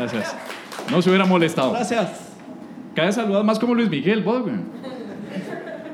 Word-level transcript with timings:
Gracias. 0.00 0.36
No 0.90 1.02
se 1.02 1.10
hubiera 1.10 1.24
molestado. 1.24 1.72
Gracias. 1.72 2.08
Cada 2.94 3.06
vez 3.06 3.14
saludas 3.14 3.44
más 3.44 3.58
como 3.58 3.74
Luis 3.74 3.88
Miguel, 3.90 4.22
vos, 4.22 4.42
güey. 4.42 4.54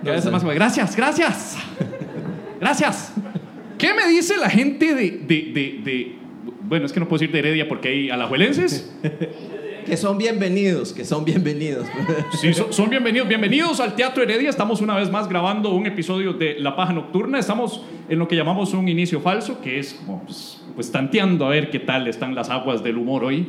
Cada 0.04 0.16
vez 0.16 0.25
más 0.30 0.43
como, 0.43 0.54
gracias, 0.54 0.96
gracias. 0.96 1.56
Gracias. 2.61 3.12
¿Qué 3.79 3.92
me 3.92 4.06
dice 4.08 4.37
la 4.38 4.48
gente 4.48 4.95
de, 4.95 5.11
de, 5.11 5.50
de, 5.53 5.80
de- 5.84 6.16
bueno, 6.62 6.87
es 6.87 6.92
que 6.92 7.00
no 7.00 7.06
puedo 7.08 7.19
decir 7.21 7.32
de 7.32 7.38
Heredia 7.40 7.69
porque 7.69 7.88
hay 7.88 8.11
alajuelenses? 8.11 8.92
Que 9.84 9.96
son 9.96 10.18
bienvenidos, 10.18 10.93
que 10.93 11.04
son 11.04 11.25
bienvenidos. 11.25 11.86
Sí, 12.41 12.52
son, 12.54 12.73
son 12.73 12.91
bienvenidos. 12.91 13.29
Bienvenidos 13.29 13.79
al 13.79 13.95
Teatro 13.95 14.23
Heredia. 14.23 14.48
Estamos 14.50 14.80
una 14.80 14.96
vez 14.96 15.11
más 15.12 15.29
grabando 15.29 15.73
un 15.75 15.86
episodio 15.86 16.32
de 16.32 16.57
La 16.59 16.75
Paja 16.75 16.93
Nocturna. 16.93 17.38
Estamos 17.38 17.84
en 18.09 18.18
lo 18.18 18.27
que 18.27 18.34
llamamos 18.34 18.73
un 18.75 18.88
inicio 18.88 19.20
falso, 19.20 19.61
que 19.61 19.79
es 19.79 19.95
como, 19.95 20.25
pues, 20.25 20.61
pues 20.75 20.91
tanteando 20.91 21.46
a 21.46 21.50
ver 21.50 21.70
qué 21.70 21.79
tal 21.79 22.09
están 22.09 22.34
las 22.34 22.50
aguas 22.50 22.82
del 22.82 22.96
humor 22.98 23.23
hoy, 23.25 23.46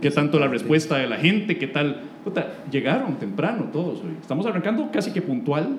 qué 0.00 0.10
tanto 0.10 0.38
la 0.38 0.48
respuesta 0.48 0.96
de 0.96 1.06
la 1.08 1.16
gente, 1.16 1.58
qué 1.58 1.66
tal. 1.66 2.00
Puta, 2.24 2.48
llegaron 2.70 3.16
temprano 3.16 3.64
todos 3.72 4.00
hoy. 4.00 4.12
Estamos 4.20 4.44
arrancando 4.46 4.90
casi 4.92 5.12
que 5.12 5.22
puntual. 5.22 5.78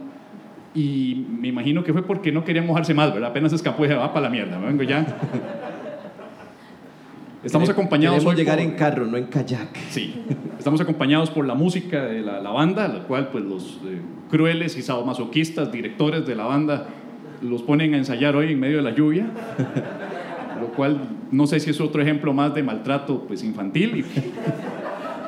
Y 0.74 1.26
me 1.30 1.50
imagino 1.50 1.84
que 1.84 1.92
fue 1.92 2.02
porque 2.04 2.32
no 2.32 2.46
querían 2.46 2.66
mojarse 2.66 2.94
más, 2.94 3.14
¿verdad? 3.14 3.32
Apenas 3.32 3.52
escapó 3.52 3.84
y 3.84 3.90
dije, 3.90 4.00
va 4.00 4.14
para 4.14 4.24
la 4.28 4.30
mierda, 4.30 4.58
me 4.58 4.68
vengo 4.68 4.84
ya. 4.84 5.06
Estamos 7.44 7.70
acompañados 7.70 8.18
Queremos 8.20 8.34
hoy 8.34 8.38
llegar 8.40 8.58
por- 8.60 8.66
en 8.68 8.72
carro, 8.78 9.06
no 9.08 9.18
en 9.18 9.26
kayak. 9.26 9.76
Sí, 9.90 10.14
estamos 10.60 10.80
acompañados 10.80 11.32
por 11.32 11.46
la 11.48 11.56
música 11.56 12.06
de 12.06 12.22
la, 12.22 12.40
la 12.40 12.52
banda, 12.52 12.88
la 12.88 13.00
cual 13.06 13.30
pues 13.32 13.44
los 13.44 13.80
eh, 13.86 14.00
crueles 14.30 14.78
y 14.78 14.84
sadomasoquistas, 14.84 15.72
directores 15.72 16.28
de 16.28 16.36
la 16.36 16.44
banda, 16.46 16.86
los 17.42 17.64
ponen 17.64 17.96
a 17.96 17.98
ensayar 17.98 18.36
hoy 18.36 18.52
en 18.54 18.60
medio 18.60 18.78
de 18.78 18.84
la 18.84 18.92
lluvia, 18.92 19.26
lo 20.62 20.68
cual 20.68 21.02
no 21.32 21.48
sé 21.48 21.60
si 21.60 21.70
es 21.72 21.82
otro 21.82 22.02
ejemplo 22.02 22.34
más 22.34 22.54
de 22.54 22.64
maltrato 22.64 23.26
pues 23.28 23.44
infantil 23.44 24.06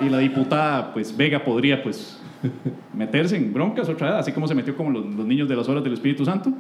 y, 0.01 0.09
la 0.09 0.17
diputada 0.17 0.94
pues 0.94 1.16
Vega 1.16 1.44
podría 1.44 1.81
pues 1.81 2.19
meterse 2.94 3.38
en 3.38 3.53
broncas 3.53 3.88
otra 3.89 4.11
vez, 4.11 4.19
así 4.19 4.31
como 4.31 4.47
se 4.47 4.55
metió 4.55 4.75
como 4.75 4.91
los, 4.91 5.05
niños 5.05 5.47
de 5.47 5.55
las 5.55 5.67
horas 5.69 5.83
del 5.83 5.93
Espíritu 5.93 6.25
Santo. 6.25 6.52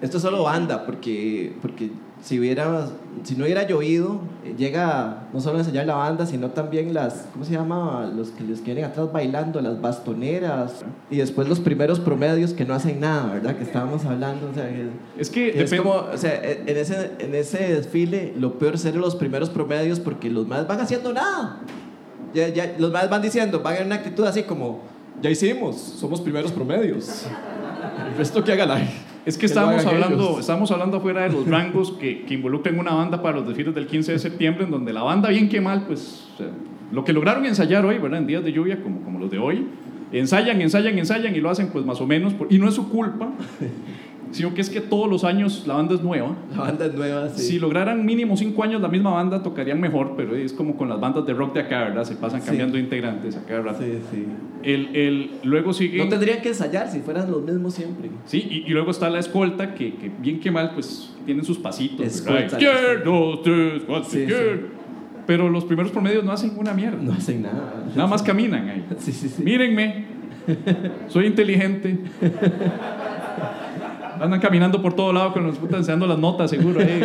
Esto 0.00 0.18
es 0.18 0.22
solo 0.22 0.44
banda, 0.44 0.84
porque, 0.86 1.52
porque 1.60 1.90
si, 2.24 2.38
hubiera, 2.40 2.88
si 3.22 3.36
no 3.36 3.44
hubiera 3.44 3.66
llovido, 3.68 4.18
eh, 4.44 4.54
llega 4.56 5.24
no 5.32 5.40
solo 5.40 5.58
a 5.58 5.60
ensayar 5.60 5.86
la 5.86 5.94
banda, 5.94 6.24
sino 6.26 6.48
también 6.50 6.94
las, 6.94 7.26
¿cómo 7.32 7.44
se 7.44 7.52
llama? 7.52 8.10
Los 8.16 8.30
que 8.30 8.42
les 8.44 8.64
vienen 8.64 8.84
atrás 8.84 9.12
bailando, 9.12 9.60
las 9.60 9.78
bastoneras, 9.80 10.82
y 11.10 11.16
después 11.18 11.48
los 11.48 11.60
primeros 11.60 12.00
promedios 12.00 12.54
que 12.54 12.64
no 12.64 12.72
hacen 12.74 13.00
nada, 13.00 13.34
¿verdad? 13.34 13.56
Que 13.56 13.64
estábamos 13.64 14.04
hablando, 14.06 14.48
o 14.50 14.54
sea, 14.54 14.68
que- 14.68 14.88
Es 15.18 15.28
que 15.28 15.52
que 15.52 15.62
es 15.64 15.74
como, 15.74 15.90
o 15.92 16.16
sea, 16.16 16.34
e, 16.42 16.62
en 16.66 16.76
ese, 16.78 17.10
en 17.18 17.34
ese 17.34 17.58
desfile, 17.74 18.32
lo 18.38 18.58
peor 18.58 18.74
es 18.76 18.80
ser 18.80 18.96
los 18.96 19.14
primeros 19.16 19.50
promedios 19.50 20.00
porque 20.00 20.30
los 20.30 20.46
más 20.48 20.66
van 20.66 20.80
haciendo 20.80 21.12
nada. 21.12 21.58
Ya, 22.32 22.48
ya, 22.48 22.74
los 22.78 22.90
más 22.90 23.08
van 23.10 23.20
diciendo, 23.22 23.60
van 23.60 23.76
en 23.76 23.86
una 23.86 23.96
actitud 23.96 24.24
así 24.24 24.42
como, 24.44 24.80
ya 25.22 25.28
hicimos, 25.30 25.76
somos 25.76 26.20
primeros 26.22 26.50
promedios. 26.52 27.26
El 28.10 28.16
resto 28.16 28.42
que 28.42 28.52
haga 28.52 28.66
la 28.66 28.78
Es 29.26 29.38
que 29.38 29.46
estábamos 29.46 29.84
hablando, 29.86 30.38
estábamos 30.40 30.70
hablando 30.70 30.96
afuera 30.98 31.22
de 31.22 31.30
los 31.30 31.46
rangos 31.48 31.92
que, 31.92 32.22
que 32.24 32.34
involucran 32.34 32.78
una 32.78 32.92
banda 32.92 33.22
para 33.22 33.38
los 33.38 33.46
desfiles 33.48 33.74
del 33.74 33.86
15 33.86 34.12
de 34.12 34.18
septiembre, 34.18 34.64
en 34.64 34.70
donde 34.70 34.92
la 34.92 35.02
banda, 35.02 35.30
bien 35.30 35.48
que 35.48 35.60
mal, 35.60 35.84
pues 35.86 36.28
o 36.34 36.36
sea, 36.36 36.46
lo 36.92 37.04
que 37.04 37.12
lograron 37.14 37.46
ensayar 37.46 37.86
hoy, 37.86 37.98
¿verdad? 37.98 38.18
En 38.20 38.26
días 38.26 38.44
de 38.44 38.52
lluvia, 38.52 38.82
como, 38.82 39.00
como 39.00 39.18
los 39.18 39.30
de 39.30 39.38
hoy, 39.38 39.66
ensayan, 40.12 40.60
ensayan, 40.60 40.98
ensayan 40.98 41.34
y 41.34 41.40
lo 41.40 41.48
hacen 41.50 41.68
pues 41.68 41.84
más 41.86 42.00
o 42.00 42.06
menos, 42.06 42.34
por- 42.34 42.52
y 42.52 42.58
no 42.58 42.68
es 42.68 42.74
su 42.74 42.88
culpa, 42.90 43.30
sino 44.34 44.52
que 44.52 44.60
es 44.60 44.68
que 44.68 44.80
todos 44.80 45.08
los 45.08 45.24
años 45.24 45.64
la 45.66 45.74
banda 45.74 45.94
es 45.94 46.02
nueva. 46.02 46.36
La 46.50 46.62
banda 46.62 46.86
es 46.86 46.94
nueva, 46.94 47.28
sí. 47.28 47.42
Si 47.42 47.58
lograran 47.58 48.04
mínimo 48.04 48.36
cinco 48.36 48.64
años 48.64 48.82
la 48.82 48.88
misma 48.88 49.10
banda, 49.12 49.42
tocarían 49.42 49.80
mejor, 49.80 50.14
pero 50.16 50.34
es 50.34 50.52
como 50.52 50.76
con 50.76 50.88
las 50.88 51.00
bandas 51.00 51.24
de 51.24 51.32
rock 51.32 51.54
de 51.54 51.60
acá, 51.60 51.84
¿verdad? 51.84 52.04
Se 52.04 52.16
pasan 52.16 52.40
cambiando 52.40 52.76
integrantes 52.76 53.36
a 53.36 53.44
cada 53.44 53.62
rato. 53.62 53.78
Sí, 53.82 53.98
sí. 54.10 54.26
El, 54.64 54.96
el, 54.96 55.30
luego 55.44 55.72
sigue... 55.72 55.98
No 55.98 56.08
tendrían 56.08 56.42
que 56.42 56.48
ensayar 56.48 56.90
si 56.90 57.00
fueran 57.00 57.30
los 57.30 57.42
mismos 57.42 57.74
siempre. 57.74 58.10
Sí, 58.26 58.46
y, 58.50 58.70
y 58.70 58.70
luego 58.70 58.90
está 58.90 59.08
la 59.08 59.20
escolta, 59.20 59.74
que, 59.74 59.94
que 59.94 60.10
bien 60.20 60.40
que 60.40 60.50
mal, 60.50 60.72
pues 60.74 61.14
tienen 61.24 61.44
sus 61.44 61.58
pasitos. 61.58 62.04
Escolta, 62.04 62.40
¿verdad? 62.40 62.58
Izquierdo, 62.58 63.40
tres, 63.40 63.82
cuatro, 63.86 64.10
Sí. 64.10 64.26
Pero 65.26 65.48
los 65.48 65.64
primeros 65.64 65.90
promedios 65.90 66.22
no 66.24 66.32
hacen 66.32 66.52
una 66.56 66.74
mierda. 66.74 66.98
No 67.00 67.12
hacen 67.12 67.42
nada. 67.42 67.86
Nada 67.94 68.08
más 68.08 68.22
caminan 68.22 68.68
ahí. 68.68 68.84
Sí, 68.98 69.12
sí, 69.12 69.28
sí. 69.28 69.42
Mírenme, 69.42 70.04
soy 71.08 71.26
inteligente. 71.26 71.98
Andan 74.24 74.40
caminando 74.40 74.80
por 74.80 74.94
todo 74.94 75.12
lado 75.12 75.32
con 75.32 75.44
los 75.46 75.58
putas 75.58 75.78
enseñando 75.80 76.06
las 76.06 76.18
notas, 76.18 76.50
seguro. 76.50 76.80
ahí. 76.80 77.02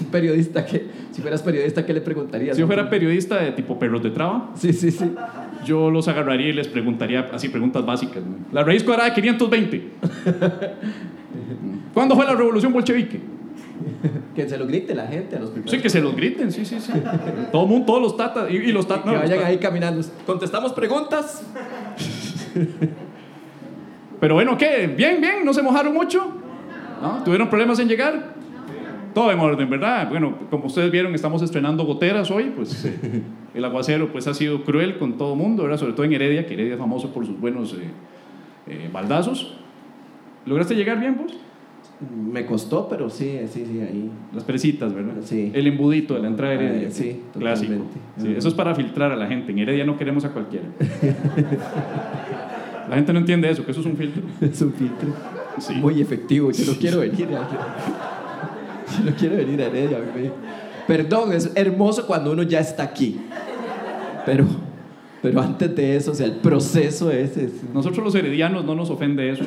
Un 0.00 0.06
periodista 0.06 0.64
que, 0.64 0.86
si 1.10 1.20
fueras 1.20 1.42
periodista, 1.42 1.84
¿qué 1.84 1.92
le 1.92 2.00
preguntarías? 2.00 2.56
Si 2.56 2.60
yo 2.60 2.66
fuera 2.66 2.88
periodista 2.88 3.36
de 3.36 3.52
tipo 3.52 3.78
perros 3.78 4.02
de 4.02 4.10
traba, 4.10 4.50
Sí, 4.54 4.72
sí, 4.72 4.90
sí. 4.90 5.12
yo 5.64 5.90
los 5.90 6.08
agarraría 6.08 6.48
y 6.48 6.52
les 6.52 6.68
preguntaría 6.68 7.28
así 7.32 7.48
preguntas 7.48 7.84
básicas. 7.84 8.22
¿no? 8.24 8.36
La 8.52 8.64
raíz 8.64 8.82
cuadrada 8.84 9.10
de 9.10 9.14
520. 9.16 9.88
¿Cuándo 11.92 12.14
fue 12.16 12.24
la 12.24 12.34
revolución 12.34 12.72
bolchevique? 12.72 13.20
Que 14.34 14.48
se 14.48 14.56
lo 14.56 14.66
grite 14.66 14.94
la 14.94 15.06
gente 15.06 15.36
a 15.36 15.40
los 15.40 15.50
primeros. 15.50 15.70
Sí, 15.70 15.78
que 15.80 15.90
se 15.90 16.00
los 16.00 16.14
griten, 16.14 16.52
sí, 16.52 16.64
sí, 16.64 16.80
sí. 16.80 16.92
Todo 17.50 17.66
mundo, 17.66 17.86
todos 17.86 18.02
los 18.02 18.16
tatas. 18.16 18.50
Y, 18.50 18.56
y 18.56 18.72
los 18.72 18.86
tatas. 18.86 19.10
que 19.12 19.18
vayan 19.18 19.44
ahí 19.44 19.58
caminando. 19.58 20.02
Contestamos 20.26 20.72
preguntas. 20.72 21.42
Pero 24.20 24.34
bueno, 24.34 24.56
¿qué? 24.58 24.86
Bien, 24.86 25.20
bien, 25.20 25.44
no 25.44 25.54
se 25.54 25.62
mojaron 25.62 25.94
mucho. 25.94 26.30
¿No? 27.00 27.24
¿Tuvieron 27.24 27.48
problemas 27.48 27.78
en 27.78 27.88
llegar? 27.88 28.34
Todo 29.14 29.32
en 29.32 29.40
orden, 29.40 29.68
¿verdad? 29.68 30.08
Bueno, 30.08 30.34
como 30.50 30.66
ustedes 30.66 30.90
vieron, 30.92 31.14
estamos 31.14 31.42
estrenando 31.42 31.84
goteras 31.84 32.30
hoy, 32.30 32.52
pues 32.54 32.84
eh, 32.84 33.22
el 33.54 33.64
aguacero 33.64 34.12
pues 34.12 34.26
ha 34.28 34.34
sido 34.34 34.62
cruel 34.62 34.98
con 34.98 35.16
todo 35.16 35.32
el 35.32 35.38
mundo, 35.38 35.64
¿verdad? 35.64 35.78
Sobre 35.78 35.94
todo 35.94 36.04
en 36.04 36.12
Heredia, 36.12 36.46
que 36.46 36.54
Heredia 36.54 36.74
es 36.74 36.78
famoso 36.78 37.12
por 37.12 37.26
sus 37.26 37.40
buenos 37.40 37.72
eh, 37.72 37.90
eh, 38.68 38.90
baldazos. 38.92 39.56
¿Lograste 40.46 40.74
llegar 40.76 41.00
bien, 41.00 41.16
vos? 41.16 41.36
Me 42.32 42.46
costó, 42.46 42.88
pero 42.88 43.10
sí, 43.10 43.40
sí, 43.46 43.66
sí, 43.66 43.80
ahí. 43.80 44.10
Las 44.32 44.44
presitas, 44.44 44.94
¿verdad? 44.94 45.14
Sí. 45.22 45.50
El 45.54 45.66
embudito 45.66 46.14
de 46.14 46.20
la 46.20 46.28
entrada 46.28 46.52
de 46.52 46.64
Heredia. 46.64 46.88
Ah, 46.88 46.92
sí, 46.92 47.20
Clásico. 47.36 47.86
Sí, 48.16 48.34
eso 48.36 48.48
es 48.48 48.54
para 48.54 48.74
filtrar 48.74 49.12
a 49.12 49.16
la 49.16 49.26
gente. 49.26 49.52
En 49.52 49.58
Heredia 49.58 49.84
no 49.84 49.98
queremos 49.98 50.24
a 50.24 50.30
cualquiera. 50.30 50.66
La 52.88 52.96
gente 52.96 53.12
no 53.12 53.18
entiende 53.20 53.50
eso, 53.50 53.64
que 53.64 53.70
eso 53.72 53.80
es 53.80 53.86
un 53.86 53.96
filtro. 53.96 54.22
Es 54.40 54.60
un 54.62 54.72
filtro 54.72 55.08
Sí. 55.58 55.74
muy 55.74 56.00
efectivo. 56.00 56.50
Yo 56.52 56.72
no 56.72 56.78
quiero 56.78 57.00
venir 57.00 57.28
a 57.36 57.40
Yo 58.98 59.10
no 59.10 59.16
quiero 59.16 59.36
venir 59.36 59.60
a 59.62 59.66
Heredia. 59.66 59.98
Perdón, 60.86 61.32
es 61.32 61.50
hermoso 61.54 62.06
cuando 62.06 62.32
uno 62.32 62.42
ya 62.42 62.60
está 62.60 62.82
aquí. 62.84 63.20
Pero, 64.24 64.46
pero 65.22 65.40
antes 65.40 65.74
de 65.76 65.96
eso, 65.96 66.12
o 66.12 66.14
sea, 66.14 66.26
el 66.26 66.36
proceso 66.36 67.10
ese 67.10 67.44
es 67.44 67.52
Nosotros 67.74 68.04
los 68.04 68.14
heredianos 68.14 68.64
no 68.64 68.74
nos 68.74 68.90
ofende 68.90 69.28
eso. 69.30 69.44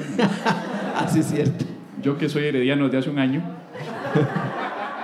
así 0.96 1.20
es 1.20 1.26
cierto. 1.28 1.66
Yo 2.02 2.18
que 2.18 2.30
soy 2.30 2.46
herediano 2.46 2.86
desde 2.86 2.98
hace 3.00 3.10
un 3.10 3.20
año, 3.20 3.42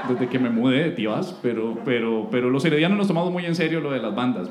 desde 0.09 0.27
que 0.27 0.39
me 0.39 0.49
mudé 0.49 0.83
de 0.83 0.91
Tibás, 0.91 1.35
pero, 1.41 1.77
pero, 1.85 2.27
pero 2.31 2.49
los 2.49 2.63
heredianos 2.65 2.97
nos 2.97 3.07
tomamos 3.07 3.31
muy 3.31 3.45
en 3.45 3.55
serio 3.55 3.79
lo 3.79 3.91
de 3.91 3.99
las 3.99 4.13
bandas. 4.15 4.49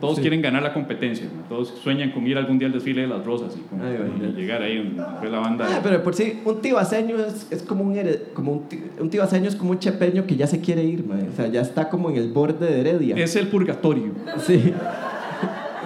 Todos 0.00 0.20
quieren 0.20 0.42
ganar 0.42 0.62
la 0.62 0.72
competencia, 0.74 1.26
¿no? 1.26 1.42
todos 1.48 1.68
sueñan 1.82 2.10
con 2.12 2.26
ir 2.26 2.36
algún 2.38 2.58
día 2.58 2.66
al 2.68 2.74
desfile 2.74 3.02
de 3.02 3.06
las 3.08 3.24
rosas 3.24 3.56
y, 3.56 3.60
con- 3.62 3.80
Ay, 3.82 3.96
y 3.98 4.06
imagínate. 4.06 4.40
llegar 4.40 4.62
ahí 4.62 4.76
donde 4.78 5.02
fue 5.20 5.30
la 5.30 5.38
banda. 5.38 5.66
Ah, 5.70 5.80
pero 5.82 6.02
por 6.02 6.14
sí, 6.14 6.40
un 6.44 6.60
tibaseño 6.60 7.16
es, 7.18 7.46
es 7.50 7.62
como 7.62 7.84
un 7.84 7.96
como 8.34 8.52
un, 8.52 8.62
un 9.00 9.10
tibaseño 9.10 9.48
es 9.48 9.56
como 9.56 9.70
un 9.72 9.78
chepeño 9.78 10.26
que 10.26 10.36
ya 10.36 10.46
se 10.46 10.60
quiere 10.60 10.84
ir, 10.84 11.04
mae. 11.06 11.28
o 11.28 11.32
sea, 11.32 11.46
ya 11.48 11.60
está 11.62 11.88
como 11.88 12.10
en 12.10 12.16
el 12.16 12.32
borde 12.32 12.66
de 12.66 12.80
Heredia. 12.80 13.16
Es 13.16 13.34
el 13.36 13.48
purgatorio, 13.48 14.12
Sí. 14.38 14.72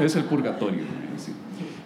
es 0.03 0.17
el 0.17 0.25
purgatorio. 0.25 0.81
sí. 1.17 1.33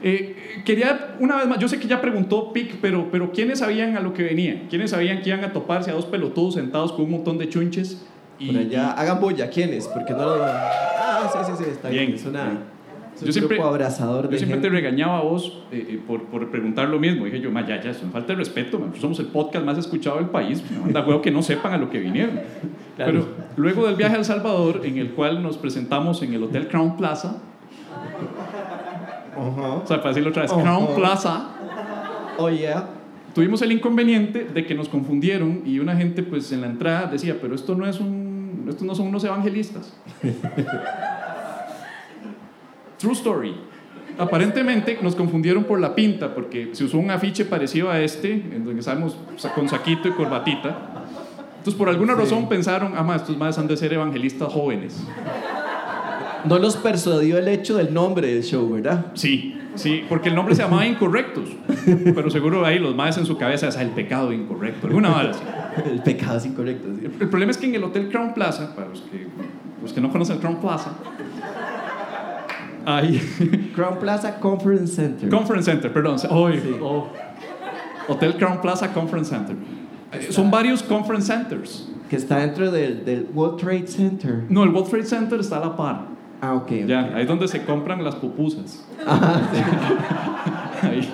Eh, 0.03 0.37
quería 0.65 1.17
una 1.21 1.37
vez 1.37 1.47
más, 1.47 1.59
yo 1.59 1.69
sé 1.69 1.79
que 1.79 1.87
ya 1.89 2.01
preguntó 2.01 2.53
Pic, 2.53 2.77
pero, 2.81 3.09
pero 3.11 3.33
¿quiénes 3.33 3.59
sabían 3.61 3.97
a 3.97 4.01
lo 4.01 4.13
que 4.15 4.23
venía? 4.23 4.67
¿Quiénes 4.69 4.91
sabían 4.91 5.23
que 5.23 5.31
iban 5.31 5.45
a 5.45 5.53
toparse 5.53 5.91
a 5.91 5.95
dos 5.95 6.07
pelotudos 6.07 6.55
sentados 6.55 6.93
con 6.93 7.05
un 7.07 7.11
montón 7.13 7.39
de 7.39 7.49
chunches? 7.49 8.05
Y, 8.39 8.47
Por 8.53 8.61
allá, 8.61 8.93
hagan 8.93 9.21
bulla, 9.21 9.51
¿quiénes? 9.51 9.87
Porque 9.89 10.13
no 10.13 10.19
lo... 10.37 10.43
Ah, 10.43 11.31
sí, 11.33 11.39
sí, 11.53 11.63
sí, 11.65 11.71
está 11.71 11.89
bien. 11.91 12.07
Bien, 12.07 12.17
Es, 12.19 12.25
una, 12.25 12.45
bien. 12.45 12.59
es 13.15 13.21
un 13.21 13.27
Yo 13.27 13.33
siempre- 13.33 13.61
abrazador 13.61 14.29
de 14.29 14.33
Yo 14.33 14.39
siempre 14.39 14.59
te 14.61 14.69
gente. 14.69 14.81
regañaba 14.83 15.19
a 15.19 15.23
vos 15.23 15.63
eh, 15.71 15.87
eh, 15.91 16.01
por, 16.07 16.25
por 16.25 16.51
preguntar 16.51 16.89
lo 16.89 16.99
mismo. 16.99 17.27
Dije 17.27 17.41
yo, 17.41 17.51
ma, 17.51 17.67
ya, 17.67 17.81
ya, 17.83 17.93
una 18.03 18.13
falta 18.13 18.29
de 18.33 18.37
respeto. 18.39 18.79
ma, 18.79 18.93
Somos 18.99 19.19
el 19.21 19.27
podcast 19.27 19.65
más 19.67 19.77
escuchado 19.77 20.17
del 20.17 20.31
país. 20.31 20.63
Me 20.71 20.79
manda 20.79 21.05
huevo 21.07 21.21
que 21.21 21.31
no 21.31 21.43
sepan 21.43 21.75
a 21.75 21.77
lo 21.79 21.91
que 21.91 21.99
vinieron. 21.99 22.41
Claro. 22.97 23.13
Pero 23.13 23.27
luego 23.57 23.87
del 23.87 23.97
viaje 23.97 24.17
a 24.17 24.19
El 24.19 24.25
Salvador, 24.27 24.83
en 24.85 24.99
el 24.99 25.13
cual 25.13 25.43
nos 25.43 25.57
presentamos 25.57 26.23
en 26.23 26.35
el 26.35 26.43
Hotel 26.43 26.69
Crown 26.69 26.99
Plaza. 26.99 27.41
O 29.41 29.87
sea, 29.87 29.99
para 29.99 30.09
decirlo 30.11 30.31
otra 30.31 30.43
vez. 30.43 30.53
Crown 30.53 30.89
Plaza, 30.95 31.49
Oh, 32.39 32.49
yeah. 32.49 32.89
tuvimos 33.35 33.61
el 33.63 33.73
inconveniente 33.73 34.45
de 34.45 34.65
que 34.67 34.75
nos 34.75 34.89
confundieron 34.89 35.63
y 35.67 35.79
una 35.79 35.95
gente 35.97 36.23
pues 36.23 36.51
en 36.53 36.61
la 36.63 36.67
entrada 36.69 37.07
decía, 37.07 37.37
pero 37.41 37.55
esto 37.55 37.75
no 37.75 37.87
es 37.87 38.01
un, 38.01 38.67
estos 38.69 38.83
no 38.87 38.95
son 38.95 39.09
unos 39.09 39.25
evangelistas. 39.25 39.93
True 42.99 43.13
story. 43.13 43.55
Aparentemente 44.19 44.99
nos 45.01 45.17
confundieron 45.17 45.65
por 45.65 45.81
la 45.81 45.95
pinta, 45.95 46.35
porque 46.35 46.71
se 46.75 46.85
usó 46.85 46.99
un 46.99 47.11
afiche 47.11 47.45
parecido 47.47 47.91
a 47.91 48.01
este, 48.01 48.33
en 48.33 48.65
donde 48.65 48.81
estábamos 48.81 49.17
con 49.55 49.69
saquito 49.69 50.09
y 50.09 50.13
corbatita. 50.13 50.77
Entonces, 51.59 51.75
por 51.75 51.89
alguna 51.89 52.15
Sí. 52.15 52.21
razón 52.21 52.49
pensaron, 52.49 52.93
ah, 52.97 53.03
ma, 53.03 53.17
estos 53.17 53.37
madres 53.39 53.57
han 53.59 53.67
de 53.67 53.77
ser 53.77 53.93
evangelistas 53.95 54.53
jóvenes. 54.53 55.03
No 56.45 56.59
los 56.59 56.77
persuadió 56.77 57.39
el 57.39 57.49
hecho 57.49 57.77
del 57.77 57.93
nombre 57.93 58.29
del 58.33 58.43
show, 58.43 58.69
¿verdad? 58.71 59.07
Sí, 59.15 59.59
sí, 59.75 60.05
porque 60.09 60.29
el 60.31 60.35
nombre 60.35 60.55
se 60.55 60.63
llamaba 60.63 60.87
Incorrectos. 60.87 61.51
Pero 62.15 62.31
seguro 62.31 62.65
ahí 62.65 62.79
los 62.79 62.95
madres 62.95 63.19
en 63.19 63.27
su 63.27 63.37
cabeza 63.37 63.69
es 63.69 63.77
el 63.77 63.91
pecado 63.91 64.33
incorrecto. 64.33 64.87
Alguna 64.87 65.21
así. 65.21 65.41
El 65.91 66.03
pecado 66.03 66.37
es 66.39 66.47
incorrecto. 66.47 66.89
sí. 67.01 67.07
El 67.21 67.29
problema 67.29 67.53
es 67.53 67.57
que 67.59 67.67
en 67.67 67.75
el 67.77 67.85
Hotel 67.85 68.09
Crown 68.09 68.35
Plaza, 68.35 68.75
para 68.75 68.89
los 68.89 69.01
que, 69.03 69.27
los 69.81 69.93
que 69.93 70.01
no 70.01 70.11
conocen 70.11 70.37
el 70.37 70.41
Crown 70.43 70.57
Plaza, 70.61 70.91
Crown 73.75 73.99
Plaza 74.01 74.41
Conference 74.41 74.95
Center. 74.97 75.29
Conference 75.29 75.71
Center, 75.71 75.93
perdón. 75.93 76.19
Sí. 76.19 76.27
oh. 76.31 77.09
Hotel 78.09 78.35
Crown 78.37 78.61
Plaza 78.61 78.93
Conference 78.93 79.31
Center. 79.31 79.57
Eh, 80.13 80.27
Son 80.33 80.51
varios 80.51 80.83
conference 80.83 81.33
centers. 81.33 81.89
que 82.09 82.17
está 82.17 82.39
dentro 82.39 82.71
del, 82.73 83.05
del 83.05 83.29
World 83.33 83.61
Trade 83.61 83.87
Center. 83.87 84.45
No, 84.49 84.65
el 84.65 84.71
World 84.71 84.91
Trade 84.91 85.05
Center 85.07 85.39
está 85.41 85.59
a 85.59 85.61
la 85.61 85.77
par. 85.77 86.07
Ah, 86.41 86.55
ok. 86.55 86.71
Ya, 86.87 87.11
ahí 87.15 87.23
es 87.23 87.29
donde 87.29 87.49
se 87.49 87.65
compran 87.65 88.03
las 88.03 88.15
pupusas. 88.17 88.85
ahí. 90.83 91.09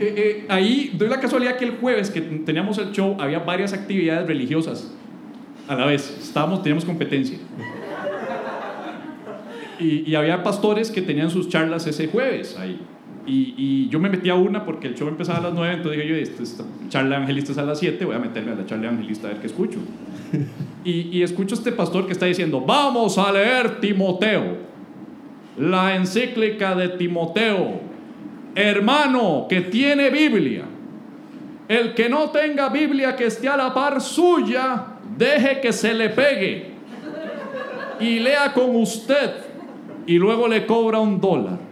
Eh, 0.00 0.14
eh, 0.16 0.46
ahí 0.48 0.92
doy 0.94 1.08
la 1.08 1.20
casualidad 1.20 1.56
que 1.56 1.64
el 1.64 1.72
jueves 1.78 2.10
que 2.10 2.20
teníamos 2.20 2.78
el 2.78 2.92
show 2.92 3.16
había 3.18 3.40
varias 3.40 3.72
actividades 3.72 4.26
religiosas 4.26 4.90
a 5.66 5.74
la 5.74 5.86
vez. 5.86 6.16
Estábamos, 6.20 6.62
teníamos 6.62 6.84
competencia. 6.84 7.36
Y, 9.78 10.10
y 10.10 10.14
había 10.14 10.42
pastores 10.42 10.90
que 10.90 11.02
tenían 11.02 11.30
sus 11.30 11.48
charlas 11.48 11.86
ese 11.86 12.08
jueves 12.08 12.56
ahí. 12.58 12.80
Y, 13.28 13.54
y 13.56 13.88
yo 13.90 14.00
me 14.00 14.08
metí 14.08 14.30
a 14.30 14.34
una 14.34 14.64
porque 14.64 14.88
el 14.88 14.94
show 14.94 15.06
empezaba 15.06 15.38
a 15.38 15.42
las 15.42 15.52
9, 15.52 15.74
entonces 15.74 16.00
dije 16.00 16.08
yo, 16.08 16.16
esta, 16.16 16.42
esta 16.42 16.64
charla 16.88 17.10
de 17.10 17.16
evangelistas 17.16 17.50
es 17.50 17.58
a 17.58 17.64
las 17.64 17.78
7, 17.78 18.04
voy 18.04 18.16
a 18.16 18.18
meterme 18.18 18.52
a 18.52 18.54
la 18.54 18.64
charla 18.64 18.82
de 18.82 18.88
evangelista 18.88 19.28
a 19.28 19.32
ver 19.32 19.40
qué 19.40 19.46
escucho. 19.46 19.78
Y, 20.84 21.18
y 21.18 21.22
escucho 21.22 21.54
a 21.54 21.58
este 21.58 21.72
pastor 21.72 22.06
que 22.06 22.12
está 22.12 22.24
diciendo, 22.24 22.62
vamos 22.62 23.18
a 23.18 23.30
leer 23.30 23.78
Timoteo, 23.80 24.56
la 25.58 25.96
encíclica 25.96 26.74
de 26.74 26.90
Timoteo, 26.90 27.80
hermano 28.54 29.46
que 29.48 29.60
tiene 29.60 30.08
Biblia. 30.08 30.64
El 31.66 31.92
que 31.94 32.08
no 32.08 32.30
tenga 32.30 32.70
Biblia 32.70 33.14
que 33.14 33.26
esté 33.26 33.48
a 33.48 33.56
la 33.56 33.74
par 33.74 34.00
suya, 34.00 34.86
deje 35.18 35.60
que 35.60 35.72
se 35.72 35.92
le 35.92 36.08
pegue 36.08 36.66
y 38.00 38.20
lea 38.20 38.52
con 38.52 38.74
usted 38.76 39.32
y 40.06 40.16
luego 40.16 40.48
le 40.48 40.64
cobra 40.64 40.98
un 40.98 41.20
dólar. 41.20 41.67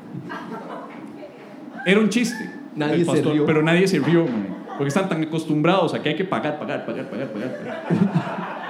Era 1.86 2.00
un 2.00 2.08
chiste. 2.08 2.50
Nadie 2.74 3.04
se 3.04 3.22
rió. 3.22 3.46
Pero 3.46 3.62
nadie 3.62 3.86
se 3.86 4.00
rió, 4.00 4.24
man, 4.24 4.56
porque 4.76 4.88
están 4.88 5.08
tan 5.08 5.22
acostumbrados 5.22 5.94
a 5.94 6.02
que 6.02 6.10
hay 6.10 6.16
que 6.16 6.24
pagar, 6.24 6.58
pagar, 6.58 6.84
pagar, 6.84 7.08
pagar, 7.08 7.32
pagar. 7.32 7.58
pagar. 7.58 8.66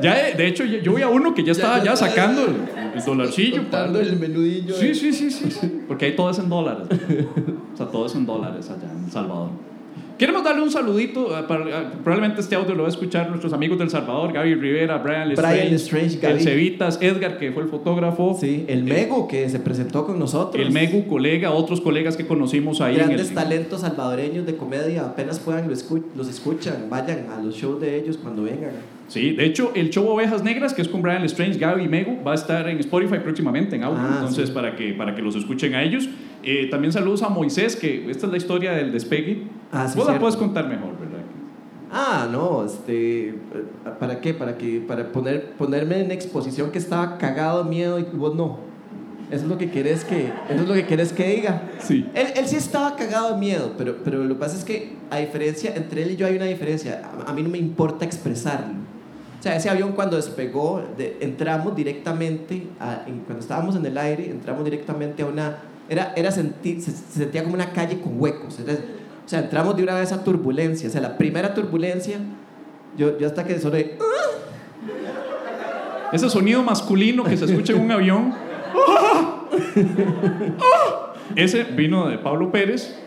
Ya, 0.00 0.28
eh, 0.28 0.34
de 0.34 0.46
hecho, 0.46 0.64
yo 0.64 0.94
vi 0.94 1.02
a 1.02 1.08
uno 1.08 1.34
que 1.34 1.42
ya 1.42 1.52
estaba 1.52 1.82
ya, 1.82 1.96
sacando 1.96 2.44
el, 2.44 2.56
el 2.94 3.04
dolarcillo. 3.04 3.58
Contando 3.58 4.00
el 4.00 4.18
menudillo. 4.18 4.74
Sí, 4.74 4.94
sí, 4.94 5.12
sí, 5.12 5.30
sí, 5.30 5.50
sí. 5.50 5.82
Porque 5.88 6.06
ahí 6.06 6.16
todo 6.16 6.30
es 6.30 6.38
en 6.38 6.48
dólares. 6.48 6.88
O 7.72 7.76
sea, 7.76 7.86
todo 7.86 8.06
es 8.06 8.14
en 8.14 8.26
dólares 8.26 8.68
allá 8.68 8.92
en 8.92 9.04
El 9.04 9.10
Salvador. 9.10 9.50
Queremos 10.18 10.44
darle 10.44 10.62
un 10.62 10.70
saludito. 10.70 11.36
eh, 11.38 11.42
para- 11.48 11.64
eh, 11.68 11.84
probablemente 12.04 12.40
este 12.40 12.54
audio 12.54 12.74
lo 12.74 12.82
va 12.82 12.88
a 12.88 12.90
escuchar 12.90 13.28
nuestros 13.28 13.52
amigos 13.52 13.78
del 13.78 13.90
Salvador: 13.90 14.32
Gaby 14.32 14.54
Rivera, 14.54 14.98
Brian 14.98 15.28
Lestrange, 15.28 15.56
Brian 15.56 15.72
Lestrange, 15.72 16.18
Gaby. 16.18 16.34
el 16.34 16.40
Cevitas, 16.40 16.98
Edgar, 17.02 17.38
que 17.38 17.50
fue 17.52 17.62
el 17.64 17.68
fotógrafo. 17.68 18.36
Sí, 18.40 18.64
el 18.68 18.84
Mego 18.84 19.26
que 19.26 19.48
se 19.48 19.58
presentó 19.58 20.06
con 20.06 20.18
nosotros. 20.18 20.64
El 20.64 20.72
Megu, 20.72 21.06
colega, 21.06 21.50
otros 21.52 21.80
colegas 21.80 22.16
que 22.16 22.26
conocimos 22.26 22.80
ahí. 22.80 22.94
en 22.94 23.06
Grandes 23.06 23.28
el- 23.30 23.34
talentos 23.34 23.80
salvadoreños 23.80 24.46
de 24.46 24.56
comedia, 24.56 25.02
apenas 25.06 25.38
puedan 25.40 25.64
lo 25.68 25.74
los 26.16 26.28
escuchan, 26.28 26.86
vayan 26.90 27.26
a 27.36 27.42
los 27.42 27.56
shows 27.56 27.80
de 27.80 27.96
ellos 27.98 28.18
cuando 28.22 28.42
vengan. 28.44 28.70
Sí, 29.08 29.32
de 29.32 29.44
hecho, 29.44 29.72
el 29.74 29.90
show 29.90 30.06
Ovejas 30.08 30.42
Negras, 30.42 30.72
que 30.72 30.80
es 30.80 30.88
con 30.88 31.02
Brian 31.02 31.20
Lestrange, 31.20 31.58
Gaby 31.58 31.84
y 31.84 31.88
Megu, 31.88 32.22
va 32.26 32.32
a 32.32 32.34
estar 32.34 32.66
en 32.68 32.78
Spotify 32.78 33.16
próximamente 33.22 33.76
en 33.76 33.82
audio. 33.84 33.98
Ah, 34.00 34.14
entonces, 34.20 34.48
sí. 34.48 34.54
para, 34.54 34.74
que, 34.74 34.92
para 34.94 35.14
que 35.14 35.20
los 35.20 35.36
escuchen 35.36 35.74
a 35.74 35.82
ellos. 35.82 36.08
Eh, 36.44 36.68
también 36.70 36.92
saludos 36.92 37.22
a 37.22 37.28
Moisés, 37.28 37.76
que 37.76 38.10
esta 38.10 38.26
es 38.26 38.32
la 38.32 38.38
historia 38.38 38.72
del 38.72 38.90
despegue. 38.90 39.42
Ah, 39.70 39.86
sí, 39.86 39.98
Vos 40.04 40.12
la 40.14 40.20
puedes 40.20 40.36
contar 40.36 40.68
mejor, 40.68 40.90
¿verdad? 40.98 41.20
Ah, 41.90 42.26
no, 42.30 42.64
este, 42.64 43.34
¿para 44.00 44.20
qué? 44.20 44.32
Para 44.32 44.56
que 44.56 44.80
para 44.80 45.12
poner 45.12 45.52
ponerme 45.52 46.00
en 46.00 46.10
exposición 46.10 46.70
que 46.70 46.78
estaba 46.78 47.18
cagado 47.18 47.64
de 47.64 47.70
miedo 47.70 47.98
y 47.98 48.04
vos 48.04 48.34
no. 48.34 48.58
Eso 49.30 49.44
es 49.44 49.48
lo 49.48 49.56
que 49.56 49.70
querés 49.70 50.04
que 50.04 50.26
eso 50.48 50.62
es 50.62 50.68
lo 50.68 50.74
que 50.74 50.86
querés 50.86 51.12
que 51.12 51.26
diga. 51.36 51.62
Sí. 51.80 52.06
Él, 52.14 52.26
él 52.36 52.46
sí 52.46 52.56
estaba 52.56 52.96
cagado 52.96 53.32
de 53.34 53.38
miedo, 53.38 53.72
pero, 53.78 53.96
pero 54.04 54.24
lo 54.24 54.34
que 54.34 54.40
pasa 54.40 54.56
es 54.56 54.64
que 54.64 54.92
a 55.10 55.18
diferencia 55.18 55.74
entre 55.74 56.02
él 56.02 56.12
y 56.12 56.16
yo 56.16 56.26
hay 56.26 56.36
una 56.36 56.44
diferencia. 56.46 57.02
A, 57.26 57.30
a 57.30 57.34
mí 57.34 57.42
no 57.42 57.48
me 57.50 57.58
importa 57.58 58.04
expresarlo. 58.04 58.74
O 59.38 59.42
sea, 59.42 59.56
ese 59.56 59.68
avión 59.70 59.92
cuando 59.92 60.16
despegó, 60.16 60.82
de- 60.96 61.16
entramos 61.20 61.74
directamente, 61.74 62.66
a- 62.78 63.02
en- 63.06 63.20
cuando 63.20 63.40
estábamos 63.40 63.74
en 63.76 63.84
el 63.84 63.98
aire, 63.98 64.30
entramos 64.30 64.64
directamente 64.64 65.22
a 65.22 65.26
una... 65.26 65.56
Era, 65.88 66.12
era 66.16 66.30
sentir, 66.30 66.80
se, 66.80 66.90
se 66.92 67.18
sentía 67.20 67.42
como 67.42 67.54
una 67.54 67.72
calle 67.72 68.00
con 68.00 68.20
huecos. 68.20 68.60
Era- 68.60 68.78
o 69.24 69.28
sea, 69.28 69.40
entramos 69.40 69.76
de 69.76 69.82
una 69.82 69.94
vez 69.94 70.12
a 70.12 70.24
turbulencia. 70.24 70.88
O 70.88 70.92
sea, 70.92 71.00
la 71.00 71.16
primera 71.16 71.54
turbulencia, 71.54 72.18
yo, 72.96 73.18
yo 73.18 73.26
hasta 73.26 73.44
que 73.44 73.58
soné... 73.58 73.92
Ese 76.12 76.28
sonido 76.28 76.62
masculino 76.62 77.24
que 77.24 77.36
se 77.36 77.46
escucha 77.46 77.72
en 77.72 77.80
un 77.80 77.90
avión. 77.90 78.34
Ese 81.36 81.64
vino 81.64 82.08
de 82.08 82.18
Pablo 82.18 82.52
Pérez. 82.52 82.98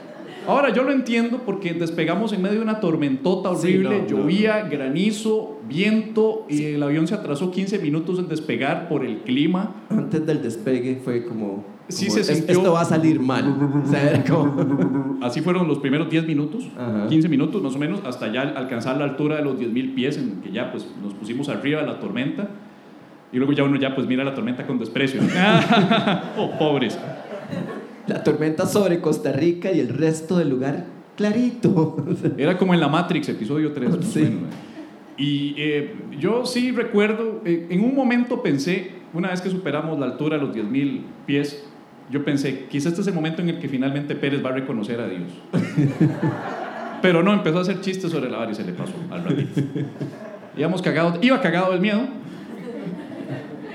Ahora 0.47 0.71
yo 0.71 0.83
lo 0.83 0.91
entiendo 0.91 1.41
porque 1.45 1.73
despegamos 1.73 2.31
en 2.33 2.41
medio 2.41 2.57
de 2.57 2.61
una 2.61 2.79
tormentota 2.79 3.55
Sí, 3.55 3.67
horrible, 3.67 4.01
no, 4.01 4.07
llovía, 4.07 4.61
granizo, 4.61 5.59
viento 5.67 6.45
y 6.47 6.65
el 6.65 6.83
avión 6.83 7.07
se 7.07 7.15
atrasó 7.15 7.51
15 7.51 7.79
minutos 7.79 8.19
en 8.19 8.27
despegar 8.27 8.87
por 8.87 9.03
el 9.03 9.21
clima. 9.21 9.75
Antes 9.89 10.25
del 10.25 10.41
despegue 10.41 11.01
fue 11.03 11.25
como... 11.25 11.74
Sí 11.87 12.07
como, 12.07 12.15
se 12.15 12.21
"Es- 12.21 12.37
sintió- 12.39 12.57
Esto 12.57 12.73
va 12.73 12.81
a 12.81 12.85
salir 12.85 13.19
mal. 13.19 13.45
O 13.85 13.87
sea, 13.87 14.09
era 14.11 14.23
como... 14.23 15.17
Así 15.21 15.41
fueron 15.41 15.67
los 15.67 15.79
primeros 15.79 16.09
10 16.09 16.25
minutos, 16.27 16.67
Ajá. 16.77 17.07
15 17.07 17.29
minutos 17.29 17.61
más 17.61 17.75
o 17.75 17.79
menos, 17.79 18.01
hasta 18.05 18.31
ya 18.31 18.41
alcanzar 18.41 18.97
la 18.97 19.05
altura 19.05 19.37
de 19.37 19.43
los 19.43 19.57
10.000 19.59 19.93
pies, 19.95 20.17
en 20.17 20.41
que 20.41 20.51
ya 20.51 20.71
pues 20.71 20.87
nos 21.01 21.13
pusimos 21.13 21.47
arriba 21.49 21.81
de 21.81 21.87
la 21.87 21.99
tormenta. 21.99 22.49
Y 23.31 23.37
luego 23.37 23.53
ya 23.53 23.63
uno 23.63 23.77
ya 23.79 23.93
pues 23.95 24.07
mira 24.07 24.23
la 24.23 24.33
tormenta 24.33 24.65
con 24.65 24.77
desprecio. 24.79 25.21
oh, 26.37 26.51
pobres. 26.57 26.97
La 28.07 28.23
tormenta 28.23 28.65
sobre 28.67 29.01
Costa 29.01 29.31
Rica 29.31 29.71
y 29.71 29.79
el 29.79 29.89
resto 29.89 30.37
del 30.37 30.49
lugar 30.49 30.85
clarito. 31.17 31.97
Era 32.37 32.57
como 32.57 32.73
en 32.73 32.79
la 32.79 32.87
Matrix, 32.87 33.29
episodio 33.29 33.71
3. 33.73 33.89
más 33.89 33.99
o 33.99 34.01
Sí. 34.03 34.19
menos. 34.21 34.41
Y 35.17 35.55
eh, 35.57 35.95
yo 36.19 36.45
sí 36.45 36.71
recuerdo, 36.71 37.41
eh, 37.45 37.67
en 37.69 37.81
un 37.83 37.95
momento 37.95 38.43
pensé, 38.43 38.91
una 39.13 39.29
vez 39.29 39.41
que 39.41 39.49
superamos 39.49 39.97
la 39.97 40.05
altura 40.07 40.37
de 40.37 40.43
los 40.45 40.53
10.000 40.55 41.01
pies, 41.25 41.65
yo 42.11 42.23
pensé, 42.23 42.65
quizás 42.69 42.91
este 42.91 43.01
es 43.01 43.07
el 43.07 43.13
momento 43.13 43.41
en 43.41 43.49
el 43.49 43.59
que 43.59 43.67
finalmente 43.67 44.15
Pérez 44.15 44.43
va 44.45 44.49
a 44.49 44.53
reconocer 44.53 44.99
a 44.99 45.07
Dios. 45.07 45.23
Pero 47.01 47.23
no, 47.23 47.33
empezó 47.33 47.59
a 47.59 47.61
hacer 47.61 47.81
chistes 47.81 48.11
sobre 48.11 48.29
la 48.29 48.37
vara 48.37 48.51
y 48.51 48.55
se 48.55 48.63
le 48.63 48.73
pasó 48.73 48.93
al 49.11 49.23
ratito. 49.23 49.61
Íbamos 50.57 50.81
cagado, 50.81 51.17
iba 51.21 51.41
cagado 51.41 51.71
del 51.71 51.81
miedo. 51.81 52.01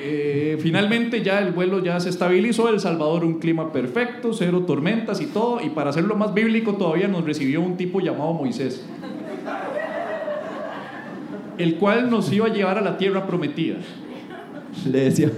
Eh, 0.02 0.58
finalmente 0.60 1.22
ya 1.22 1.40
el 1.40 1.52
vuelo 1.52 1.82
ya 1.82 2.00
se 2.00 2.08
estabilizó, 2.08 2.68
El 2.70 2.80
Salvador 2.80 3.25
un 3.25 3.38
clima 3.38 3.70
perfecto, 3.72 4.32
cero 4.32 4.64
tormentas 4.66 5.20
y 5.20 5.26
todo, 5.26 5.60
y 5.60 5.70
para 5.70 5.90
hacerlo 5.90 6.16
más 6.16 6.32
bíblico 6.32 6.75
todavía 6.75 7.06
nos 7.06 7.25
recibió 7.25 7.60
un 7.60 7.76
tipo 7.76 8.00
llamado 8.00 8.32
Moisés, 8.32 8.87
el 11.58 11.76
cual 11.76 12.08
nos 12.08 12.32
iba 12.32 12.46
a 12.46 12.50
llevar 12.50 12.78
a 12.78 12.80
la 12.80 12.96
tierra 12.96 13.26
prometida. 13.26 13.76
Le 14.90 15.00
decía... 15.00 15.30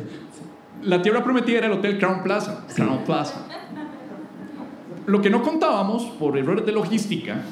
La 0.83 1.01
tierra 1.01 1.23
prometida 1.23 1.59
era 1.59 1.67
el 1.67 1.73
Hotel 1.73 1.99
Crown 1.99 2.23
Plaza. 2.23 2.67
Crown 2.75 3.05
Plaza. 3.05 3.47
Lo 5.07 5.21
que 5.21 5.31
no 5.31 5.43
contábamos, 5.43 6.05
por 6.19 6.37
errores 6.37 6.65
de 6.67 6.73
logística, 6.73 7.43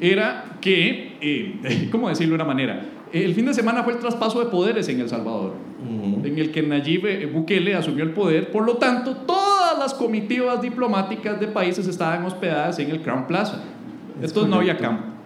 era 0.00 0.56
que, 0.60 1.16
eh, 1.20 1.88
¿cómo 1.92 2.08
decirlo 2.08 2.32
de 2.32 2.42
una 2.42 2.44
manera? 2.44 2.86
El 3.12 3.34
fin 3.34 3.46
de 3.46 3.54
semana 3.54 3.82
fue 3.82 3.94
el 3.94 3.98
traspaso 3.98 4.38
de 4.40 4.46
poderes 4.46 4.88
en 4.88 5.00
El 5.00 5.08
Salvador, 5.08 5.54
en 6.22 6.38
el 6.38 6.50
que 6.50 6.62
Nayib 6.62 7.06
eh, 7.06 7.26
Bukele 7.26 7.74
asumió 7.74 8.04
el 8.04 8.10
poder. 8.10 8.50
Por 8.50 8.66
lo 8.66 8.76
tanto, 8.76 9.16
todas 9.16 9.78
las 9.78 9.94
comitivas 9.94 10.60
diplomáticas 10.60 11.40
de 11.40 11.48
países 11.48 11.86
estaban 11.86 12.24
hospedadas 12.24 12.78
en 12.78 12.90
el 12.90 13.00
Crown 13.00 13.26
Plaza. 13.26 13.62
Entonces 14.20 14.48
no 14.48 14.56
había 14.56 14.76
campo. 14.76 15.17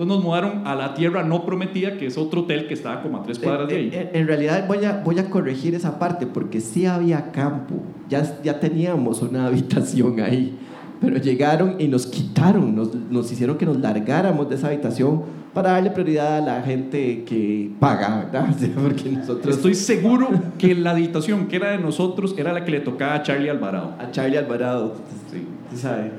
Entonces 0.00 0.16
nos 0.16 0.24
mudaron 0.24 0.66
a 0.66 0.74
la 0.74 0.94
tierra 0.94 1.22
no 1.24 1.44
prometida, 1.44 1.98
que 1.98 2.06
es 2.06 2.16
otro 2.16 2.40
hotel 2.40 2.66
que 2.66 2.72
estaba 2.72 3.02
como 3.02 3.18
a 3.18 3.22
tres 3.22 3.38
cuadras 3.38 3.68
de 3.68 3.76
ahí. 3.76 3.90
En, 3.92 4.00
en- 4.00 4.08
en 4.14 4.26
realidad 4.26 4.66
voy 4.66 4.82
a, 4.86 5.02
voy 5.04 5.18
a 5.18 5.28
corregir 5.28 5.74
esa 5.74 5.98
parte 5.98 6.26
porque 6.26 6.62
sí 6.62 6.86
había 6.86 7.30
campo. 7.32 7.74
Ya, 8.08 8.22
ya 8.42 8.58
teníamos 8.58 9.20
una 9.20 9.46
habitación 9.48 10.18
ahí. 10.20 10.56
Pero 11.02 11.18
llegaron 11.18 11.76
y 11.78 11.86
nos 11.88 12.06
quitaron, 12.06 12.74
nos, 12.74 12.94
nos 12.94 13.30
hicieron 13.30 13.58
que 13.58 13.66
nos 13.66 13.78
largáramos 13.78 14.48
de 14.48 14.54
esa 14.54 14.68
habitación 14.68 15.22
para 15.52 15.72
darle 15.72 15.90
prioridad 15.90 16.38
a 16.38 16.40
la 16.40 16.62
gente 16.62 17.24
que 17.24 17.70
paga, 17.78 18.24
¿verdad? 18.24 18.54
Porque 18.82 19.10
nosotros... 19.10 19.54
Estoy 19.54 19.74
seguro 19.74 20.28
que 20.56 20.74
la 20.74 20.92
habitación 20.92 21.46
que 21.46 21.56
era 21.56 21.72
de 21.72 21.78
nosotros 21.78 22.34
era 22.38 22.54
la 22.54 22.64
que 22.64 22.70
le 22.70 22.80
tocaba 22.80 23.16
a 23.16 23.22
Charlie 23.22 23.50
Alvarado. 23.50 23.92
A 23.98 24.10
Charlie 24.10 24.38
Alvarado, 24.38 24.94
Sí. 25.30 25.46
¿sí 25.70 25.76
sabe? 25.76 26.10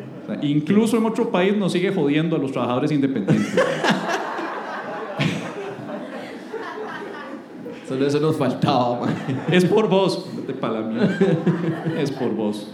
Incluso 0.41 0.97
en 0.97 1.05
otro 1.05 1.29
país 1.29 1.55
nos 1.55 1.71
sigue 1.71 1.91
jodiendo 1.93 2.35
a 2.35 2.39
los 2.39 2.51
trabajadores 2.51 2.91
independientes. 2.91 3.53
Solo 7.88 8.07
eso 8.07 8.19
nos 8.21 8.38
faltaba. 8.38 9.07
Es 9.51 9.65
por 9.65 9.89
vos, 9.89 10.29
de 10.47 10.53
para. 10.53 10.79
Es 12.00 12.09
por 12.11 12.33
vos. 12.33 12.73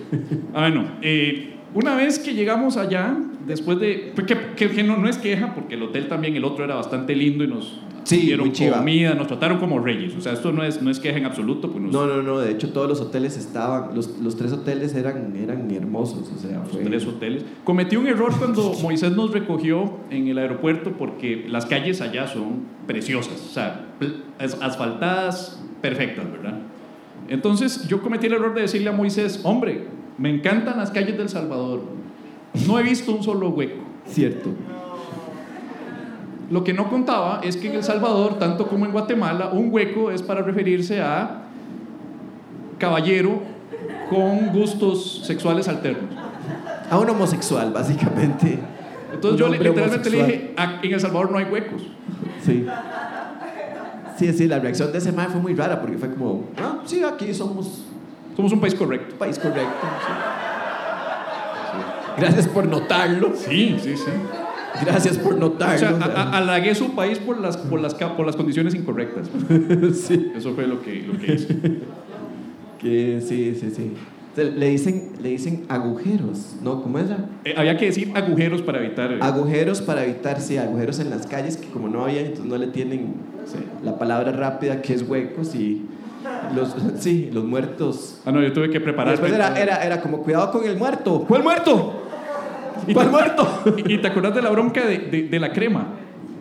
Ah, 0.54 0.62
bueno, 0.62 0.92
eh, 1.02 1.57
una 1.78 1.96
vez 1.96 2.20
que 2.20 2.34
llegamos 2.34 2.78
allá, 2.78 3.16
después 3.46 3.80
de. 3.80 4.14
Que, 4.16 4.38
que- 4.56 4.70
que 4.70 4.84
no, 4.84 4.98
no 4.98 5.08
es 5.08 5.18
queja, 5.18 5.54
porque 5.56 5.76
el 5.76 5.84
hotel 5.84 6.08
también, 6.08 6.36
el 6.36 6.44
otro 6.44 6.64
era 6.66 6.76
bastante 6.76 7.16
lindo 7.16 7.44
y 7.44 7.48
nos 7.48 7.82
Sí, 8.04 8.20
dieron 8.22 8.52
comida, 8.52 9.16
nos 9.16 9.28
trataron 9.28 9.58
como 9.60 9.80
reyes. 9.80 10.16
O 10.16 10.22
sea, 10.22 10.32
esto 10.32 10.54
no 10.54 10.64
es, 10.64 10.82
no 10.82 10.90
es 10.90 10.98
queja 11.02 11.18
en 11.18 11.26
absoluto. 11.26 11.70
Pues 11.70 11.84
nos, 11.84 11.92
No, 11.92 12.08
no, 12.08 12.22
no, 12.24 12.40
de 12.40 12.52
hecho 12.52 12.72
todos 12.72 12.88
los 12.88 13.02
hoteles 13.02 13.36
estaban, 13.36 13.94
los, 13.94 14.18
los 14.20 14.38
tres 14.38 14.54
hoteles 14.54 14.96
eran, 14.96 15.36
eran 15.36 15.70
hermosos, 15.72 16.32
o 16.34 16.40
sea, 16.40 16.60
los 16.60 16.70
fue... 16.72 16.84
tres 16.86 17.06
hoteles. 17.06 17.44
Cometí 17.66 17.98
un 17.98 18.08
error 18.08 18.34
cuando 18.38 18.72
Moisés 18.82 19.12
nos 19.12 19.32
recogió 19.32 19.92
en 20.10 20.30
el 20.30 20.38
aeropuerto 20.38 20.94
porque 20.98 21.46
las 21.50 21.66
calles 21.66 22.00
allá 22.00 22.28
son 22.30 22.62
preciosas, 22.88 23.42
o 23.46 23.54
sea, 23.54 23.88
asfaltadas, 24.62 25.62
perfectas, 25.82 26.32
¿verdad? 26.32 26.60
Entonces 27.28 27.88
yo 27.90 28.02
cometí 28.02 28.28
el 28.28 28.34
error 28.34 28.54
de 28.56 28.62
decirle 28.62 28.90
a 28.90 28.94
Moisés, 28.94 29.42
hombre, 29.44 29.84
me 30.18 30.30
encantan 30.30 30.78
las 30.78 30.92
calles 30.92 31.18
del 31.18 31.30
Salvador, 31.30 31.82
no 32.68 32.80
he 32.80 32.84
visto 32.84 33.12
un 33.12 33.24
solo 33.24 33.50
hueco. 33.50 33.84
Cierto. 34.06 34.50
Lo 36.50 36.64
que 36.64 36.74
no 36.74 36.90
contaba 36.90 37.42
es 37.44 37.58
que 37.58 37.68
en 37.70 37.76
El 37.76 37.84
Salvador, 37.84 38.40
tanto 38.40 38.68
como 38.68 38.86
en 38.86 38.92
Guatemala, 38.94 39.50
un 39.52 39.72
hueco 39.72 40.12
es 40.12 40.22
para 40.22 40.42
referirse 40.42 41.02
a 41.02 41.42
caballero 42.80 43.42
con 44.10 44.48
gustos 44.54 45.24
sexuales 45.26 45.68
alternos. 45.68 46.10
A 46.90 46.98
un 46.98 47.10
homosexual, 47.10 47.72
básicamente. 47.74 48.60
Entonces 49.14 49.32
Un 49.32 49.38
yo 49.38 49.50
literalmente 49.54 50.10
le 50.10 50.18
dije, 50.24 50.54
"Ah, 50.56 50.80
en 50.82 50.94
El 50.94 51.00
Salvador 51.02 51.32
no 51.32 51.38
hay 51.38 51.46
huecos. 51.46 51.82
Sí. 52.46 52.66
Sí, 54.18 54.34
sí, 54.34 54.48
la 54.48 54.60
reacción 54.60 54.92
de 54.92 54.98
ese 54.98 55.12
man 55.12 55.30
fue 55.30 55.42
muy 55.42 55.54
rara 55.54 55.82
porque 55.82 55.98
fue 55.98 56.10
como, 56.12 56.46
ah, 56.58 56.80
sí, 56.86 57.04
aquí 57.04 57.34
somos 57.34 57.84
Somos 58.38 58.54
un 58.54 58.62
país 58.62 58.76
correcto. 58.76 59.16
país 59.18 59.38
correcto. 59.40 59.66
sí. 59.82 60.14
Sí. 61.72 62.22
Gracias 62.22 62.48
por 62.48 62.68
notarlo. 62.68 63.34
Sí, 63.36 63.76
sí, 63.82 63.98
sí. 63.98 64.12
Gracias 64.86 65.18
por 65.18 65.36
notarlo. 65.38 65.96
o 65.96 66.00
sea. 66.00 66.30
halagué 66.32 66.76
su 66.76 66.92
país 66.94 67.18
por 67.18 67.40
las, 67.40 67.58
por 67.58 67.82
las, 67.82 67.96
por 67.96 68.26
las 68.28 68.36
condiciones 68.36 68.76
incorrectas. 68.76 69.28
sí. 69.96 70.32
Eso 70.36 70.54
fue 70.54 70.68
lo 70.68 70.82
que, 70.82 71.02
lo 71.02 71.18
que 71.20 71.34
hice. 71.34 71.58
Que 72.78 73.22
sí, 73.28 73.56
sí, 73.60 73.72
sí. 73.76 73.94
Le 74.36 74.70
dicen, 74.70 75.14
le 75.20 75.30
dicen 75.30 75.66
agujeros, 75.68 76.58
¿no? 76.62 76.84
¿Cómo 76.84 77.00
era? 77.00 77.26
Eh, 77.44 77.56
había 77.58 77.76
que 77.76 77.86
decir 77.88 78.12
agujeros 78.16 78.62
para 78.62 78.78
evitar... 78.86 79.14
eh, 79.14 79.18
Agujeros 79.20 79.82
para 79.82 80.04
evitar, 80.04 80.40
sí, 80.40 80.58
agujeros 80.60 81.00
en 81.00 81.10
las 81.10 81.26
calles 81.26 81.58
que 81.58 81.70
como 81.70 81.88
no 81.88 82.04
había, 82.06 82.22
entonces 82.22 82.46
no 82.46 82.56
le 82.60 82.68
tienen 82.68 83.16
sí. 83.48 83.58
la 83.84 83.98
palabra 83.98 84.32
rápida 84.32 84.84
que 84.84 84.94
es 84.94 85.02
huecos 85.10 85.56
y 85.56 85.88
los, 86.56 86.76
sí, 87.00 87.30
los 87.32 87.44
muertos. 87.44 88.20
Ah, 88.26 88.32
no, 88.32 88.42
yo 88.42 88.52
tuve 88.54 88.70
que 88.70 88.80
preparar... 88.80 89.12
Después 89.12 89.32
era, 89.34 89.58
era, 89.60 89.84
era 89.84 90.02
como 90.02 90.20
cuidado 90.20 90.52
con 90.52 90.66
el 90.66 90.78
muerto. 90.78 91.26
¿Cuál 91.28 91.44
muerto? 91.44 92.04
¿Y 92.88 92.94
¿Cuál 92.94 93.08
te- 93.08 93.12
muerto? 93.12 93.48
¿Y, 93.78 93.94
y 93.94 93.98
te 94.00 94.08
acuerdas 94.08 94.36
de 94.36 94.42
la 94.42 94.50
bronca 94.50 94.86
de, 94.86 94.98
de- 95.00 95.24
de 95.30 95.40
la 95.40 95.52
crema? 95.52 95.88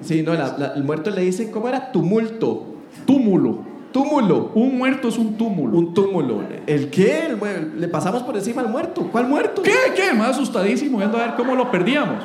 Sí, 0.03 0.23
no, 0.23 0.35
la- 0.35 0.57
la- 0.59 0.73
el 0.75 0.85
muerto 0.85 1.11
le 1.11 1.23
dicen, 1.23 1.51
¿cómo 1.51 1.69
era? 1.69 1.91
Tumulto. 1.93 2.65
Túmulo. 3.07 3.59
Túmulo. 3.93 4.51
Un 4.55 4.77
muerto 4.77 5.09
es 5.09 5.17
un 5.17 5.37
túmulo. 5.39 5.77
Un 5.79 5.95
túmulo. 5.95 6.43
¿El 6.67 6.91
qué? 6.91 7.27
El 7.29 7.81
le 7.81 7.89
pasamos 7.89 8.23
por 8.23 8.37
encima 8.37 8.61
al 8.63 8.69
muerto. 8.69 9.09
¿Cuál 9.11 9.27
muerto? 9.29 9.63
¿Qué? 9.63 9.73
¿Qué? 9.95 10.13
Más 10.13 10.31
asustadísimo 10.31 10.99
viendo 10.99 11.17
a 11.17 11.23
ver 11.23 11.35
cómo 11.37 11.55
lo 11.55 11.71
perdíamos. 11.71 12.17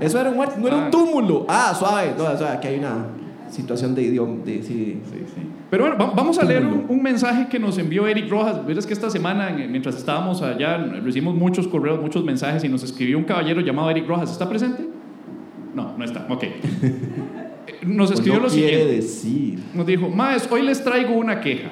Eso 0.00 0.20
era 0.20 0.30
un 0.30 0.36
muerto, 0.36 0.56
no 0.58 0.66
era 0.68 0.76
Ah. 0.76 0.84
un 0.84 0.90
túmulo. 0.90 1.46
Ah, 1.48 1.74
suave. 1.78 2.12
No, 2.18 2.24
suave, 2.36 2.48
aquí 2.56 2.68
hay 2.68 2.78
una 2.78 3.06
situación 3.52 3.94
de 3.94 4.02
idioma. 4.02 4.42
De, 4.44 4.62
sí, 4.62 4.98
Sí, 5.04 5.18
sí. 5.34 5.40
Pero 5.70 5.84
bueno, 5.84 5.98
va- 5.98 6.12
vamos 6.14 6.38
a 6.38 6.44
leer 6.44 6.64
un, 6.66 7.02
mensaje 7.02 7.48
que 7.48 7.58
nos 7.58 7.78
envió 7.78 8.06
Eric 8.06 8.28
Rojas. 8.30 8.66
Verás 8.66 8.86
que 8.86 8.92
esta 8.94 9.08
semana, 9.10 9.50
en- 9.50 9.70
mientras 9.70 9.96
estábamos 9.96 10.42
allá, 10.42 10.76
recibimos 10.78 11.34
muchos 11.34 11.68
correos, 11.68 12.00
muchos 12.00 12.24
mensajes 12.24 12.64
y 12.64 12.68
nos 12.68 12.82
escribió 12.82 13.16
un 13.18 13.24
caballero 13.24 13.60
llamado 13.60 13.90
Eric 13.90 14.06
Rojas. 14.08 14.30
¿Está 14.32 14.48
presente? 14.48 14.86
No, 15.74 15.96
no 15.96 16.04
está. 16.04 16.26
Ok. 16.28 16.44
Nos 17.86 18.08
Pues 18.08 18.18
escribió 18.20 18.40
no 18.40 18.46
lo 18.46 18.52
quiere 18.52 18.68
siguiente. 18.70 18.94
decir 18.96 19.58
Nos 19.74 19.86
dijo, 19.86 20.08
Maes, 20.08 20.48
hoy 20.50 20.62
les 20.62 20.82
traigo 20.84 21.14
una 21.14 21.40
queja. 21.40 21.70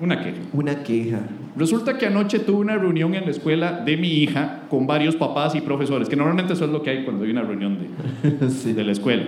Una 0.00 0.20
queja. 0.22 0.36
una 0.52 0.82
queja. 0.82 1.20
Resulta 1.56 1.96
que 1.96 2.06
anoche 2.06 2.38
tuve 2.40 2.58
una 2.58 2.76
reunión 2.76 3.14
en 3.14 3.24
la 3.24 3.30
escuela 3.30 3.80
de 3.84 3.96
mi 3.96 4.08
hija 4.08 4.62
con 4.68 4.86
varios 4.86 5.16
papás 5.16 5.54
y 5.54 5.62
profesores, 5.62 6.08
que 6.08 6.16
normalmente 6.16 6.52
eso 6.52 6.64
es 6.66 6.70
lo 6.70 6.82
que 6.82 6.90
hay 6.90 7.04
cuando 7.04 7.24
hay 7.24 7.30
una 7.30 7.42
reunión 7.42 7.78
de, 7.78 8.48
Sí. 8.50 8.72
de 8.74 8.84
la 8.84 8.92
escuela. 8.92 9.24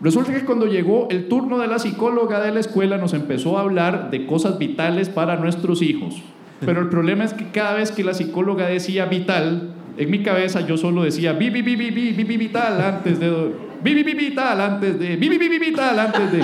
Resulta 0.00 0.32
que 0.32 0.44
cuando 0.44 0.66
llegó 0.66 1.08
el 1.10 1.28
turno 1.28 1.58
de 1.58 1.68
la 1.68 1.78
psicóloga 1.78 2.40
de 2.40 2.52
la 2.52 2.60
escuela 2.60 2.98
nos 2.98 3.14
empezó 3.14 3.56
a 3.56 3.62
hablar 3.62 4.10
de 4.10 4.26
cosas 4.26 4.58
vitales 4.58 5.08
para 5.08 5.36
nuestros 5.36 5.80
hijos. 5.82 6.22
Pero 6.60 6.80
el 6.80 6.88
problema 6.88 7.24
es 7.24 7.34
que 7.34 7.48
cada 7.50 7.74
vez 7.74 7.90
que 7.90 8.04
la 8.04 8.14
psicóloga 8.14 8.66
decía 8.66 9.06
vital, 9.06 9.74
en 9.96 10.10
mi 10.10 10.22
cabeza 10.22 10.60
yo 10.60 10.76
solo 10.76 11.02
decía 11.02 11.32
vi, 11.32 11.50
vi, 11.50 11.62
vi, 11.62 11.76
vi, 11.76 11.90
vi, 11.90 12.12
vi, 12.12 12.24
vi, 12.24 12.36
vital 12.36 12.80
antes 12.80 13.18
de 13.18 13.52
vi, 13.82 13.94
vi, 13.94 14.02
vi, 14.02 14.14
vital 14.14 14.60
antes 14.60 14.98
de 14.98 15.16
vi, 15.16 15.28
vi, 15.28 15.38
vi, 15.38 15.48
vi, 15.48 15.58
vital 15.58 15.98
antes 15.98 16.32
de 16.32 16.42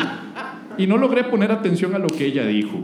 y 0.79 0.87
no 0.87 0.97
logré 0.97 1.25
poner 1.25 1.53
atención 1.53 1.95
a 1.95 1.99
lo 1.99 2.09
que 2.09 2.27
ella 2.27 2.47
dijo. 2.47 2.79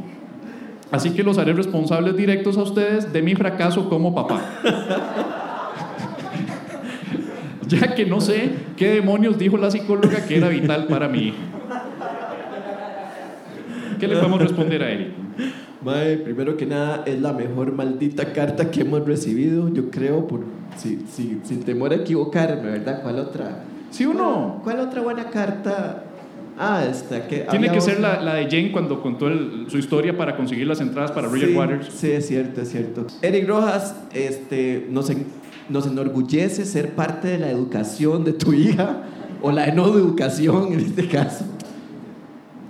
Así 0.91 1.11
que 1.11 1.23
los 1.23 1.39
haré 1.39 1.53
responsables 1.53 2.17
directos 2.17 2.57
a 2.57 2.63
ustedes 2.63 3.13
de 3.13 3.23
mi 3.23 3.35
fracaso 3.35 3.89
como 3.89 4.15
papá. 4.15 4.41
ya 7.81 7.95
que 7.95 8.07
no 8.07 8.21
sé 8.21 8.51
qué 8.77 8.89
demonios 8.95 9.39
dijo 9.39 9.57
la 9.57 9.71
psicóloga 9.71 10.25
que 10.27 10.37
era 10.39 10.49
vital 10.49 10.87
para 10.87 11.09
mi 11.09 11.29
hijo. 11.29 11.37
¿Qué 13.99 14.07
le 14.07 14.17
podemos 14.17 14.41
responder 14.41 14.83
a 14.83 14.91
Eric? 14.91 15.09
Mae, 15.83 16.17
primero 16.17 16.57
que 16.57 16.67
nada, 16.67 17.03
es 17.07 17.21
la 17.21 17.33
mejor 17.33 17.73
maldita 17.73 18.33
carta 18.33 18.71
que 18.71 18.81
hemos 18.81 19.05
recibido, 19.07 19.73
yo 19.73 19.91
creo, 19.91 20.27
por, 20.27 20.41
si, 20.77 21.05
si- 21.11 21.41
sin 21.45 21.63
temor 21.63 21.93
a 21.93 21.97
equivocarme, 21.97 22.71
¿verdad? 22.71 23.01
¿Cuál 23.03 23.19
otra? 23.21 23.63
Si 23.91 24.05
uno... 24.05 24.61
¿Cuál 24.65 24.81
otra 24.81 25.03
buena 25.03 25.31
carta? 25.31 26.05
Ah, 26.59 26.85
esta 26.89 27.29
que 27.29 27.47
Tiene 27.51 27.71
que 27.71 27.81
ser 27.81 28.01
la, 28.01 28.21
la 28.21 28.35
de 28.35 28.45
Jane 28.51 28.73
cuando 28.73 29.01
contó 29.01 29.29
el- 29.29 29.67
su 29.69 29.79
historia 29.79 30.17
para 30.17 30.37
conseguir 30.37 30.67
las 30.67 30.81
entradas 30.81 31.13
para 31.13 31.29
Roger 31.29 31.49
sí, 31.51 31.55
Waters. 31.55 31.87
Sí, 31.93 32.11
es 32.11 32.27
cierto, 32.27 32.61
es 32.63 32.71
cierto. 32.71 33.07
Eric 33.23 33.49
Rojas 33.49 33.95
este, 34.13 34.87
nos, 34.91 35.09
en- 35.11 35.27
nos 35.69 35.87
enorgullece 35.87 36.65
ser 36.65 36.93
parte 36.93 37.29
de 37.29 37.39
la 37.39 37.51
educación 37.51 38.25
de 38.25 38.33
tu 38.33 38.53
hija, 38.53 39.05
o 39.43 39.53
la 39.53 39.67
no 39.73 39.87
educación 39.87 40.73
en 40.73 40.81
este 40.81 41.07
caso. 41.09 41.45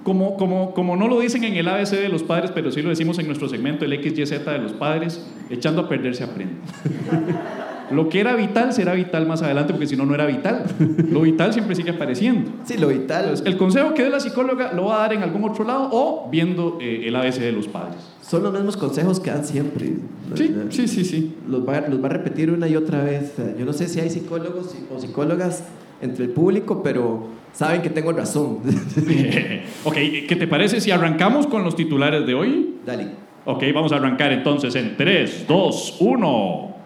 Como, 0.04 0.36
como, 0.36 0.72
como 0.72 0.96
no 0.96 1.06
lo 1.06 1.20
dicen 1.20 1.44
en 1.44 1.54
el 1.54 1.68
ABC 1.68 1.90
de 1.90 2.08
los 2.08 2.22
padres, 2.22 2.50
pero 2.54 2.70
sí 2.70 2.82
lo 2.82 2.88
decimos 2.88 3.18
en 3.18 3.26
nuestro 3.26 3.48
segmento, 3.48 3.84
el 3.84 3.92
XYZ 3.92 4.44
de 4.44 4.58
los 4.58 4.72
padres, 4.72 5.26
echando 5.50 5.82
a 5.82 5.88
perder 5.88 6.14
se 6.14 6.24
aprende. 6.24 6.54
Lo 7.90 8.08
que 8.08 8.20
era 8.20 8.34
vital 8.36 8.72
será 8.72 8.94
vital 8.94 9.26
más 9.26 9.42
adelante, 9.42 9.72
porque 9.72 9.86
si 9.86 9.96
no, 9.96 10.06
no 10.06 10.14
era 10.14 10.26
vital. 10.26 10.64
Lo 11.10 11.22
vital 11.22 11.52
siempre 11.52 11.74
sigue 11.74 11.90
apareciendo. 11.90 12.50
Sí, 12.64 12.76
lo 12.76 12.88
vital. 12.88 13.22
Entonces, 13.24 13.46
el 13.46 13.56
consejo 13.56 13.94
que 13.94 14.04
dé 14.04 14.10
la 14.10 14.20
psicóloga 14.20 14.72
lo 14.72 14.86
va 14.86 14.96
a 14.96 14.98
dar 15.00 15.12
en 15.14 15.22
algún 15.22 15.44
otro 15.44 15.64
lado 15.64 15.88
o 15.90 16.28
viendo 16.30 16.78
eh, 16.80 17.04
el 17.06 17.16
ABC 17.16 17.38
de 17.38 17.52
los 17.52 17.68
padres. 17.68 17.96
Son 18.20 18.42
los 18.42 18.52
mismos 18.52 18.76
consejos 18.76 19.20
que 19.20 19.30
dan 19.30 19.44
siempre. 19.44 19.94
Sí, 20.34 20.54
sí, 20.70 20.88
sí, 20.88 21.04
sí. 21.04 21.34
Los 21.48 21.66
va, 21.66 21.80
los 21.80 22.02
va 22.02 22.06
a 22.06 22.10
repetir 22.10 22.50
una 22.50 22.68
y 22.68 22.76
otra 22.76 23.02
vez. 23.02 23.34
Yo 23.58 23.64
no 23.64 23.72
sé 23.72 23.88
si 23.88 24.00
hay 24.00 24.10
psicólogos 24.10 24.74
o 24.94 24.98
psicólogas 25.00 25.64
entre 26.02 26.26
el 26.26 26.30
público, 26.30 26.82
pero 26.82 27.28
saben 27.52 27.82
que 27.82 27.90
tengo 27.90 28.12
razón. 28.12 28.58
ok, 29.84 29.94
¿qué 30.28 30.36
te 30.38 30.46
parece 30.46 30.80
si 30.80 30.90
arrancamos 30.90 31.46
con 31.46 31.64
los 31.64 31.74
titulares 31.74 32.26
de 32.26 32.34
hoy? 32.34 32.74
Dale. 32.84 33.08
Ok, 33.44 33.64
vamos 33.74 33.92
a 33.92 33.96
arrancar 33.96 34.32
entonces 34.32 34.74
en 34.74 34.96
3, 34.96 35.46
2, 35.48 35.96
1. 36.00 36.77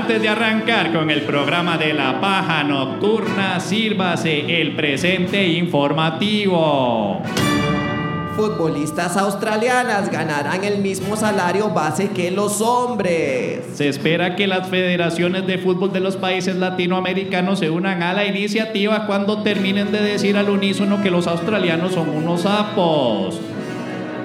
Antes 0.00 0.22
de 0.22 0.30
arrancar 0.30 0.94
con 0.94 1.10
el 1.10 1.20
programa 1.20 1.76
de 1.76 1.92
la 1.92 2.22
paja 2.22 2.64
nocturna, 2.64 3.60
sírvase 3.60 4.62
el 4.62 4.74
presente 4.74 5.46
informativo. 5.46 7.20
Futbolistas 8.34 9.18
australianas 9.18 10.10
ganarán 10.10 10.64
el 10.64 10.78
mismo 10.78 11.16
salario 11.16 11.68
base 11.68 12.08
que 12.08 12.30
los 12.30 12.62
hombres. 12.62 13.60
Se 13.74 13.90
espera 13.90 14.36
que 14.36 14.46
las 14.46 14.70
federaciones 14.70 15.46
de 15.46 15.58
fútbol 15.58 15.92
de 15.92 16.00
los 16.00 16.16
países 16.16 16.56
latinoamericanos 16.56 17.58
se 17.58 17.68
unan 17.68 18.02
a 18.02 18.14
la 18.14 18.24
iniciativa 18.24 19.06
cuando 19.06 19.42
terminen 19.42 19.92
de 19.92 20.00
decir 20.00 20.38
al 20.38 20.48
unísono 20.48 21.02
que 21.02 21.10
los 21.10 21.26
australianos 21.26 21.92
son 21.92 22.08
unos 22.08 22.40
sapos. 22.40 23.38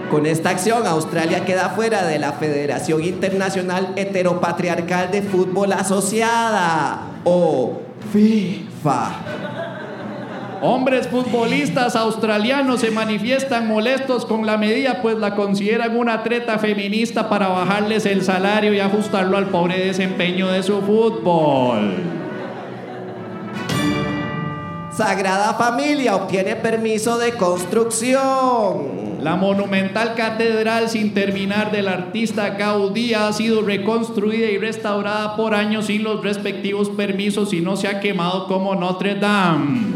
Con 0.10 0.28
esta 0.28 0.52
acción, 0.52 0.86
Australia 0.86 1.46
queda 1.46 1.70
fuera 1.70 2.06
de 2.06 2.20
la 2.20 2.34
Federación 2.34 3.04
Internacional 3.04 3.94
Heteropatriarcal 3.96 5.12
de 5.12 5.24
Fútbol 5.24 5.74
Asociada, 5.74 7.16
o 7.24 7.82
FIFA. 8.14 9.12
Hombres 10.62 11.08
futbolistas 11.08 11.96
australianos 11.96 12.82
se 12.82 12.92
manifiestan 12.92 13.68
molestos 13.68 14.26
con 14.26 14.46
la 14.46 14.58
medida, 14.58 15.02
pues 15.02 15.18
la 15.18 15.36
consideran 15.36 15.98
una 15.98 16.24
treta 16.24 16.60
feminista 16.60 17.28
para 17.28 17.50
bajarles 17.50 18.06
el 18.06 18.24
salario 18.24 18.74
y 18.74 18.80
ajustarlo 18.80 19.38
al 19.38 19.48
pobre 19.48 19.86
desempeño 19.86 20.48
de 20.48 20.64
su 20.64 20.82
fútbol. 20.82 22.25
Sagrada 24.96 25.56
Familia 25.56 26.16
obtiene 26.16 26.56
permiso 26.56 27.18
de 27.18 27.34
construcción. 27.34 29.18
La 29.22 29.36
monumental 29.36 30.16
catedral 30.16 30.88
sin 30.90 31.14
terminar 31.14 31.70
del 31.70 31.90
artista 31.90 32.52
Gaudí 32.52 33.14
ha 33.14 33.34
sido 33.34 33.62
reconstruida 33.62 34.50
y 34.50 34.58
restaurada 34.58 35.36
por 35.36 35.54
años 35.54 35.88
sin 35.88 36.04
los 36.04 36.24
respectivos 36.24 36.90
permisos 36.92 37.52
y 37.52 37.60
no 37.60 37.76
se 37.76 37.90
ha 37.90 38.00
quemado 38.00 38.48
como 38.48 38.74
Notre 38.76 39.16
Dame. 39.16 39.96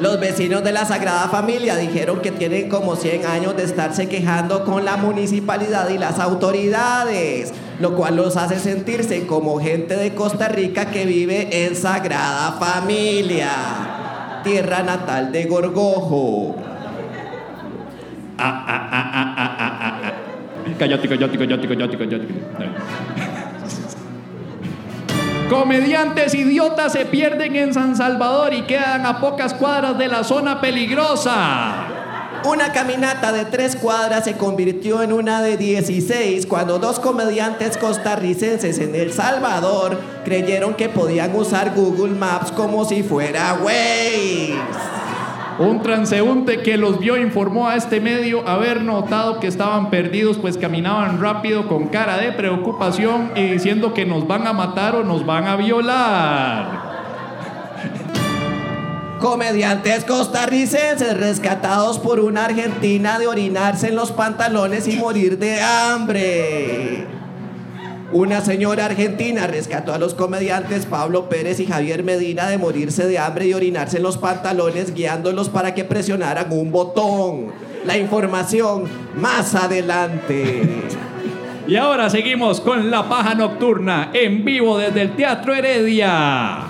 Los 0.00 0.18
vecinos 0.18 0.64
de 0.64 0.72
la 0.72 0.86
Sagrada 0.86 1.28
Familia 1.28 1.76
dijeron 1.76 2.20
que 2.20 2.32
tienen 2.32 2.68
como 2.68 2.96
100 2.96 3.26
años 3.26 3.56
de 3.56 3.64
estarse 3.64 4.08
quejando 4.08 4.64
con 4.64 4.84
la 4.84 4.96
municipalidad 4.96 5.88
y 5.90 5.98
las 5.98 6.18
autoridades, 6.18 7.52
lo 7.78 7.94
cual 7.94 8.16
los 8.16 8.36
hace 8.36 8.58
sentirse 8.58 9.26
como 9.26 9.60
gente 9.60 9.96
de 9.96 10.14
Costa 10.14 10.48
Rica 10.48 10.86
que 10.86 11.04
vive 11.04 11.64
en 11.66 11.76
Sagrada 11.76 12.52
Familia, 12.52 13.99
tierra 14.42 14.82
natal 14.82 15.32
de 15.32 15.44
Gorgojo. 15.44 16.56
Ah, 18.38 18.64
ah, 18.66 18.88
ah, 18.92 19.10
ah, 19.12 19.34
ah, 19.36 19.56
ah, 19.58 19.78
ah, 19.80 20.00
ah. 20.04 20.12
Cállate. 20.78 21.08
Comediantes 25.50 26.34
idiotas 26.34 26.92
se 26.92 27.06
pierden 27.06 27.56
en 27.56 27.74
San 27.74 27.96
Salvador 27.96 28.54
y 28.54 28.62
quedan 28.62 29.04
a 29.04 29.20
pocas 29.20 29.52
cuadras 29.52 29.98
de 29.98 30.08
la 30.08 30.22
zona 30.22 30.60
peligrosa. 30.60 31.89
Una 32.44 32.72
caminata 32.72 33.32
de 33.32 33.44
tres 33.44 33.76
cuadras 33.76 34.24
se 34.24 34.38
convirtió 34.38 35.02
en 35.02 35.12
una 35.12 35.42
de 35.42 35.58
16 35.58 36.46
cuando 36.46 36.78
dos 36.78 36.98
comediantes 36.98 37.76
costarricenses 37.76 38.78
en 38.78 38.94
El 38.94 39.12
Salvador 39.12 40.00
creyeron 40.24 40.72
que 40.72 40.88
podían 40.88 41.36
usar 41.36 41.74
Google 41.74 42.14
Maps 42.14 42.50
como 42.50 42.86
si 42.86 43.02
fuera 43.02 43.58
Waze. 43.62 44.54
Un 45.58 45.82
transeúnte 45.82 46.62
que 46.62 46.78
los 46.78 46.98
vio 46.98 47.18
informó 47.18 47.68
a 47.68 47.76
este 47.76 48.00
medio 48.00 48.48
haber 48.48 48.82
notado 48.82 49.38
que 49.38 49.46
estaban 49.46 49.90
perdidos, 49.90 50.38
pues 50.38 50.56
caminaban 50.56 51.20
rápido 51.20 51.68
con 51.68 51.88
cara 51.88 52.16
de 52.16 52.32
preocupación 52.32 53.32
y 53.36 53.42
diciendo 53.42 53.92
que 53.92 54.06
nos 54.06 54.26
van 54.26 54.46
a 54.46 54.54
matar 54.54 54.96
o 54.96 55.04
nos 55.04 55.26
van 55.26 55.46
a 55.46 55.56
violar. 55.56 56.89
Comediantes 59.20 60.06
costarricenses 60.06 61.14
rescatados 61.18 61.98
por 61.98 62.20
una 62.20 62.46
argentina 62.46 63.18
de 63.18 63.26
orinarse 63.26 63.88
en 63.88 63.96
los 63.96 64.12
pantalones 64.12 64.88
y 64.88 64.96
morir 64.96 65.38
de 65.38 65.60
hambre. 65.60 67.06
Una 68.12 68.40
señora 68.40 68.86
argentina 68.86 69.46
rescató 69.46 69.92
a 69.92 69.98
los 69.98 70.14
comediantes 70.14 70.86
Pablo 70.86 71.28
Pérez 71.28 71.60
y 71.60 71.66
Javier 71.66 72.02
Medina 72.02 72.48
de 72.48 72.56
morirse 72.56 73.06
de 73.06 73.18
hambre 73.18 73.46
y 73.46 73.52
orinarse 73.52 73.98
en 73.98 74.04
los 74.04 74.16
pantalones, 74.16 74.94
guiándolos 74.94 75.50
para 75.50 75.74
que 75.74 75.84
presionaran 75.84 76.50
un 76.50 76.72
botón. 76.72 77.52
La 77.84 77.98
información 77.98 78.84
más 79.16 79.54
adelante. 79.54 80.62
Y 81.68 81.76
ahora 81.76 82.08
seguimos 82.08 82.62
con 82.62 82.90
La 82.90 83.06
Paja 83.06 83.34
Nocturna 83.34 84.10
en 84.14 84.46
vivo 84.46 84.78
desde 84.78 85.02
el 85.02 85.14
Teatro 85.14 85.54
Heredia. 85.54 86.69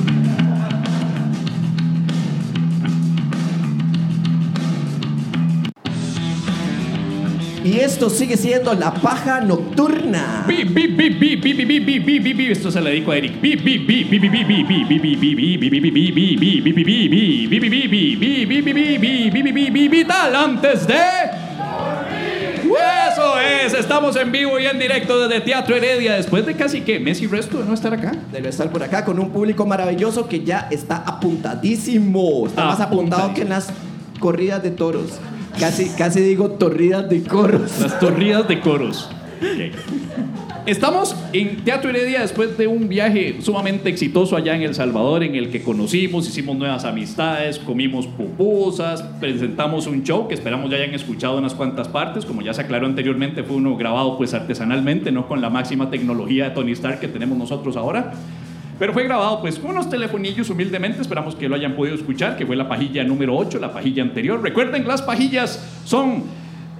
Y 7.63 7.79
esto 7.79 8.09
sigue 8.09 8.37
siendo 8.37 8.73
la 8.73 8.93
paja 8.93 9.41
nocturna. 9.41 10.45
Esto 12.51 12.71
se 12.71 12.81
lo 12.81 12.85
dedico 12.89 13.11
a 13.11 13.17
Eric. 13.17 13.33
Vital 19.89 20.35
antes 20.35 20.87
de. 20.87 20.95
Eso 23.11 23.39
es, 23.39 23.73
estamos 23.73 24.15
en 24.15 24.31
vivo 24.31 24.57
y 24.57 24.65
en 24.65 24.79
directo 24.79 25.27
desde 25.27 25.41
Teatro 25.41 25.75
Heredia, 25.75 26.13
después 26.13 26.45
de 26.45 26.55
casi 26.55 26.81
que 26.81 26.99
mes 26.99 27.21
y 27.21 27.27
resto 27.27 27.57
de 27.57 27.65
no 27.65 27.73
estar 27.73 27.93
acá. 27.93 28.13
Debe 28.31 28.49
estar 28.49 28.69
por 28.69 28.81
acá 28.81 29.03
con 29.03 29.19
un 29.19 29.31
público 29.31 29.65
maravilloso 29.65 30.27
que 30.27 30.43
ya 30.43 30.67
está 30.71 30.97
apuntadísimo, 30.97 32.47
está 32.47 32.65
más 32.65 32.79
apuntado 32.79 33.33
que 33.33 33.41
en 33.41 33.49
las 33.49 33.69
corridas 34.19 34.63
de 34.63 34.71
toros. 34.71 35.19
Casi, 35.59 35.89
casi 35.97 36.21
digo 36.21 36.51
torridas 36.51 37.09
de 37.09 37.23
coros. 37.23 37.79
Las 37.79 37.99
torridas 37.99 38.47
de 38.47 38.59
coros. 38.59 39.09
Estamos 40.67 41.15
en 41.33 41.63
Teatro 41.63 41.89
Heredia 41.89 42.21
después 42.21 42.55
de 42.55 42.67
un 42.67 42.87
viaje 42.87 43.37
sumamente 43.41 43.89
exitoso 43.89 44.35
allá 44.35 44.55
en 44.55 44.61
El 44.61 44.75
Salvador, 44.75 45.23
en 45.23 45.35
el 45.35 45.49
que 45.49 45.63
conocimos, 45.63 46.27
hicimos 46.27 46.55
nuevas 46.55 46.85
amistades, 46.85 47.57
comimos 47.57 48.05
pupusas, 48.05 49.01
presentamos 49.19 49.87
un 49.87 50.03
show 50.03 50.27
que 50.27 50.35
esperamos 50.35 50.69
ya 50.69 50.77
hayan 50.77 50.93
escuchado 50.93 51.39
unas 51.39 51.55
cuantas 51.55 51.87
partes. 51.87 52.25
Como 52.25 52.43
ya 52.43 52.53
se 52.53 52.61
aclaró 52.61 52.85
anteriormente, 52.85 53.43
fue 53.43 53.55
uno 53.55 53.75
grabado 53.75 54.17
pues 54.17 54.35
artesanalmente, 54.35 55.11
no 55.11 55.27
con 55.27 55.41
la 55.41 55.49
máxima 55.49 55.89
tecnología 55.89 56.49
de 56.49 56.51
Tony 56.51 56.73
Stark 56.73 56.99
que 56.99 57.07
tenemos 57.07 57.37
nosotros 57.37 57.75
ahora. 57.75 58.13
Pero 58.81 58.93
fue 58.93 59.03
grabado 59.03 59.41
pues 59.41 59.59
con 59.59 59.69
unos 59.71 59.91
telefonillos 59.91 60.49
humildemente, 60.49 61.01
esperamos 61.03 61.35
que 61.35 61.47
lo 61.47 61.53
hayan 61.55 61.75
podido 61.75 61.93
escuchar, 61.95 62.35
que 62.35 62.47
fue 62.47 62.55
la 62.55 62.67
pajilla 62.67 63.03
número 63.03 63.37
8, 63.37 63.59
la 63.59 63.71
pajilla 63.71 64.01
anterior. 64.01 64.41
Recuerden, 64.41 64.87
las 64.87 65.03
pajillas 65.03 65.63
son 65.85 66.23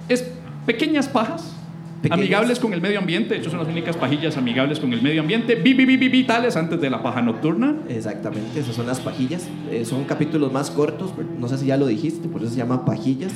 es, 0.08 0.28
pequeñas 0.66 1.06
pajas, 1.06 1.54
Pequeñas. 2.02 2.18
amigables 2.18 2.58
con 2.58 2.72
el 2.72 2.80
medio 2.80 2.98
ambiente, 2.98 3.34
de 3.34 3.40
hecho 3.40 3.50
son 3.50 3.60
las 3.60 3.68
únicas 3.68 3.96
pajillas 3.96 4.36
amigables 4.36 4.80
con 4.80 4.92
el 4.92 5.00
medio 5.00 5.20
ambiente, 5.20 5.54
vi, 5.54 5.74
vi, 5.74 5.84
vi, 5.84 5.96
vi- 5.96 6.08
vitales 6.08 6.56
antes 6.56 6.80
de 6.80 6.90
la 6.90 7.04
paja 7.04 7.22
nocturna. 7.22 7.76
Exactamente, 7.88 8.58
esas 8.58 8.74
son 8.74 8.88
las 8.88 8.98
pajillas. 8.98 9.46
Eh, 9.70 9.84
son 9.84 10.02
capítulos 10.02 10.52
más 10.52 10.72
cortos, 10.72 11.12
no 11.38 11.46
sé 11.46 11.56
si 11.56 11.66
ya 11.66 11.76
lo 11.76 11.86
dijiste, 11.86 12.26
por 12.28 12.42
eso 12.42 12.50
se 12.50 12.56
llaman 12.56 12.84
pajillas. 12.84 13.30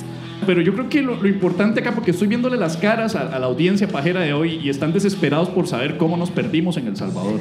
Pero 0.44 0.60
yo 0.60 0.72
creo 0.74 0.88
que 0.88 1.02
lo, 1.02 1.14
lo 1.14 1.28
importante 1.28 1.78
acá, 1.78 1.92
porque 1.92 2.10
estoy 2.10 2.26
viéndole 2.26 2.56
las 2.56 2.76
caras 2.76 3.14
a, 3.14 3.28
a 3.32 3.38
la 3.38 3.46
audiencia 3.46 3.86
pajera 3.86 4.22
de 4.22 4.32
hoy 4.32 4.58
y 4.60 4.68
están 4.70 4.92
desesperados 4.92 5.48
por 5.50 5.68
saber 5.68 5.96
cómo 5.98 6.16
nos 6.16 6.32
perdimos 6.32 6.76
en 6.78 6.88
El 6.88 6.96
Salvador. 6.96 7.38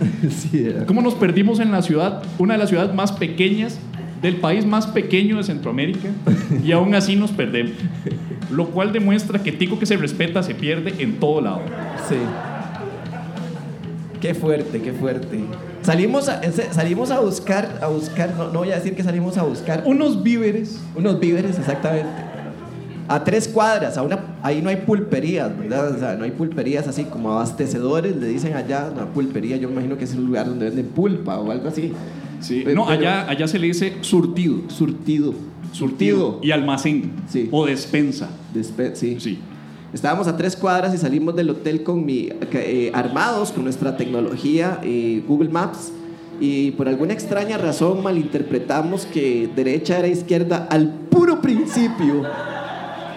sí, 0.30 0.64
era. 0.66 0.86
¿Cómo 0.86 1.02
nos 1.02 1.14
perdimos 1.14 1.60
en 1.60 1.72
la 1.72 1.82
ciudad, 1.82 2.22
una 2.38 2.54
de 2.54 2.58
las 2.58 2.68
ciudades 2.68 2.94
más 2.94 3.12
pequeñas 3.12 3.78
del 4.22 4.36
país 4.36 4.66
más 4.66 4.86
pequeño 4.88 5.36
de 5.36 5.44
Centroamérica 5.44 6.08
y 6.64 6.72
aún 6.72 6.94
así 6.94 7.16
nos 7.16 7.30
perdemos? 7.30 7.72
Lo 8.50 8.66
cual 8.70 8.92
demuestra 8.92 9.42
que 9.42 9.52
Tico 9.52 9.78
que 9.78 9.86
se 9.86 9.96
respeta 9.96 10.42
se 10.42 10.54
pierde 10.54 10.94
en 11.02 11.20
todo 11.20 11.40
lado. 11.40 11.60
Sí. 12.08 12.16
Qué 14.20 14.34
fuerte, 14.34 14.80
qué 14.80 14.92
fuerte. 14.92 15.38
Salimos 15.82 16.28
a, 16.28 16.40
salimos 16.72 17.10
a 17.12 17.20
buscar, 17.20 17.78
a 17.80 17.86
buscar, 17.86 18.34
no, 18.36 18.52
no 18.52 18.58
voy 18.60 18.72
a 18.72 18.76
decir 18.76 18.96
que 18.96 19.02
salimos 19.04 19.38
a 19.38 19.44
buscar 19.44 19.84
Unos 19.86 20.22
víveres. 20.24 20.80
unos 20.96 21.20
víveres, 21.20 21.58
exactamente. 21.58 22.08
A 23.08 23.24
tres 23.24 23.48
cuadras, 23.48 23.96
a 23.96 24.02
una, 24.02 24.36
ahí 24.42 24.60
no 24.60 24.68
hay 24.68 24.76
pulperías, 24.76 25.56
¿verdad? 25.58 25.94
O 25.94 25.98
sea, 25.98 26.14
no 26.16 26.24
hay 26.24 26.30
pulperías 26.30 26.86
así 26.88 27.04
como 27.04 27.32
abastecedores, 27.32 28.14
le 28.16 28.26
dicen 28.28 28.54
allá, 28.54 28.90
una 28.94 29.06
pulpería, 29.06 29.56
yo 29.56 29.68
me 29.68 29.74
imagino 29.74 29.96
que 29.96 30.04
es 30.04 30.14
un 30.14 30.26
lugar 30.26 30.46
donde 30.46 30.66
venden 30.66 30.86
pulpa 30.88 31.38
o 31.38 31.50
algo 31.50 31.68
así. 31.68 31.92
Sí. 32.40 32.62
Pero- 32.64 32.76
No, 32.84 32.88
allá, 32.88 33.28
allá 33.28 33.48
se 33.48 33.58
le 33.58 33.68
dice 33.68 33.94
surtido. 34.02 34.56
Surtido. 34.68 35.32
Surtido. 35.72 36.38
Y 36.42 36.50
almacén. 36.50 37.12
Sí. 37.28 37.48
O 37.50 37.66
despensa. 37.66 38.28
Despe- 38.54 38.94
sí. 38.94 39.16
Sí. 39.20 39.38
Estábamos 39.92 40.26
a 40.28 40.36
tres 40.36 40.54
cuadras 40.54 40.94
y 40.94 40.98
salimos 40.98 41.34
del 41.34 41.48
hotel 41.50 41.82
con 41.82 42.04
mi, 42.04 42.28
eh, 42.52 42.90
armados 42.94 43.52
con 43.52 43.64
nuestra 43.64 43.96
tecnología 43.96 44.80
eh, 44.82 45.22
Google 45.26 45.48
Maps 45.48 45.92
y 46.40 46.72
por 46.72 46.88
alguna 46.88 47.14
extraña 47.14 47.56
razón 47.58 48.02
malinterpretamos 48.02 49.06
que 49.06 49.48
derecha 49.56 49.98
era 49.98 50.08
izquierda 50.08 50.68
al 50.70 50.90
puro 51.10 51.40
principio 51.40 52.22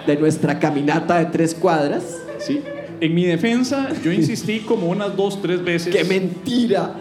de 0.07 0.15
nuestra 0.17 0.59
caminata 0.59 1.19
de 1.19 1.25
tres 1.27 1.53
cuadras. 1.55 2.03
Sí. 2.39 2.61
En 2.99 3.15
mi 3.15 3.25
defensa, 3.25 3.89
yo 4.03 4.11
insistí 4.11 4.59
como 4.59 4.87
unas 4.87 5.15
dos, 5.15 5.41
tres 5.41 5.63
veces. 5.63 5.95
¡Qué 5.95 6.03
mentira! 6.03 6.93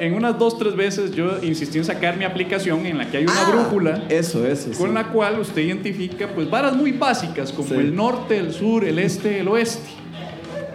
En 0.00 0.14
unas 0.14 0.38
dos, 0.38 0.56
tres 0.58 0.76
veces 0.76 1.10
yo 1.12 1.38
insistí 1.42 1.78
en 1.78 1.84
sacar 1.84 2.16
mi 2.16 2.24
aplicación 2.24 2.86
en 2.86 2.98
la 2.98 3.10
que 3.10 3.16
hay 3.16 3.24
una 3.24 3.32
Ah, 3.36 3.50
brújula 3.50 4.04
Eso, 4.08 4.46
eso. 4.46 4.70
con 4.78 4.88
sí. 4.90 4.94
la 4.94 5.08
cual 5.08 5.40
usted 5.40 5.60
identifica 5.62 6.28
pues 6.28 6.48
varas 6.48 6.76
muy 6.76 6.92
básicas 6.92 7.50
como 7.50 7.70
Sí. 7.70 7.74
el 7.74 7.96
norte, 7.96 8.38
el 8.38 8.52
sur, 8.52 8.84
el 8.84 8.98
este, 9.00 9.40
el 9.40 9.48
oeste. 9.48 9.88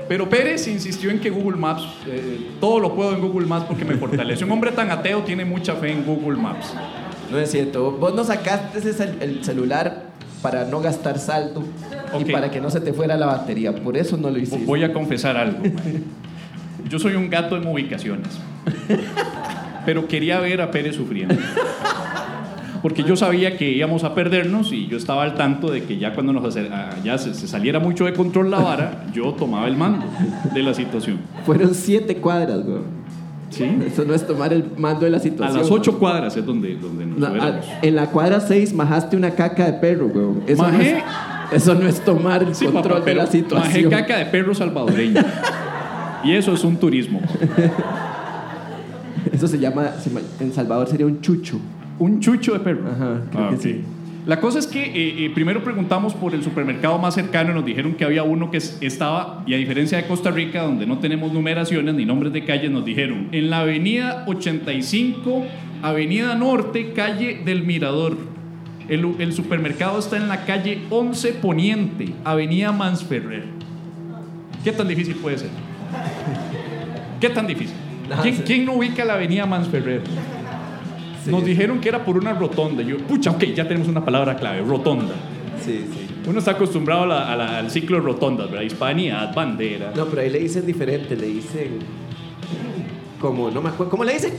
Pero 0.09 0.27
Pérez 0.29 0.67
insistió 0.67 1.09
en 1.09 1.21
que 1.21 1.29
Google 1.29 1.55
Maps, 1.57 1.83
eh, 2.05 2.49
todo 2.59 2.81
lo 2.81 2.93
puedo 2.93 3.15
en 3.15 3.21
Google 3.21 3.47
Maps 3.47 3.65
porque 3.67 3.85
me 3.85 3.95
fortalece. 3.95 4.43
Un 4.43 4.51
hombre 4.51 4.71
tan 4.73 4.91
ateo 4.91 5.21
tiene 5.23 5.45
mucha 5.45 5.75
fe 5.75 5.91
en 5.93 6.03
Google 6.03 6.37
Maps. 6.41 6.73
No 7.31 7.39
es 7.39 7.49
cierto. 7.49 7.91
Vos 7.91 8.13
nos 8.13 8.27
sacaste 8.27 8.79
ese 8.79 8.91
cel- 8.93 9.21
el 9.21 9.41
celular 9.45 10.07
para 10.43 10.65
no 10.65 10.79
gastar 10.81 11.17
saldo. 11.17 11.63
Y 12.19 12.25
para 12.31 12.51
que 12.51 12.61
no 12.61 12.69
se 12.69 12.79
te 12.81 12.93
fuera 12.93 13.17
la 13.17 13.25
batería. 13.25 13.73
Por 13.73 13.97
eso 13.97 14.17
no 14.17 14.29
lo 14.29 14.37
hiciste. 14.37 14.65
Voy 14.65 14.83
a 14.83 14.93
confesar 14.93 15.35
algo. 15.37 15.57
Yo 16.87 16.99
soy 16.99 17.15
un 17.15 17.27
gato 17.29 17.57
en 17.57 17.65
ubicaciones. 17.65 18.27
Pero 19.85 20.07
quería 20.07 20.39
ver 20.39 20.61
a 20.61 20.69
Pérez 20.69 20.95
sufriendo. 20.95 21.33
Porque 22.81 23.03
yo 23.03 23.15
sabía 23.15 23.57
que 23.57 23.71
íbamos 23.71 24.03
a 24.03 24.13
perdernos 24.13 24.73
y 24.73 24.87
yo 24.87 24.97
estaba 24.97 25.23
al 25.23 25.35
tanto 25.35 25.71
de 25.71 25.83
que 25.85 25.97
ya 25.97 26.13
cuando 26.13 26.33
nos 26.33 26.43
acer- 26.43 26.69
ah, 26.71 26.89
ya 27.03 27.17
se, 27.17 27.33
se 27.33 27.47
saliera 27.47 27.79
mucho 27.79 28.03
de 28.05 28.13
control 28.13 28.51
la 28.51 28.59
vara, 28.59 29.05
yo 29.13 29.31
tomaba 29.33 29.67
el 29.67 29.77
mando 29.77 30.05
de 30.53 30.61
la 30.63 30.73
situación. 30.73 31.17
Fueron 31.45 31.73
siete 31.73 32.17
cuadras, 32.17 32.61
güey. 32.65 32.79
¿Sí? 33.53 33.65
Eso 33.87 34.03
no 34.05 34.13
es 34.13 34.25
tomar 34.25 34.51
el 34.53 34.65
mando 34.77 35.01
de 35.05 35.11
la 35.11 35.17
A 35.17 35.19
situación. 35.21 35.57
las 35.59 35.71
ocho 35.71 35.99
cuadras 35.99 36.35
es 36.37 36.45
donde, 36.45 36.75
donde 36.75 37.05
nos 37.05 37.17
No, 37.19 37.27
fuéramos. 37.27 37.65
a- 37.67 37.79
en 37.85 37.95
la 37.95 38.07
cuadra 38.07 38.39
6 38.39 38.73
majaste 38.73 39.15
una 39.15 39.31
caca 39.31 39.65
de 39.65 39.73
perro, 39.73 40.09
güey. 40.09 40.25
Eso, 40.47 40.63
no 40.63 40.69
Majé. 40.71 40.97
es, 40.97 41.03
eso 41.63 41.75
no 41.75 41.87
es 41.87 41.99
tomar 42.03 42.41
el 42.43 42.55
Sí, 42.55 42.65
control 42.65 42.99
papá, 42.99 43.05
de 43.05 43.15
la 43.15 43.27
situación. 43.27 43.83
majé 43.83 43.89
caca 43.89 44.17
de 44.17 44.25
perro 44.25 44.53
salvadoreño. 44.55 45.21
Y 46.23 46.31
eso 46.31 46.53
es 46.53 46.63
un 46.63 46.77
turismo. 46.77 47.19
Eso 49.31 49.47
se 49.47 49.57
llama, 49.57 49.87
en 50.39 50.53
Salvador 50.53 50.87
sería 50.87 51.05
un 51.05 51.21
chucho. 51.21 51.57
Un 51.99 52.19
chucho 52.19 52.53
de 52.53 52.59
perro. 52.59 52.81
Ajá, 52.91 53.21
creo 53.31 53.49
que 53.49 53.55
ok. 53.55 53.61
sí. 53.61 53.81
La 54.25 54.39
cosa 54.39 54.57
es 54.59 54.67
que 54.67 54.81
eh, 54.83 55.25
eh, 55.25 55.31
primero 55.33 55.63
preguntamos 55.65 56.13
por 56.13 56.33
el 56.33 56.43
supermercado 56.43 56.97
más 56.97 57.13
cercano 57.15 57.51
y 57.51 57.53
nos 57.55 57.65
dijeron 57.65 57.93
que 57.95 58.05
había 58.05 58.23
uno 58.23 58.51
que 58.51 58.57
es- 58.57 58.77
estaba, 58.79 59.43
y 59.45 59.53
a 59.53 59.57
diferencia 59.57 59.97
de 59.97 60.07
Costa 60.07 60.31
Rica, 60.31 60.61
donde 60.61 60.85
no 60.85 60.99
tenemos 60.99 61.33
numeraciones 61.33 61.93
ni 61.95 62.05
nombres 62.05 62.31
de 62.31 62.45
calles, 62.45 62.71
nos 62.71 62.85
dijeron 62.85 63.27
en 63.33 63.49
la 63.49 63.59
avenida 63.59 64.23
85, 64.27 65.45
avenida 65.81 66.35
Norte, 66.35 66.93
calle 66.93 67.41
del 67.43 67.63
Mirador. 67.63 68.17
El, 68.87 69.13
el 69.19 69.33
supermercado 69.33 69.99
está 69.99 70.15
en 70.17 70.29
la 70.29 70.45
calle 70.45 70.79
11 70.89 71.33
Poniente, 71.33 72.13
avenida 72.23 72.71
Mansferrer. 72.71 73.43
¿Qué 74.63 74.71
tan 74.71 74.87
difícil 74.87 75.15
puede 75.15 75.37
ser? 75.39 75.49
¿Qué 77.19 77.29
tan 77.29 77.45
difícil? 77.47 77.75
¿Quién, 78.21 78.35
quién 78.45 78.65
no 78.65 78.73
ubica 78.73 79.03
la 79.03 79.13
avenida 79.15 79.45
Mansferrer? 79.45 80.01
Nos 81.27 81.45
dijeron 81.45 81.79
que 81.79 81.89
era 81.89 82.03
por 82.03 82.17
una 82.17 82.33
rotonda. 82.33 82.81
Yo, 82.83 82.97
pucha, 82.99 83.31
ok, 83.31 83.43
ya 83.55 83.67
tenemos 83.67 83.87
una 83.87 84.03
palabra 84.03 84.35
clave, 84.35 84.61
rotonda. 84.61 85.13
Sí, 85.63 85.85
sí. 85.91 86.07
Uno 86.29 86.39
está 86.39 86.51
acostumbrado 86.51 87.03
a 87.03 87.05
la- 87.07 87.31
a 87.33 87.35
la- 87.35 87.57
al 87.59 87.69
ciclo 87.71 87.97
de 87.97 88.03
rotondas, 88.03 88.49
¿verdad? 88.49 88.63
Hispanidad, 88.65 89.33
bandera. 89.33 89.91
No, 89.95 90.05
pero 90.05 90.21
ahí 90.21 90.29
le 90.29 90.39
dicen 90.39 90.65
diferente, 90.65 91.15
le 91.15 91.27
dicen. 91.27 91.79
Como, 93.19 93.49
no 93.51 93.61
me 93.61 93.69
acuerdo. 93.69 93.89
¿Cómo 93.89 94.03
le 94.03 94.13
dicen? 94.13 94.33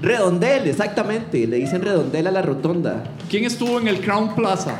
Redondel, 0.00 0.66
exactamente. 0.68 1.46
Le 1.46 1.56
dicen 1.56 1.82
redondel 1.82 2.26
a 2.26 2.30
la 2.30 2.42
rotonda. 2.42 3.04
¿Quién 3.30 3.44
estuvo 3.44 3.78
en 3.80 3.88
el 3.88 4.00
Crown 4.00 4.34
Plaza? 4.34 4.76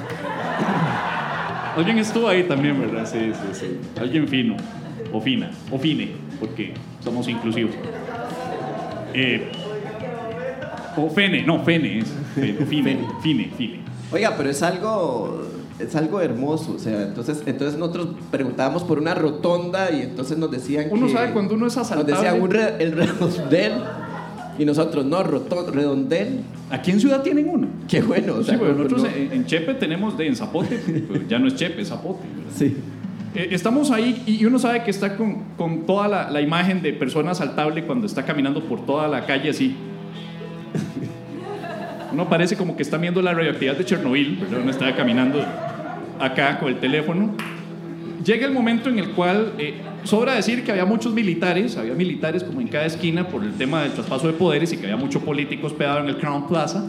Alguien 1.76 1.98
estuvo 1.98 2.28
ahí 2.28 2.42
también, 2.44 2.78
¿verdad? 2.80 3.06
Sí, 3.10 3.18
sí, 3.32 3.48
sí. 3.60 4.00
Alguien 4.00 4.28
fino. 4.28 4.56
O 5.12 5.20
fina. 5.20 5.50
O 5.70 5.78
fine, 5.78 6.10
porque 6.38 6.74
somos 7.02 7.28
inclusivos. 7.28 7.72
Eh, 9.14 9.50
o 10.96 11.08
fene, 11.10 11.42
no, 11.42 11.64
fene 11.64 11.98
es. 11.98 12.06
Fe- 12.34 12.54
Fine, 12.66 12.98
fine, 13.22 13.50
fine. 13.56 13.80
Oiga, 14.12 14.34
pero 14.36 14.50
es 14.50 14.62
algo. 14.62 15.48
Es 15.78 15.96
algo 15.96 16.20
hermoso. 16.20 16.74
O 16.76 16.78
sea, 16.78 17.02
entonces, 17.02 17.42
entonces 17.46 17.78
nosotros 17.78 18.08
preguntábamos 18.30 18.84
por 18.84 18.98
una 18.98 19.14
rotonda 19.14 19.90
y 19.90 20.02
entonces 20.02 20.38
nos 20.38 20.50
decían. 20.50 20.86
Uno 20.90 21.06
que- 21.06 21.12
sabe 21.12 21.32
cuando 21.32 21.54
uno 21.54 21.66
es 21.66 21.76
Nos 21.76 21.90
asaltable. 21.90 22.14
decían 22.14 22.40
un 22.42 22.50
re- 22.50 22.76
el 22.78 22.92
redondel. 22.92 23.72
Y 24.58 24.64
nosotros, 24.66 25.04
no, 25.06 25.24
roton- 25.24 25.72
redondel. 25.72 26.40
Aquí 26.70 26.90
en 26.90 27.00
Ciudad 27.00 27.22
tienen 27.22 27.48
uno. 27.48 27.68
Qué 27.88 28.02
bueno. 28.02 28.34
o 28.34 28.42
Sí, 28.42 28.50
sea, 28.50 28.58
pero 28.58 28.72
no- 28.72 28.84
nosotros 28.84 29.02
no- 29.04 29.08
en, 29.08 29.32
en 29.32 29.46
Chepe 29.46 29.74
tenemos 29.74 30.16
de 30.18 30.26
en 30.26 30.36
Zapote, 30.36 30.76
pues 31.08 31.26
ya 31.26 31.38
no 31.38 31.48
es 31.48 31.54
Chepe, 31.56 31.80
es 31.82 31.88
Zapote. 31.88 32.20
¿verdad? 32.28 32.50
Sí. 32.54 32.76
Eh, 33.34 33.48
estamos 33.52 33.90
ahí 33.90 34.22
y 34.26 34.44
uno 34.44 34.58
sabe 34.58 34.84
que 34.84 34.90
está 34.90 35.16
con, 35.16 35.38
con 35.56 35.86
toda 35.86 36.06
la, 36.06 36.30
la 36.30 36.42
imagen 36.42 36.82
de 36.82 36.92
persona 36.92 37.30
asaltable 37.30 37.84
cuando 37.86 38.06
está 38.06 38.24
caminando 38.26 38.62
por 38.64 38.84
toda 38.84 39.08
la 39.08 39.24
calle 39.24 39.48
así. 39.50 39.74
Uno 42.12 42.28
parece 42.28 42.56
como 42.56 42.76
que 42.76 42.82
está 42.82 42.98
viendo 42.98 43.22
la 43.22 43.32
radioactividad 43.32 43.76
de 43.76 43.84
Chernobyl, 43.84 44.36
¿verdad? 44.36 44.60
Uno 44.60 44.70
está 44.70 44.94
caminando 44.94 45.44
acá 46.20 46.58
con 46.58 46.68
el 46.68 46.78
teléfono. 46.78 47.34
Llega 48.24 48.46
el 48.46 48.52
momento 48.52 48.88
en 48.88 48.98
el 48.98 49.10
cual 49.10 49.54
eh, 49.58 49.74
sobra 50.04 50.34
decir 50.34 50.62
que 50.62 50.70
había 50.70 50.84
muchos 50.84 51.12
militares, 51.12 51.76
había 51.76 51.94
militares 51.94 52.44
como 52.44 52.60
en 52.60 52.68
cada 52.68 52.86
esquina 52.86 53.26
por 53.26 53.42
el 53.42 53.52
tema 53.54 53.82
del 53.82 53.92
traspaso 53.92 54.28
de 54.28 54.34
poderes 54.34 54.72
y 54.72 54.76
que 54.76 54.84
había 54.84 54.96
mucho 54.96 55.20
político 55.20 55.66
hospedado 55.66 56.00
en 56.00 56.08
el 56.08 56.18
Crown 56.18 56.46
Plaza. 56.46 56.86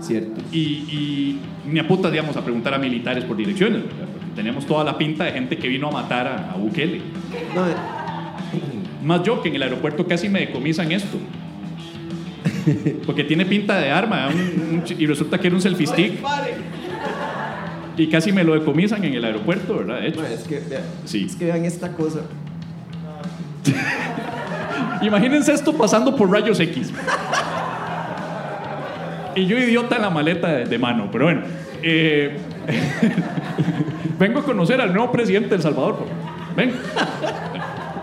Cierto. 0.00 0.40
Y, 0.52 0.58
y 0.58 1.40
ni 1.66 1.78
a 1.78 1.88
putas 1.88 2.12
íbamos 2.12 2.36
a 2.36 2.44
preguntar 2.44 2.74
a 2.74 2.78
militares 2.78 3.24
por 3.24 3.36
direcciones, 3.36 3.82
tenemos 4.34 4.66
toda 4.66 4.84
la 4.84 4.98
pinta 4.98 5.24
de 5.24 5.32
gente 5.32 5.56
que 5.56 5.68
vino 5.68 5.88
a 5.88 5.90
matar 5.90 6.26
a, 6.26 6.52
a 6.52 6.56
Bukele. 6.56 7.00
No, 7.54 7.66
eh, 7.66 7.74
Más 9.02 9.22
yo 9.22 9.42
que 9.42 9.48
en 9.48 9.56
el 9.56 9.62
aeropuerto 9.62 10.06
casi 10.06 10.28
me 10.28 10.40
decomisan 10.40 10.92
esto. 10.92 11.18
Porque 13.06 13.24
tiene 13.24 13.44
pinta 13.46 13.76
de 13.78 13.90
arma 13.90 14.28
un- 14.28 14.74
un 14.76 14.84
ch- 14.84 14.96
y 14.98 15.06
resulta 15.06 15.38
que 15.38 15.46
era 15.48 15.56
un 15.56 15.62
selfie 15.62 15.86
stick. 15.86 16.14
Y 17.96 18.06
casi 18.08 18.32
me 18.32 18.42
lo 18.44 18.54
decomisan 18.54 19.04
en 19.04 19.14
el 19.14 19.24
aeropuerto, 19.24 19.78
¿verdad? 19.78 20.00
De 20.00 20.08
hecho. 20.08 20.20
no, 20.22 20.26
es 20.26 20.40
que, 20.40 20.60
vea- 20.60 20.82
Sí. 21.04 21.26
es 21.28 21.36
que 21.36 21.44
vean 21.46 21.64
esta 21.64 21.92
cosa. 21.92 22.20
Imagínense 25.02 25.52
esto 25.52 25.72
pasando 25.74 26.14
por 26.16 26.30
rayos 26.30 26.58
X. 26.60 26.92
Y 29.34 29.46
yo 29.46 29.58
idiota 29.58 29.96
en 29.96 30.02
la 30.02 30.10
maleta 30.10 30.48
de, 30.48 30.64
de 30.66 30.78
mano, 30.78 31.08
pero 31.10 31.24
bueno. 31.24 31.42
eh, 31.82 32.36
vengo 34.18 34.40
a 34.40 34.44
conocer 34.44 34.80
al 34.80 34.92
nuevo 34.92 35.10
presidente 35.10 35.48
de 35.50 35.56
El 35.56 35.62
Salvador. 35.62 36.06
Ven. 36.56 36.72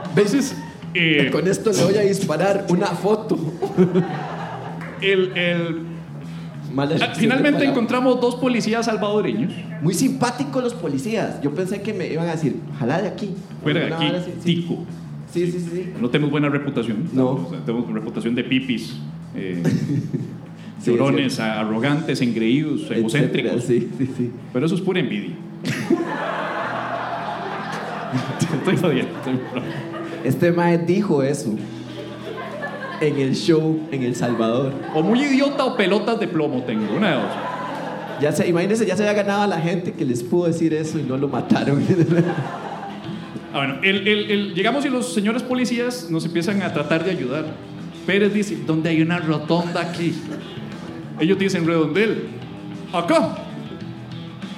Entonces, 0.10 0.56
eh, 0.94 1.30
Con 1.32 1.48
esto 1.48 1.72
le 1.72 1.84
voy 1.84 1.98
a 1.98 2.02
disparar 2.02 2.66
una 2.70 2.88
foto. 2.88 3.38
El- 5.02 5.32
el- 5.38 5.82
ah, 7.02 7.14
finalmente 7.16 7.66
encontramos 7.66 8.20
dos 8.22 8.36
policías 8.36 8.86
salvadoreños. 8.86 9.52
Muy 9.82 9.94
simpáticos 9.94 10.64
los 10.64 10.74
policías. 10.74 11.42
Yo 11.42 11.54
pensé 11.54 11.82
que 11.82 11.94
me 11.94 12.08
iban 12.08 12.28
a 12.28 12.32
decir, 12.32 12.58
ojalá 12.76 13.02
de 13.02 13.08
aquí. 13.08 13.32
Fuera 13.64 13.82
de 13.86 13.94
aquí, 13.94 14.06
así, 14.08 14.32
sí. 14.44 14.56
tico. 14.62 14.84
Sí, 15.32 15.46
sí, 15.52 15.60
sí. 15.60 15.70
sí. 15.74 15.90
No 16.02 16.10
tenemos 16.10 16.32
buena 16.32 16.50
reputación. 16.50 17.10
No. 17.14 17.32
O 17.32 17.48
sea, 17.50 17.60
tenemos 17.66 17.90
reputación 17.92 18.36
de 18.36 18.44
pipis. 18.44 18.96
eh, 19.36 19.64
Sí, 20.82 20.92
llorones, 20.92 21.42
arrogantes, 21.42 22.22
engreídos, 22.22 22.84
Etcétera, 22.84 23.00
egocéntricos. 23.00 23.64
Sí, 23.66 23.90
sí, 23.98 24.10
sí. 24.16 24.32
Pero 24.54 24.66
eso 24.66 24.76
es 24.76 24.82
pura 24.82 25.02
envidia. 25.02 25.36
estoy 28.54 28.78
jodiendo. 28.78 29.12
estoy. 29.18 29.34
Este 30.24 30.54
mae 30.54 30.78
dijo 30.78 31.22
eso 31.22 31.54
en 33.02 33.20
el 33.20 33.36
show 33.36 33.80
en 33.92 34.04
El 34.04 34.16
Salvador. 34.16 34.74
O 34.94 35.02
muy 35.02 35.22
idiota 35.22 35.66
o 35.66 35.76
pelotas 35.78 36.20
de 36.20 36.28
plomo 36.28 36.64
tengo, 36.64 36.94
una 36.96 37.10
de 37.10 37.14
dos. 37.16 37.32
Ya 38.22 38.32
se, 38.34 38.48
imagínense, 38.48 38.86
ya 38.86 38.96
se 38.98 39.08
había 39.08 39.24
ganado 39.24 39.44
a 39.44 39.48
la 39.48 39.60
gente 39.62 39.94
que 39.94 40.04
les 40.06 40.22
pudo 40.24 40.48
decir 40.48 40.74
eso 40.74 41.00
y 41.00 41.04
no 41.04 41.18
lo 41.18 41.28
mataron. 41.28 41.84
Ah, 43.52 43.58
bueno, 43.66 43.76
el- 43.82 44.08
el- 44.08 44.30
el- 44.32 44.54
llegamos 44.54 44.86
y 44.86 44.90
los 44.90 45.12
señores 45.12 45.42
policías 45.42 46.08
nos 46.12 46.24
empiezan 46.24 46.62
a 46.62 46.72
tratar 46.72 47.04
de 47.04 47.10
ayudar. 47.10 47.46
Pérez 48.06 48.32
dice, 48.32 48.56
¿dónde 48.68 48.90
hay 48.92 49.02
una 49.02 49.18
rotonda 49.18 49.82
aquí? 49.82 50.14
Ellos 51.20 51.40
dicen, 51.40 51.66
redondel. 51.66 52.28
Acá. 52.94 53.38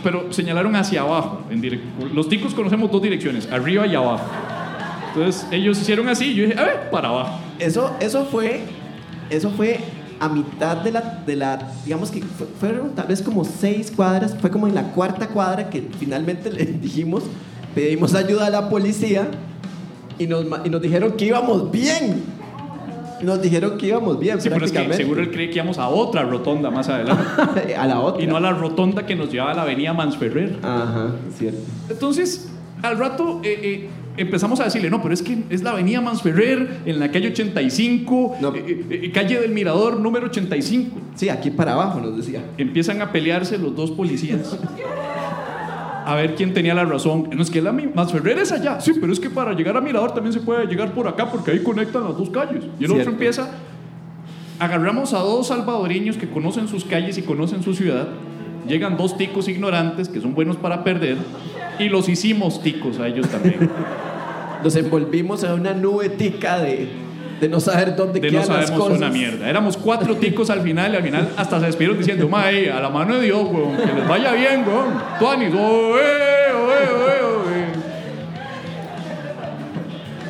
Pero 0.04 0.34
señalaron 0.34 0.76
hacia 0.76 1.02
abajo. 1.02 1.42
En 1.50 1.62
los 2.14 2.28
ticos 2.28 2.54
conocemos 2.54 2.92
dos 2.92 3.02
direcciones, 3.02 3.50
arriba 3.50 3.88
y 3.88 3.96
abajo. 3.96 4.26
Entonces 5.16 5.48
ellos 5.52 5.80
hicieron 5.80 6.10
así 6.10 6.26
y 6.32 6.36
yo 6.36 6.44
dije, 6.48 6.60
a 6.60 6.64
ver, 6.66 6.90
para 6.90 7.08
abajo. 7.08 7.40
Eso, 7.62 7.96
eso 8.00 8.26
fue, 8.26 8.62
eso 9.30 9.50
fue 9.52 9.80
a 10.20 10.28
mitad 10.30 10.78
de 10.78 10.92
la, 10.92 11.24
de 11.26 11.36
la, 11.36 11.72
digamos 11.86 12.12
que 12.12 12.22
fue- 12.22 12.48
fueron 12.60 12.92
tal 12.96 13.08
vez 13.08 13.22
como 13.22 13.44
seis 13.46 13.92
cuadras, 13.96 14.36
fue 14.40 14.50
como 14.52 14.68
en 14.68 14.76
la 14.76 14.84
cuarta 14.92 15.28
cuadra 15.28 15.70
que 15.70 15.88
finalmente 16.00 16.52
le 16.52 16.66
dijimos, 16.82 17.24
pedimos 17.74 18.14
ayuda 18.16 18.48
a 18.48 18.50
la 18.50 18.70
policía 18.70 19.28
y 20.20 20.28
nos, 20.28 20.46
y 20.66 20.70
nos 20.70 20.82
dijeron 20.82 21.14
que 21.14 21.26
íbamos 21.26 21.72
bien. 21.72 22.24
Nos 23.22 23.40
dijeron 23.40 23.78
que 23.78 23.86
íbamos 23.86 24.18
bien, 24.20 24.42
Sí, 24.42 24.50
pero 24.50 24.66
es 24.66 24.72
que 24.72 24.94
seguro 24.96 25.22
él 25.22 25.30
cree 25.30 25.50
que 25.52 25.58
íbamos 25.58 25.78
a 25.78 25.88
otra 25.90 26.24
rotonda 26.24 26.72
más 26.72 26.90
adelante. 26.90 27.24
a 27.78 27.86
la 27.86 28.00
otra. 28.00 28.24
y 28.24 28.26
no 28.26 28.36
a 28.38 28.40
la 28.40 28.52
rotonda 28.52 29.06
que 29.06 29.16
nos 29.16 29.32
llevaba 29.32 29.52
a 29.52 29.54
la 29.54 29.62
avenida 29.62 29.94
Mansferrer. 29.94 30.58
Ajá, 30.64 31.12
cierto. 31.38 31.60
Entonces, 31.88 32.50
al 32.82 32.98
rato 32.98 33.40
eh, 33.44 33.60
eh, 33.64 33.90
empezamos 34.18 34.60
a 34.60 34.66
decirle, 34.66 34.90
no, 34.90 35.02
pero 35.02 35.14
es 35.14 35.22
que 35.22 35.44
es 35.50 35.64
la 35.64 35.72
avenida 35.72 36.02
Mansferrer, 36.02 36.82
en 36.86 37.00
la 37.00 37.12
calle 37.12 37.30
85, 37.30 38.38
No. 38.42 38.56
eh, 38.56 38.86
eh, 38.90 39.12
calle 39.12 39.40
del 39.40 39.52
Mirador, 39.52 40.00
número 40.00 40.28
85. 40.28 40.98
Sí, 41.16 41.30
aquí 41.30 41.50
para 41.52 41.74
abajo 41.74 42.00
nos 42.02 42.16
decía. 42.18 42.44
Empiezan 42.58 43.02
a 43.02 43.12
pelearse 43.12 43.58
los 43.58 43.76
dos 43.76 43.92
policías. 43.92 44.58
A 46.06 46.16
ver 46.16 46.36
quién 46.36 46.54
tenía 46.54 46.74
la 46.74 46.84
razón. 46.84 47.30
No 47.34 47.42
es 47.42 47.50
que 47.52 47.62
la 47.62 47.72
Mansferrer 47.72 48.40
es 48.40 48.52
allá. 48.52 48.82
Sí, 48.82 48.94
pero 49.00 49.14
es 49.14 49.20
que 49.20 49.30
para 49.30 49.54
llegar 49.54 49.78
a 49.78 49.82
Mirador 49.82 50.14
también 50.14 50.34
se 50.34 50.40
puede 50.42 50.66
llegar 50.66 50.94
por 50.94 51.08
acá 51.08 51.30
porque 51.32 51.52
ahí 51.52 51.60
conectan 51.64 52.04
las 52.04 52.18
dos 52.18 52.30
calles. 52.32 52.64
Y 52.80 52.84
el 52.84 52.90
Cierto. 52.90 52.96
otro 52.96 53.12
empieza. 53.12 53.50
Agarramos 54.60 55.14
a 55.14 55.20
dos 55.20 55.48
salvadoreños 55.48 56.18
que 56.18 56.30
conocen 56.30 56.68
sus 56.68 56.86
calles 56.86 57.18
y 57.18 57.22
conocen 57.22 57.64
su 57.64 57.74
ciudad 57.74 58.08
llegan 58.68 58.96
dos 58.96 59.18
ticos 59.18 59.48
ignorantes 59.48 60.08
que 60.08 60.22
son 60.22 60.36
buenos 60.36 60.56
para 60.56 60.84
perder 60.84 61.18
y 61.82 61.90
los 61.90 62.08
hicimos 62.10 62.62
ticos 62.62 63.00
a 63.00 63.08
ellos 63.08 63.28
también. 63.30 63.70
Nos 64.64 64.76
envolvimos 64.76 65.44
en 65.44 65.52
una 65.54 65.74
nube 65.74 66.10
tica 66.10 66.60
de, 66.60 66.88
de 67.40 67.50
no 67.50 67.60
saber 67.60 67.96
dónde 67.96 68.20
De 68.20 68.30
no 68.32 68.42
quedan 68.42 68.56
las 68.58 68.68
sabemos 68.68 68.84
cosas. 68.86 68.98
una 69.00 69.10
mierda. 69.10 69.50
Éramos 69.50 69.76
cuatro 69.78 70.16
ticos 70.18 70.50
al 70.50 70.62
final 70.62 70.94
y 70.94 70.98
al 70.98 71.04
final 71.04 71.30
hasta 71.38 71.60
se 71.60 71.66
despidieron 71.66 71.98
diciendo, 71.98 72.30
mae, 72.30 72.70
a 72.72 72.80
la 72.80 72.90
mano 72.90 73.16
de 73.16 73.24
Dios, 73.26 73.42
weón, 73.52 73.76
que 73.78 73.94
les 73.94 74.08
vaya 74.08 74.34
bien, 74.34 74.64
weón. 74.68 74.94
Tuanis, 75.20 75.54
oe, 75.54 75.60
oe, 75.60 76.90
oe, 76.94 77.22
oe. 77.26 77.82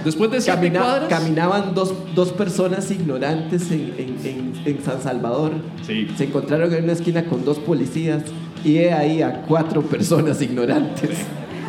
Después 0.06 0.32
de 0.32 0.42
siete 0.42 0.58
Camina- 0.58 0.80
cuadras... 0.82 1.10
caminaban 1.10 1.76
dos, 1.76 1.94
dos 2.16 2.32
personas 2.32 2.90
ignorantes 2.90 3.70
en, 3.72 3.94
en- 3.98 4.18
en- 4.26 4.54
en 4.66 4.84
San 4.84 5.00
Salvador. 5.02 5.52
Sí. 5.86 6.08
Se 6.18 6.24
encontraron 6.24 6.74
en 6.74 6.86
una 6.86 6.94
esquina 6.94 7.26
con 7.26 7.46
dos 7.46 7.60
policías 7.60 8.24
y 8.64 8.78
he 8.78 8.94
ahí 8.94 9.22
a 9.22 9.42
cuatro 9.42 9.82
personas 9.82 10.42
ignorantes. 10.42 11.26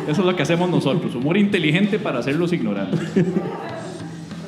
Eso 0.07 0.21
es 0.21 0.27
lo 0.27 0.35
que 0.35 0.43
hacemos 0.43 0.69
nosotros, 0.69 1.15
humor 1.15 1.37
inteligente 1.37 1.97
para 1.97 2.19
hacerlos 2.19 2.51
ignorantes. 2.51 2.99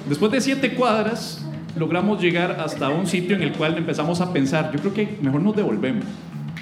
Después 0.09 0.31
de 0.31 0.41
siete 0.41 0.73
cuadras, 0.73 1.45
logramos 1.77 2.21
llegar 2.21 2.59
hasta 2.59 2.89
un 2.89 3.07
sitio 3.07 3.35
en 3.35 3.41
el 3.41 3.53
cual 3.53 3.77
empezamos 3.77 4.21
a 4.21 4.33
pensar, 4.33 4.71
yo 4.73 4.79
creo 4.79 4.93
que 4.93 5.17
mejor 5.21 5.41
nos 5.41 5.55
devolvemos. 5.55 6.05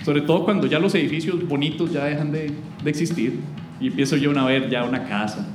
Sobre 0.05 0.21
todo 0.21 0.45
cuando 0.45 0.67
ya 0.67 0.79
los 0.79 0.93
edificios 0.95 1.47
bonitos 1.47 1.91
ya 1.91 2.05
dejan 2.05 2.31
de, 2.31 2.51
de 2.83 2.89
existir 2.89 3.39
y 3.79 3.87
empiezo 3.87 4.17
yo 4.17 4.37
a 4.37 4.45
ver 4.45 4.69
ya 4.69 4.83
una 4.83 5.05
casa, 5.05 5.45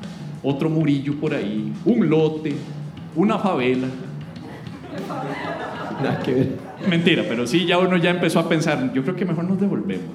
otro 0.43 0.69
murillo 0.69 1.15
por 1.15 1.35
ahí, 1.35 1.73
un 1.85 2.09
lote, 2.09 2.55
una 3.15 3.39
favela. 3.39 3.89
Nada 6.03 6.19
que 6.21 6.33
ver. 6.33 6.68
Mentira, 6.87 7.25
pero 7.29 7.47
sí, 7.47 7.65
ya 7.67 7.79
uno 7.79 7.97
ya 7.97 8.11
empezó 8.11 8.39
a 8.41 8.49
pensar, 8.49 8.93
yo 8.93 9.03
creo 9.03 9.17
que 9.17 9.25
mejor 9.25 9.45
nos 9.45 9.61
devolvemos. 9.61 10.15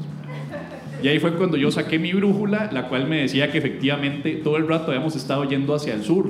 Y 1.01 1.07
ahí 1.09 1.19
fue 1.19 1.33
cuando 1.35 1.57
yo 1.57 1.69
saqué 1.71 1.99
mi 1.99 2.13
brújula, 2.13 2.69
la 2.71 2.87
cual 2.87 3.07
me 3.07 3.17
decía 3.17 3.51
que 3.51 3.57
efectivamente 3.57 4.31
todo 4.43 4.55
el 4.57 4.67
rato 4.67 4.87
habíamos 4.91 5.15
estado 5.17 5.43
yendo 5.43 5.75
hacia 5.75 5.93
el 5.93 6.03
sur, 6.03 6.29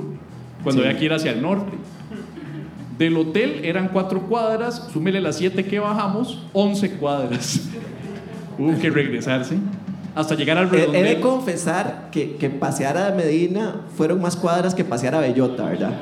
cuando 0.64 0.82
Sí. 0.82 0.88
había 0.88 0.98
que 0.98 1.04
ir 1.04 1.12
hacia 1.12 1.30
el 1.30 1.40
norte. 1.42 1.76
Del 2.98 3.16
hotel 3.16 3.60
eran 3.64 3.88
cuatro 3.88 4.22
cuadras, 4.22 4.88
súmele 4.92 5.20
las 5.20 5.36
siete 5.36 5.64
que 5.64 5.78
bajamos, 5.78 6.44
once 6.52 6.90
cuadras. 6.92 7.68
Hubo 8.58 8.76
que 8.78 8.90
regresarse 8.90 9.56
hasta 10.14 10.34
llegar 10.36 10.58
al 10.58 10.66
He, 10.66 10.68
he 10.68 10.80
de 10.80 10.86
redondel. 10.86 11.20
confesar 11.20 12.08
que, 12.12 12.36
que 12.36 12.50
pasear 12.50 12.96
a 12.98 13.10
Medina 13.12 13.82
fueron 13.96 14.20
más 14.20 14.36
cuadras 14.36 14.74
que 14.74 14.84
pasear 14.84 15.14
a 15.16 15.20
Bellota, 15.20 15.64
¿verdad? 15.64 15.92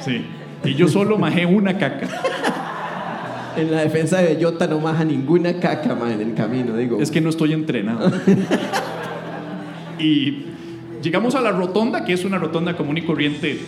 Sí. 0.00 0.24
Y 0.64 0.74
yo 0.74 0.86
solo 0.88 1.16
majé 1.18 1.44
una 1.46 1.76
caca. 1.78 2.08
En 3.56 3.70
la 3.70 3.80
defensa 3.82 4.18
de 4.18 4.34
Bellota 4.34 4.66
no 4.66 4.80
maja 4.80 5.04
ninguna 5.04 5.54
caca, 5.60 5.94
man, 5.94 6.12
en 6.12 6.20
el 6.20 6.34
camino, 6.34 6.76
digo. 6.76 7.00
Es 7.00 7.10
que 7.10 7.20
no 7.20 7.30
estoy 7.30 7.52
entrenado. 7.52 8.10
y 9.98 10.44
llegamos 11.02 11.34
a 11.34 11.40
la 11.40 11.50
rotonda, 11.50 12.04
que 12.04 12.12
es 12.12 12.24
una 12.24 12.38
rotonda 12.38 12.76
común 12.76 12.96
y 12.98 13.02
corriente, 13.02 13.60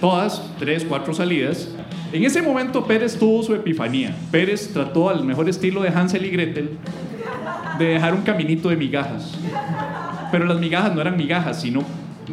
todas, 0.00 0.42
tres, 0.58 0.84
cuatro 0.86 1.14
salidas. 1.14 1.68
En 2.12 2.24
ese 2.24 2.42
momento 2.42 2.84
Pérez 2.84 3.18
tuvo 3.18 3.42
su 3.42 3.54
epifanía. 3.54 4.14
Pérez 4.30 4.72
trató 4.72 5.08
al 5.08 5.24
mejor 5.24 5.48
estilo 5.48 5.82
de 5.82 5.88
Hansel 5.88 6.24
y 6.26 6.30
Gretel 6.30 6.70
de 7.78 7.84
dejar 7.86 8.14
un 8.14 8.22
caminito 8.22 8.68
de 8.68 8.76
migajas. 8.76 9.38
Pero 10.30 10.44
las 10.44 10.58
migajas 10.60 10.94
no 10.94 11.00
eran 11.00 11.16
migajas, 11.16 11.60
sino 11.60 11.82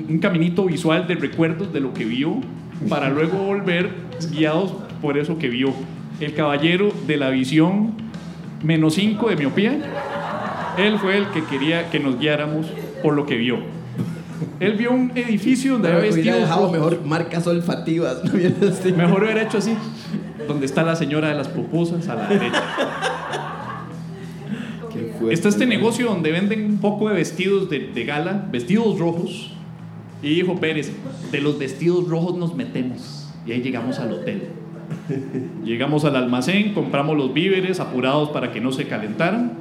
un 0.09 0.19
caminito 0.19 0.65
visual 0.65 1.07
de 1.07 1.15
recuerdos 1.15 1.71
de 1.71 1.79
lo 1.79 1.93
que 1.93 2.05
vio 2.05 2.41
para 2.89 3.09
luego 3.09 3.37
volver 3.37 3.91
guiados 4.31 4.73
por 5.01 5.17
eso 5.17 5.37
que 5.37 5.47
vio. 5.47 5.73
El 6.19 6.33
caballero 6.33 6.91
de 7.05 7.17
la 7.17 7.29
visión 7.29 7.93
menos 8.63 8.95
5 8.95 9.29
de 9.29 9.35
miopía. 9.35 9.79
Él 10.77 10.97
fue 10.99 11.17
el 11.17 11.27
que 11.29 11.43
quería 11.43 11.89
que 11.89 11.99
nos 11.99 12.19
guiáramos 12.19 12.67
por 13.01 13.13
lo 13.13 13.25
que 13.25 13.35
vio. 13.35 13.57
Él 14.59 14.73
vio 14.73 14.91
un 14.91 15.11
edificio 15.15 15.73
donde 15.73 15.89
Pero 15.89 15.99
había 15.99 16.11
hubiera 16.11 16.31
vestidos 16.33 16.49
dejado 16.49 16.71
mejor 16.71 17.05
marcas 17.05 17.47
olfativas, 17.47 18.23
¿no? 18.23 18.33
Mejor 18.97 19.23
hubiera 19.23 19.43
hecho 19.43 19.57
así. 19.57 19.75
Donde 20.47 20.65
está 20.65 20.83
la 20.83 20.95
señora 20.95 21.29
de 21.29 21.35
las 21.35 21.47
pupusas 21.47 22.07
a 22.07 22.15
la 22.15 22.27
derecha. 22.27 22.63
Qué 24.93 25.13
fuerte, 25.17 25.33
Está 25.33 25.49
este 25.49 25.65
negocio 25.65 26.07
donde 26.07 26.31
venden 26.31 26.65
un 26.65 26.77
poco 26.77 27.09
de 27.09 27.15
vestidos 27.15 27.69
de, 27.69 27.91
de 27.93 28.05
gala, 28.05 28.47
vestidos 28.51 28.97
rojos. 28.97 29.53
Y 30.21 30.35
dijo 30.35 30.59
Pérez, 30.59 30.91
de 31.31 31.41
los 31.41 31.59
vestidos 31.59 32.07
rojos 32.07 32.37
nos 32.37 32.55
metemos. 32.55 33.31
Y 33.45 33.51
ahí 33.51 33.61
llegamos 33.61 33.99
al 33.99 34.13
hotel. 34.13 34.49
Llegamos 35.63 36.05
al 36.05 36.15
almacén, 36.15 36.73
compramos 36.73 37.17
los 37.17 37.33
víveres 37.33 37.79
apurados 37.79 38.29
para 38.29 38.51
que 38.51 38.61
no 38.61 38.71
se 38.71 38.87
calentaran. 38.87 39.53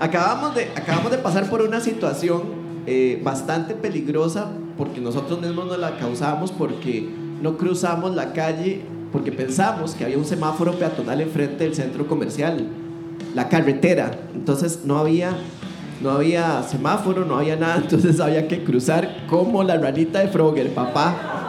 Acabamos 0.00 0.54
de, 0.54 0.68
acabamos 0.74 1.10
de 1.10 1.18
pasar 1.18 1.48
por 1.48 1.62
una 1.62 1.80
situación 1.80 2.42
eh, 2.86 3.20
bastante 3.24 3.74
peligrosa 3.74 4.50
porque 4.76 5.00
nosotros 5.00 5.40
mismos 5.40 5.66
nos 5.66 5.78
la 5.78 5.96
causamos 5.96 6.52
porque 6.52 7.08
no 7.42 7.56
cruzamos 7.56 8.14
la 8.14 8.32
calle 8.32 8.82
porque 9.12 9.32
pensamos 9.32 9.94
que 9.94 10.04
había 10.04 10.18
un 10.18 10.24
semáforo 10.24 10.72
peatonal 10.72 11.20
enfrente 11.20 11.64
del 11.64 11.74
centro 11.74 12.06
comercial, 12.06 12.66
la 13.34 13.48
carretera. 13.48 14.10
Entonces 14.34 14.80
no 14.84 14.98
había, 14.98 15.32
no 16.02 16.10
había 16.10 16.62
semáforo, 16.62 17.24
no 17.24 17.38
había 17.38 17.56
nada, 17.56 17.76
entonces 17.82 18.20
había 18.20 18.46
que 18.48 18.62
cruzar 18.62 19.26
como 19.28 19.62
la 19.62 19.78
ranita 19.78 20.20
de 20.20 20.28
Frogger, 20.28 20.74
papá. 20.74 21.45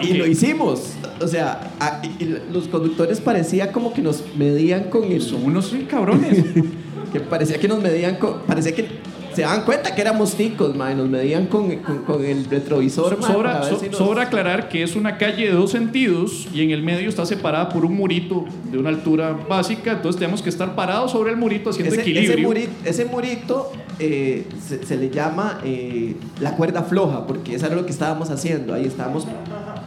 Y 0.00 0.10
¿Y 0.10 0.14
lo 0.14 0.26
hicimos. 0.26 0.92
O 1.20 1.26
sea, 1.28 1.72
a- 1.80 2.00
y- 2.04 2.24
y 2.24 2.36
los 2.52 2.68
conductores 2.68 3.20
parecía 3.20 3.72
como 3.72 3.92
que 3.92 4.02
nos 4.02 4.22
medían 4.36 4.84
con 4.84 5.04
el, 5.04 5.20
Son 5.22 5.44
unos 5.44 5.74
cabrones. 5.88 6.44
que 7.12 7.20
parecía 7.20 7.58
que 7.58 7.68
nos 7.68 7.82
medían 7.82 8.16
con, 8.16 8.40
parecía 8.46 8.72
que 8.74 8.86
se 9.34 9.42
daban 9.42 9.64
cuenta 9.64 9.94
que 9.94 10.00
éramos 10.00 10.34
ticos, 10.34 10.74
man, 10.76 10.96
nos 10.96 11.08
medían 11.08 11.46
con, 11.46 11.76
con, 11.78 11.98
con 11.98 12.24
el 12.24 12.44
retrovisor, 12.46 13.16
man, 13.20 13.32
Sobra, 13.32 13.60
ver 13.60 13.68
so- 13.68 13.78
si 13.78 13.86
nos- 13.88 13.96
sobra 13.98 14.22
aclarar 14.24 14.68
que 14.68 14.82
es 14.82 14.96
una 14.96 15.18
calle 15.18 15.46
de 15.46 15.52
dos 15.52 15.70
sentidos 15.70 16.48
y 16.52 16.62
en 16.62 16.70
el 16.70 16.82
medio 16.82 17.08
está 17.08 17.24
separada 17.26 17.68
por 17.68 17.84
un 17.84 17.94
murito 17.94 18.44
de 18.70 18.78
una 18.78 18.88
altura 18.90 19.36
básica, 19.48 19.92
entonces 19.92 20.18
tenemos 20.18 20.42
que 20.42 20.48
estar 20.50 20.74
parados 20.74 21.12
sobre 21.12 21.30
el 21.30 21.36
murito 21.36 21.70
haciendo 21.70 21.92
ese, 21.92 22.02
equilibrio. 22.02 22.32
ese 22.32 22.42
murito, 22.42 22.70
ese 22.84 23.04
murito, 23.04 23.72
eh, 24.00 24.46
se, 24.66 24.84
se 24.84 24.96
le 24.96 25.10
llama 25.10 25.60
eh, 25.64 26.16
la 26.40 26.56
cuerda 26.56 26.82
floja, 26.82 27.26
porque 27.26 27.54
eso 27.54 27.66
era 27.66 27.76
lo 27.76 27.84
que 27.86 27.92
estábamos 27.92 28.30
haciendo, 28.30 28.74
ahí 28.74 28.84
estábamos 28.84 29.26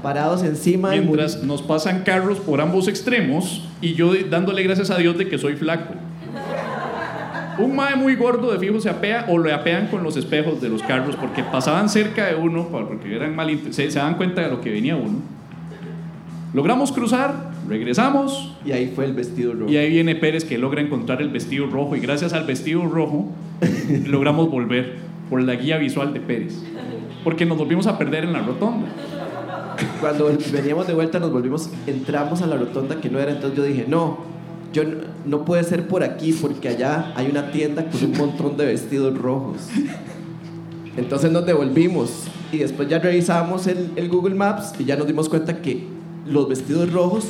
parados 0.03 0.43
encima 0.43 0.91
Mientras 0.91 1.41
nos 1.41 1.63
pasan 1.63 2.03
carros 2.03 2.39
por 2.39 2.61
ambos 2.61 2.87
extremos 2.87 3.67
y 3.81 3.95
yo 3.95 4.13
dándole 4.29 4.61
gracias 4.61 4.91
a 4.91 4.97
Dios 4.97 5.17
de 5.17 5.27
que 5.27 5.39
soy 5.39 5.55
flaco. 5.55 5.95
Un 7.57 7.75
mae 7.75 7.95
muy 7.95 8.15
gordo 8.15 8.51
de 8.51 8.59
fijo 8.59 8.79
se 8.79 8.89
apea 8.89 9.25
o 9.29 9.37
le 9.37 9.53
apean 9.53 9.87
con 9.87 10.03
los 10.03 10.17
espejos 10.17 10.59
de 10.61 10.69
los 10.69 10.83
carros 10.83 11.15
porque 11.15 11.43
pasaban 11.43 11.87
cerca 11.87 12.25
de 12.27 12.35
uno, 12.35 12.67
porque 12.67 13.15
eran 13.15 13.35
mal, 13.35 13.57
se, 13.71 13.89
se 13.89 13.99
dan 13.99 14.15
cuenta 14.15 14.41
de 14.41 14.49
lo 14.49 14.59
que 14.59 14.71
venía 14.71 14.95
uno. 14.95 15.19
Logramos 16.53 16.91
cruzar, 16.91 17.51
regresamos 17.67 18.55
Y 18.65 18.73
ahí 18.73 18.91
fue 18.93 19.05
el 19.05 19.13
vestido 19.13 19.53
rojo. 19.53 19.71
y 19.71 19.77
ahí 19.77 19.89
viene 19.89 20.15
Pérez 20.15 20.45
que 20.45 20.57
logra 20.57 20.81
encontrar 20.81 21.21
el 21.21 21.29
vestido 21.29 21.67
rojo 21.67 21.95
y 21.95 21.99
gracias 21.99 22.33
al 22.33 22.43
vestido 22.45 22.85
rojo 22.85 23.31
logramos 24.05 24.49
volver 24.51 24.97
por 25.29 25.41
la 25.41 25.55
guía 25.55 25.77
visual 25.77 26.13
de 26.13 26.19
Pérez. 26.19 26.61
Porque 27.23 27.45
nos 27.45 27.57
volvimos 27.57 27.87
a 27.87 27.97
perder 27.97 28.25
en 28.25 28.33
la 28.33 28.41
rotonda. 28.41 28.87
Cuando 29.99 30.31
veníamos 30.51 30.87
de 30.87 30.93
vuelta 30.93 31.19
nos 31.19 31.31
volvimos, 31.31 31.69
entramos 31.87 32.41
a 32.41 32.47
la 32.47 32.57
rotonda 32.57 32.99
que 33.01 33.09
no 33.09 33.19
era, 33.19 33.31
entonces 33.31 33.57
yo 33.57 33.63
dije, 33.63 33.85
no, 33.87 34.17
yo 34.71 34.83
no, 34.83 34.97
no 35.25 35.45
puede 35.45 35.63
ser 35.63 35.87
por 35.87 36.03
aquí 36.03 36.33
porque 36.33 36.69
allá 36.69 37.13
hay 37.15 37.27
una 37.29 37.51
tienda 37.51 37.89
con 37.89 38.03
un 38.03 38.17
montón 38.17 38.57
de 38.57 38.65
vestidos 38.65 39.17
rojos. 39.17 39.57
Entonces 40.97 41.31
nos 41.31 41.45
devolvimos 41.45 42.25
y 42.51 42.59
después 42.59 42.87
ya 42.87 42.99
revisamos 42.99 43.67
el, 43.67 43.91
el 43.95 44.09
Google 44.09 44.35
Maps 44.35 44.73
y 44.77 44.85
ya 44.85 44.95
nos 44.95 45.07
dimos 45.07 45.27
cuenta 45.27 45.61
que 45.61 45.87
los 46.27 46.47
vestidos 46.47 46.91
rojos 46.91 47.25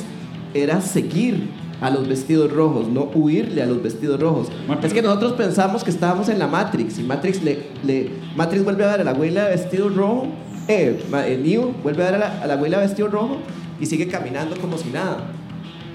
era 0.52 0.80
seguir 0.80 1.48
a 1.80 1.90
los 1.90 2.08
vestidos 2.08 2.52
rojos, 2.52 2.88
no 2.88 3.10
huirle 3.14 3.62
a 3.62 3.66
los 3.66 3.82
vestidos 3.82 4.20
rojos. 4.20 4.48
Es 4.82 4.92
que 4.92 5.02
nosotros 5.02 5.32
pensamos 5.32 5.84
que 5.84 5.90
estábamos 5.90 6.28
en 6.28 6.38
la 6.38 6.46
Matrix 6.46 6.98
y 6.98 7.02
Matrix 7.02 7.42
le, 7.42 7.66
le 7.84 8.10
Matrix 8.36 8.64
vuelve 8.64 8.84
a 8.84 8.88
dar 8.88 9.00
a 9.00 9.04
la 9.04 9.10
abuela 9.10 9.44
de 9.44 9.50
vestido 9.50 9.88
rojo, 9.88 10.28
eh, 10.68 11.00
eh, 11.26 11.40
Neo 11.42 11.72
vuelve 11.82 12.02
a 12.02 12.10
dar 12.10 12.14
a 12.14 12.18
la, 12.18 12.42
a 12.42 12.46
la 12.46 12.54
abuela 12.54 12.78
vestido 12.78 13.08
rojo 13.08 13.38
y 13.80 13.86
sigue 13.86 14.08
caminando 14.08 14.56
como 14.56 14.78
si 14.78 14.90
nada. 14.90 15.18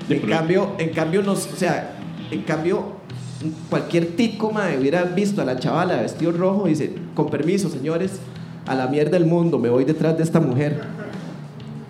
De 0.08 0.18
En 0.18 0.22
cambio, 0.28 0.72
en 0.80 0.90
cambio 0.90 1.22
nos, 1.24 1.48
o 1.52 1.56
sea, 1.56 1.96
en 2.32 2.42
cambio 2.42 2.98
cualquier 3.70 4.16
tico 4.16 4.52
mae, 4.52 4.78
hubiera 4.80 5.04
visto 5.04 5.42
a 5.42 5.46
la 5.46 5.58
chavala 5.60 6.02
vestido 6.02 6.32
rojo 6.32 6.68
y 6.68 6.72
dice, 6.72 6.94
con 7.16 7.30
permiso, 7.30 7.70
señores, 7.70 8.20
a 8.66 8.76
la 8.76 8.88
mierda 8.88 9.12
del 9.12 9.26
mundo, 9.26 9.58
me 9.60 9.70
voy 9.70 9.86
detrás 9.86 10.18
de 10.18 10.24
esta 10.24 10.40
mujer. 10.40 10.82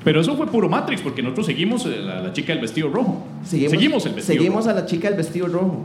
Pero 0.04 0.22
eso 0.22 0.36
fue 0.38 0.48
puro 0.48 0.70
Matrix, 0.70 1.02
porque 1.02 1.22
nosotros 1.22 1.48
seguimos 1.48 1.86
eh, 1.86 1.98
la, 2.00 2.22
la 2.22 2.32
chica 2.34 2.54
del 2.54 2.62
vestido 2.62 2.90
rojo. 2.90 3.22
Seguimos, 3.44 4.06
el 4.06 4.14
vestido 4.14 4.38
seguimos 4.38 4.66
rojo. 4.66 4.78
a 4.78 4.82
la 4.82 4.86
chica 4.86 5.08
del 5.10 5.18
vestido 5.18 5.48
rojo. 5.48 5.82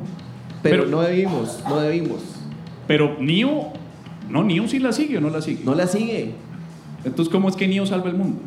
Pero, 0.63 0.85
Pero- 0.85 0.91
no 0.91 1.03
debimos, 1.03 1.61
no 1.69 1.81
debimos. 1.81 2.21
Pero 2.87 3.17
Neo, 3.19 3.73
no, 4.31 4.45
Neo 4.45 4.69
sí 4.69 4.79
la 4.79 4.93
sigue 4.93 5.19
o 5.19 5.21
no 5.21 5.31
la 5.31 5.43
sigue. 5.43 5.63
No 5.65 5.75
la 5.75 5.87
sigue. 5.87 6.33
Entonces, 7.05 7.31
¿cómo 7.33 7.49
es 7.49 7.57
que 7.57 7.69
Neo 7.69 7.85
salva 7.87 8.09
el 8.11 8.17
mundo? 8.17 8.41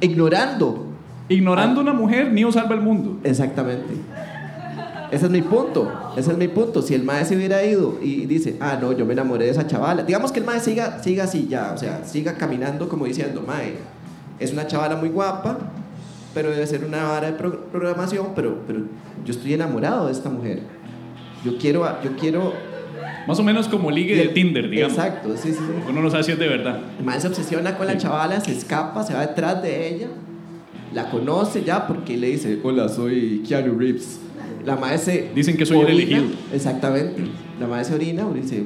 Ignorando. 0.00 0.86
Ignorando 1.28 1.80
una 1.80 1.92
mujer, 1.92 2.32
Neo 2.32 2.50
salva 2.52 2.74
el 2.74 2.80
mundo. 2.80 3.18
Exactamente. 3.24 3.94
ese 5.10 5.26
es 5.26 5.30
mi 5.30 5.42
punto. 5.42 5.90
Ese 6.16 6.32
es 6.32 6.38
mi 6.38 6.48
punto. 6.48 6.82
Si 6.82 6.94
el 6.94 7.04
mae 7.04 7.24
se 7.24 7.36
hubiera 7.36 7.62
ido 7.64 7.98
y 8.02 8.26
dice, 8.26 8.56
ah, 8.60 8.78
no, 8.80 8.92
yo 8.92 9.04
me 9.06 9.12
enamoré 9.12 9.44
de 9.46 9.50
esa 9.52 9.66
chavala. 9.66 10.02
Digamos 10.02 10.32
que 10.32 10.40
el 10.40 10.46
mae 10.46 10.60
siga, 10.60 11.02
siga 11.02 11.24
así 11.24 11.46
ya, 11.48 11.72
o 11.74 11.78
sea, 11.78 12.04
siga 12.04 12.34
caminando 12.34 12.88
como 12.88 13.04
diciendo, 13.06 13.42
mae, 13.46 13.76
es 14.40 14.52
una 14.52 14.66
chavala 14.66 14.96
muy 14.96 15.08
guapa, 15.10 15.58
pero 16.34 16.50
debe 16.50 16.66
ser 16.66 16.84
una 16.84 17.04
vara 17.04 17.28
de 17.28 17.32
pro- 17.34 17.64
programación, 17.66 18.28
pero, 18.34 18.58
pero 18.66 18.80
yo 19.24 19.32
estoy 19.32 19.54
enamorado 19.54 20.06
de 20.06 20.12
esta 20.12 20.28
mujer. 20.30 20.62
Yo 21.44 21.56
quiero, 21.58 21.84
a- 21.84 22.00
yo 22.02 22.16
quiero. 22.16 22.52
Más 23.26 23.38
o 23.38 23.42
menos 23.42 23.68
como 23.68 23.90
ligue 23.90 24.16
de 24.16 24.28
Tinder, 24.28 24.68
digamos. 24.68 24.96
Exacto, 24.96 25.34
sí, 25.36 25.50
sí, 25.50 25.54
sí. 25.58 25.62
Uno 25.88 26.02
no 26.02 26.10
sabe 26.10 26.24
si 26.24 26.32
es 26.32 26.38
de 26.38 26.48
verdad. 26.48 26.80
El 26.98 27.04
mae 27.04 27.20
se 27.20 27.28
obsesiona 27.28 27.76
con 27.76 27.86
la 27.86 27.92
Sí. 27.92 27.98
chavala, 27.98 28.40
se 28.40 28.52
escapa, 28.52 29.02
se 29.04 29.14
va 29.14 29.20
detrás 29.26 29.62
de 29.62 29.88
ella, 29.94 30.08
la 30.92 31.08
conoce 31.10 31.62
ya 31.64 31.86
porque 31.86 32.16
le 32.16 32.28
dice, 32.28 32.58
hola, 32.62 32.88
soy 32.88 33.42
Keanu 33.46 33.78
Reeves. 33.78 34.18
La 34.66 34.76
mae 34.76 34.98
se... 34.98 35.30
Dicen 35.34 35.56
que 35.56 35.66
soy 35.66 35.78
el 35.78 35.84
orina, 35.86 36.00
elegido. 36.18 36.24
Exactamente. 36.52 37.22
La 37.60 37.66
mae 37.66 37.84
se 37.84 37.94
orina 37.94 38.26
y 38.34 38.40
dice, 38.40 38.64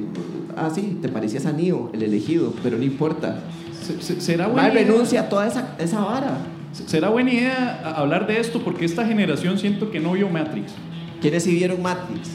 ah, 0.55 0.69
sí, 0.73 0.97
te 1.01 1.09
parecías 1.09 1.45
a 1.45 1.51
Neo, 1.53 1.89
el 1.93 2.03
elegido, 2.03 2.53
pero 2.63 2.77
no 2.77 2.83
importa. 2.83 3.39
Se- 3.81 4.01
se- 4.01 4.21
¿Será 4.21 4.47
buena 4.47 4.71
idea? 4.73 4.83
renuncia 4.83 5.21
a 5.21 5.29
toda 5.29 5.47
esa, 5.47 5.75
esa 5.79 5.99
vara. 6.01 6.37
¿Será 6.85 7.09
buena 7.09 7.31
idea 7.33 7.93
hablar 7.95 8.27
de 8.27 8.39
esto? 8.39 8.61
Porque 8.61 8.85
esta 8.85 9.05
generación 9.05 9.57
siento 9.57 9.89
que 9.89 9.99
no 9.99 10.11
vio 10.13 10.29
Matrix. 10.29 10.71
¿Quiénes 11.21 11.43
sí 11.43 11.51
vieron 11.55 11.81
Matrix? 11.81 12.29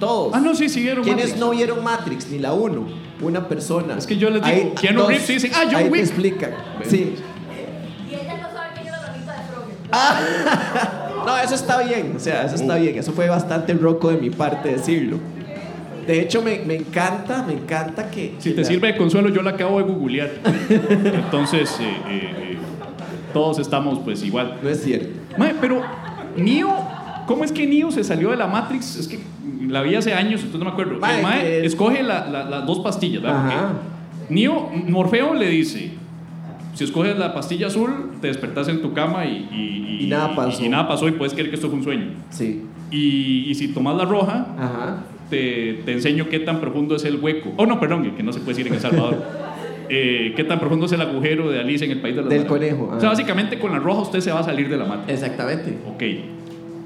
Todos. 0.00 0.32
Ah, 0.34 0.40
no, 0.40 0.54
sí, 0.54 0.68
sí 0.68 0.80
vieron 0.82 1.02
¿Quiénes 1.04 1.24
Matrix. 1.26 1.40
no 1.40 1.50
vieron 1.50 1.84
Matrix? 1.84 2.28
Ni 2.30 2.38
la 2.38 2.52
uno. 2.52 2.86
Una 3.20 3.48
persona. 3.48 3.96
Es 3.98 4.06
que 4.06 4.16
yo 4.16 4.30
les 4.30 4.42
digo, 4.44 4.74
Keanu 4.74 5.00
dos. 5.00 5.08
Reeves 5.08 5.30
y 5.30 5.32
dicen, 5.34 5.50
ah, 5.54 5.62
John 5.64 5.74
Ahí 5.76 5.84
te 5.84 5.90
Wick. 5.90 6.00
explican. 6.02 6.50
Sí. 6.84 7.14
Y 8.08 8.14
ella 8.14 8.36
no 8.40 8.48
sabe 8.52 8.68
quién 8.74 8.86
es 8.86 8.92
la 8.92 9.06
ranita 9.06 9.32
de 9.32 9.38
Frogger. 9.48 11.08
No, 11.26 11.36
eso 11.36 11.54
está 11.56 11.82
bien, 11.82 12.14
o 12.16 12.20
sea, 12.20 12.44
eso 12.44 12.54
está 12.54 12.76
bien. 12.76 12.96
Eso 12.96 13.12
fue 13.12 13.28
bastante 13.28 13.74
roco 13.74 14.08
de 14.10 14.16
mi 14.16 14.30
parte 14.30 14.70
decirlo. 14.70 15.18
De 16.06 16.20
hecho, 16.22 16.40
me, 16.40 16.60
me 16.60 16.74
encanta, 16.76 17.42
me 17.42 17.52
encanta 17.52 18.10
que... 18.10 18.34
Si 18.38 18.50
que 18.50 18.54
te 18.56 18.62
la- 18.62 18.66
sirve 18.68 18.86
de 18.92 18.96
consuelo, 18.96 19.28
yo 19.28 19.42
la 19.42 19.50
acabo 19.50 19.76
de 19.78 19.84
googlear. 19.84 20.30
Entonces, 20.70 21.76
eh, 21.80 21.84
eh, 22.08 22.32
eh, 22.52 22.58
todos 23.34 23.58
estamos 23.58 23.98
pues 23.98 24.22
igual. 24.22 24.58
No 24.62 24.70
es 24.70 24.82
cierto. 24.82 25.08
Mae, 25.36 25.54
pero 25.60 25.82
Neo, 26.36 26.87
¿cómo 27.28 27.44
es 27.44 27.52
que 27.52 27.64
Neo 27.66 27.92
se 27.92 28.02
salió 28.02 28.30
de 28.30 28.36
la 28.36 28.48
Matrix? 28.48 28.96
Es 28.96 29.06
que 29.06 29.20
la 29.68 29.82
vi 29.82 29.94
hace 29.94 30.12
años, 30.14 30.40
entonces 30.42 30.58
no 30.58 30.64
me 30.64 30.72
acuerdo. 30.72 30.94
El 30.94 31.22
Mae 31.22 31.64
escoge 31.64 32.02
la- 32.02 32.26
la- 32.28 32.44
las 32.50 32.66
dos 32.66 32.80
pastillas, 32.80 33.22
Neo, 34.28 34.70
Morfeo 34.88 35.34
le 35.34 35.48
dice, 35.48 35.92
si 36.74 36.84
escoges 36.84 37.16
la 37.16 37.32
pastilla 37.34 37.68
azul, 37.68 38.10
te 38.20 38.26
despertás 38.26 38.68
en 38.68 38.82
tu 38.82 38.92
cama 38.92 39.24
y, 39.26 39.48
y- 39.52 40.04
Y 40.04 40.06
nada 40.08 40.34
pasó. 40.34 40.64
Y, 40.64 40.68
nada 40.68 40.88
pasó 40.88 41.08
y 41.08 41.12
puedes 41.12 41.32
creer 41.34 41.48
que 41.50 41.54
esto 41.56 41.68
fue 41.68 41.78
un 41.78 41.84
sueño. 41.84 42.06
Sí. 42.30 42.62
Y, 42.90 43.54
si 43.54 43.68
tomas 43.68 43.96
la 43.96 44.04
roja, 44.04 44.46
Ajá. 44.58 45.04
te, 45.30 45.82
te 45.84 45.92
enseño 45.92 46.28
qué 46.30 46.40
tan 46.40 46.60
profundo 46.60 46.96
es 46.96 47.04
el 47.04 47.16
hueco. 47.16 47.52
Oh, 47.56 47.66
no, 47.66 47.78
perdón, 47.80 48.10
que 48.16 48.22
no 48.22 48.32
se 48.32 48.40
puede 48.40 48.50
decir 48.56 48.66
en 48.68 48.74
El 48.74 48.80
Salvador. 48.80 49.22
Eh, 49.90 50.34
qué 50.36 50.44
tan 50.44 50.60
profundo 50.60 50.84
es 50.84 50.92
el 50.92 51.00
agujero 51.00 51.48
de 51.50 51.60
Alicia 51.60 51.86
en 51.86 51.92
el 51.92 52.02
País 52.02 52.14
de 52.14 52.20
las 52.20 52.28
Del 52.28 52.44
conejo, 52.44 52.92
O 52.94 53.00
sea, 53.00 53.08
básicamente 53.08 53.58
con 53.58 53.72
la 53.72 53.78
roja 53.78 54.02
usted 54.02 54.20
se 54.20 54.30
va 54.30 54.40
a 54.40 54.42
salir 54.42 54.68
de 54.68 54.76
la 54.76 54.84
mata. 54.84 55.10
Exactamente. 55.10 55.78
Ok. 55.86 56.02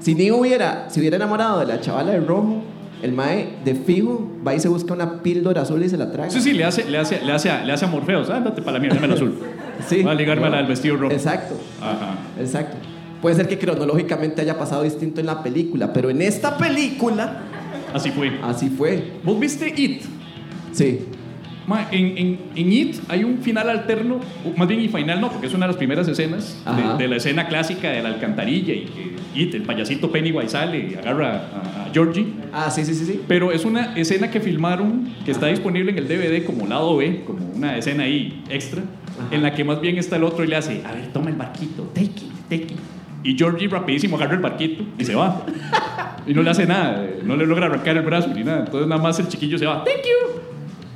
Si 0.03 0.15
ni 0.15 0.31
hubiera, 0.31 0.89
si 0.89 0.99
hubiera 0.99 1.15
enamorado 1.15 1.61
de 1.61 1.65
la 1.65 1.79
chavala 1.79 2.11
de 2.11 2.19
rojo, 2.19 2.61
el 3.01 3.13
mae 3.13 3.55
de 3.63 3.73
fijo 3.73 4.29
va 4.45 4.53
y 4.53 4.59
se 4.59 4.67
busca 4.67 4.93
una 4.93 5.23
píldora 5.23 5.61
azul 5.61 5.81
y 5.81 5.87
se 5.87 5.95
la 5.95 6.11
traga. 6.11 6.29
Sí, 6.29 6.41
sí, 6.41 6.51
le 6.51 6.65
hace, 6.65 6.83
le 6.89 6.97
hace, 6.97 7.21
le 7.23 7.31
hace, 7.31 7.49
a, 7.49 7.63
le 7.63 7.71
hace 7.71 7.85
a 7.85 7.87
Morfeos. 7.87 8.29
Ándate 8.29 8.61
para 8.61 8.73
la 8.73 8.79
mierda, 8.79 8.95
dame 8.95 9.07
el 9.07 9.13
azul. 9.13 9.33
Sí. 9.87 10.03
Voy 10.03 10.11
a 10.11 10.15
ligármela 10.15 10.59
al 10.59 10.67
vestido 10.67 10.97
rojo. 10.97 11.11
Exacto. 11.13 11.55
Ajá. 11.81 12.15
Exacto. 12.39 12.77
Puede 13.21 13.35
ser 13.35 13.47
que 13.47 13.57
cronológicamente 13.57 14.41
haya 14.41 14.57
pasado 14.57 14.83
distinto 14.83 15.19
en 15.19 15.25
la 15.25 15.41
película, 15.41 15.91
pero 15.93 16.09
en 16.09 16.21
esta 16.21 16.57
película 16.57 17.39
Así 17.93 18.11
fue. 18.11 18.39
así 18.43 18.69
fue. 18.69 19.13
¿Vos 19.23 19.39
viste 19.39 19.73
It? 19.75 20.03
Sí. 20.73 20.99
Ma, 21.67 21.87
en, 21.91 22.17
en, 22.17 22.39
en 22.55 22.73
It 22.73 22.95
hay 23.07 23.23
un 23.23 23.37
final 23.39 23.69
alterno, 23.69 24.19
más 24.57 24.67
bien 24.67 24.81
y 24.81 24.89
final 24.89 25.21
no, 25.21 25.31
porque 25.31 25.47
es 25.47 25.53
una 25.53 25.65
de 25.65 25.71
las 25.71 25.77
primeras 25.77 26.07
escenas 26.07 26.61
Ajá. 26.65 26.93
de, 26.97 27.03
de 27.03 27.07
la 27.07 27.15
escena 27.17 27.47
clásica 27.47 27.89
de 27.89 28.01
la 28.03 28.09
alcantarilla 28.09 28.73
y 28.73 28.81
que 28.85 29.13
It, 29.41 29.55
el 29.55 29.63
payasito 29.63 30.11
Pennywise 30.11 30.49
sale 30.49 30.89
y 30.91 30.95
agarra 30.95 31.35
a, 31.35 31.85
a 31.87 31.93
Georgie. 31.93 32.27
Ah, 32.51 32.69
sí, 32.69 32.83
sí, 32.85 32.93
sí, 32.93 33.05
sí. 33.05 33.21
Pero 33.27 33.51
es 33.51 33.65
una 33.65 33.95
escena 33.95 34.29
que 34.29 34.39
filmaron, 34.41 35.07
que 35.25 35.31
está 35.31 35.47
disponible 35.47 35.91
en 35.91 35.97
el 35.97 36.07
DVD 36.07 36.45
como 36.45 36.67
lado 36.67 36.97
B, 36.97 37.23
como 37.25 37.45
una 37.55 37.77
escena 37.77 38.03
ahí 38.03 38.43
extra, 38.49 38.81
Ajá. 38.81 39.33
en 39.35 39.41
la 39.41 39.53
que 39.55 39.63
más 39.63 39.79
bien 39.81 39.97
está 39.97 40.17
el 40.17 40.23
otro 40.25 40.43
y 40.43 40.47
le 40.47 40.55
hace, 40.57 40.81
a 40.85 40.91
ver, 40.91 41.07
toma 41.13 41.29
el 41.29 41.35
barquito, 41.35 41.83
take 41.95 42.05
it, 42.05 42.31
take 42.49 42.63
it. 42.73 42.79
Y 43.23 43.37
Georgie 43.37 43.69
rapidísimo 43.69 44.17
agarra 44.17 44.33
el 44.33 44.41
barquito 44.41 44.83
y 44.99 45.05
se 45.05 45.15
va. 45.15 45.45
Y 46.25 46.33
no 46.33 46.41
le 46.41 46.51
hace 46.51 46.65
nada, 46.65 47.05
no 47.25 47.35
le 47.35 47.45
logra 47.45 47.65
arrancar 47.65 47.97
el 47.97 48.03
brazo 48.03 48.29
ni 48.29 48.45
nada. 48.45 48.59
Entonces 48.65 48.87
nada 48.87 49.01
más 49.01 49.19
el 49.19 49.27
chiquillo 49.27 49.57
se 49.57 49.65
va, 49.65 49.83
thank 49.83 49.97
you. 50.05 50.39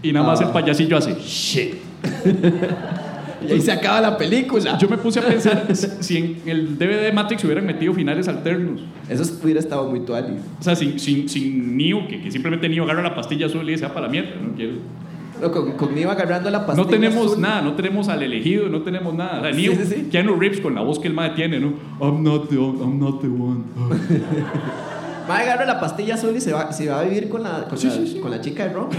Y 0.04 0.12
nada 0.14 0.26
más 0.28 0.42
Ah. 0.42 0.46
el 0.46 0.50
payasillo 0.52 0.98
hace, 0.98 1.16
shit. 1.16 1.76
Y 3.48 3.52
ahí 3.52 3.62
se 3.62 3.72
acaba 3.72 4.02
la 4.02 4.18
película. 4.18 4.78
Yo 4.80 4.90
me 4.90 4.98
puse 4.98 5.20
a 5.20 5.24
pensar 5.24 5.68
si- 6.02 6.18
en 6.18 6.42
el 6.50 6.76
DVD 6.78 7.04
de 7.04 7.12
Matrix 7.12 7.44
hubieran 7.44 7.68
metido 7.68 7.94
finales 7.94 8.28
alternos. 8.28 8.82
Eso 9.08 9.24
hubiera 9.44 9.60
estado 9.60 9.88
muy 9.88 10.00
tuanis. 10.00 10.42
O 10.60 10.64
sea, 10.64 10.76
sin, 10.76 11.00
sin, 11.00 11.30
sin 11.30 11.78
Neo, 11.78 12.08
que, 12.08 12.20
que 12.20 12.32
simplemente 12.32 12.68
Neo 12.68 12.84
agarra 12.84 13.04
la 13.04 13.14
pastilla 13.14 13.46
azul 13.46 13.68
y 13.70 13.74
dice, 13.74 13.86
ah, 13.86 13.90
para 13.94 14.08
la 14.08 14.12
mierda, 14.12 14.32
no 14.42 14.56
quiero. 14.56 14.74
No, 15.40 15.52
con, 15.52 15.74
con 15.74 15.94
Neo 15.94 16.10
agarrando 16.10 16.50
la 16.50 16.66
pastilla 16.66 16.84
No 16.84 16.90
tenemos 16.90 17.26
azul. 17.28 17.42
nada, 17.42 17.62
no 17.62 17.74
tenemos 17.76 18.08
al 18.10 18.24
elegido, 18.24 18.70
no 18.70 18.82
tenemos 18.82 19.14
nada. 19.14 19.38
O 19.40 19.44
sea, 19.44 19.52
Neo, 19.52 19.72
Sí, 19.74 19.80
sí, 19.86 19.94
sí. 19.98 20.08
Keanu 20.12 20.36
Reeves 20.36 20.60
con 20.60 20.74
la 20.74 20.82
voz 20.82 20.98
que 20.98 21.08
el 21.08 21.14
madre 21.14 21.34
tiene, 21.36 21.60
¿no? 21.60 21.74
I'm 22.02 22.24
not 22.24 22.50
the, 22.50 22.56
I'm 22.56 23.00
not 23.00 23.22
the 23.22 23.28
one. 23.28 23.66
Mae 25.28 25.44
agarra 25.44 25.66
la 25.66 25.80
pastilla 25.80 26.16
azul 26.16 26.36
y 26.36 26.42
se 26.42 26.54
va, 26.54 26.72
se 26.72 26.88
va 26.90 27.02
a 27.02 27.04
vivir 27.04 27.30
con 27.30 27.44
la, 27.44 27.66
con 27.66 27.78
la, 27.78 28.22
con 28.22 28.32
la 28.32 28.42
chica 28.42 28.68
de 28.68 28.74
rojo. 28.74 28.90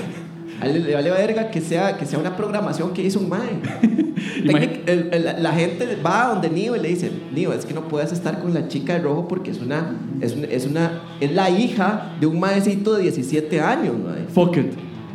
A 0.61 0.67
él 0.67 0.85
le 0.85 0.95
vale 0.95 1.11
verga 1.11 1.51
que 1.51 1.61
sea, 1.61 1.97
que 1.97 2.05
sea 2.07 2.19
una 2.19 2.37
programación 2.37 2.93
que 2.93 3.03
hizo 3.03 3.21
un 3.21 3.29
mae. 3.29 3.61
Técnic- 4.45 4.81
el- 4.87 5.09
el- 5.13 5.43
la 5.43 5.53
gente 5.53 5.97
va 6.05 6.25
a 6.27 6.29
donde 6.35 6.51
Neo 6.51 6.75
y 6.75 6.81
le 6.81 6.89
dice, 6.89 7.11
Neo, 7.35 7.53
es 7.53 7.65
que 7.65 7.75
no 7.75 7.83
puedes 7.89 8.11
estar 8.13 8.41
con 8.41 8.53
la 8.55 8.67
chica 8.69 8.95
de 8.95 9.01
rojo 9.01 9.29
porque 9.29 9.51
es 9.53 9.61
una, 9.61 9.95
es 10.21 10.35
una, 10.35 10.47
es 10.49 10.67
una, 10.67 11.03
es 11.21 11.33
la 11.33 11.49
hija 11.51 12.13
de 12.21 12.27
un 12.27 12.41
maecito 12.41 12.95
de 12.95 13.03
17 13.05 13.61
años, 13.61 13.95
mae. 14.05 14.25
Fuck 14.33 14.57
it, 14.57 14.73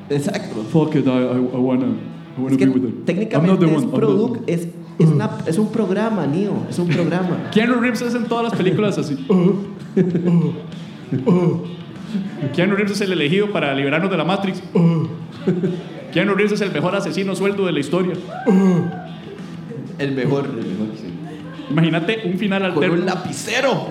Exacto. 0.10 0.64
fuck 0.72 0.96
it, 0.96 1.06
I, 1.06 1.10
I, 1.10 1.12
I 1.12 1.58
wanna, 1.58 1.88
I 2.38 2.42
wanna 2.42 2.52
Es 2.52 2.58
que 2.58 2.66
be 2.66 2.72
with 2.72 2.84
her. 2.86 2.94
Técnicamente 3.06 3.66
es, 3.66 3.72
one, 3.72 3.82
I'm 3.82 3.92
not 3.92 3.92
the 3.92 3.98
produc- 4.06 4.32
one. 4.32 4.42
es, 4.48 4.68
es, 5.00 5.08
una, 5.10 5.30
es 5.46 5.58
un 5.58 5.68
programa, 5.70 6.26
Neo, 6.26 6.66
es 6.70 6.80
un 6.80 6.88
programa. 6.88 7.50
Keanu 7.52 7.82
Reeves 7.82 8.02
es 8.02 8.16
en 8.16 8.26
todas 8.26 8.46
las 8.46 8.54
películas 8.56 8.98
así. 8.98 9.18
Keanu 12.56 12.76
Reeves 12.76 12.92
es 12.94 13.02
el 13.02 13.12
elegido 13.12 13.52
para 13.52 13.74
liberarnos 13.74 14.10
de 14.12 14.18
la 14.18 14.24
Matrix. 14.24 14.62
Keanu 16.14 16.34
Reeves 16.36 16.54
es 16.54 16.62
el 16.62 16.72
mejor 16.72 16.96
asesino 16.96 17.36
sueldo 17.36 17.66
de 17.66 17.72
la 17.72 17.80
historia. 17.80 18.14
El 20.00 20.12
mejor, 20.14 20.46
el 20.46 20.66
mejor, 20.66 20.88
sí. 20.96 21.08
Imagínate 21.70 22.22
un 22.26 22.38
final 22.38 22.62
Con 22.62 22.84
alterno. 22.84 22.94
un 22.96 23.06
lapicero. 23.06 23.88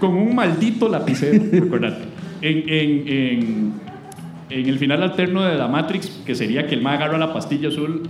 con 0.00 0.10
un 0.16 0.34
maldito 0.34 0.88
lapicero, 0.88 1.42
acordate. 1.66 2.04
En, 2.42 2.58
en, 2.68 3.08
en, 3.08 3.72
en 4.50 4.68
el 4.68 4.78
final 4.78 5.02
alterno 5.02 5.42
de 5.44 5.56
la 5.56 5.68
Matrix, 5.68 6.08
que 6.24 6.34
sería 6.34 6.66
que 6.66 6.74
el 6.74 6.82
mag 6.82 6.94
agarra 6.96 7.18
la 7.18 7.32
pastilla 7.32 7.68
azul, 7.68 8.02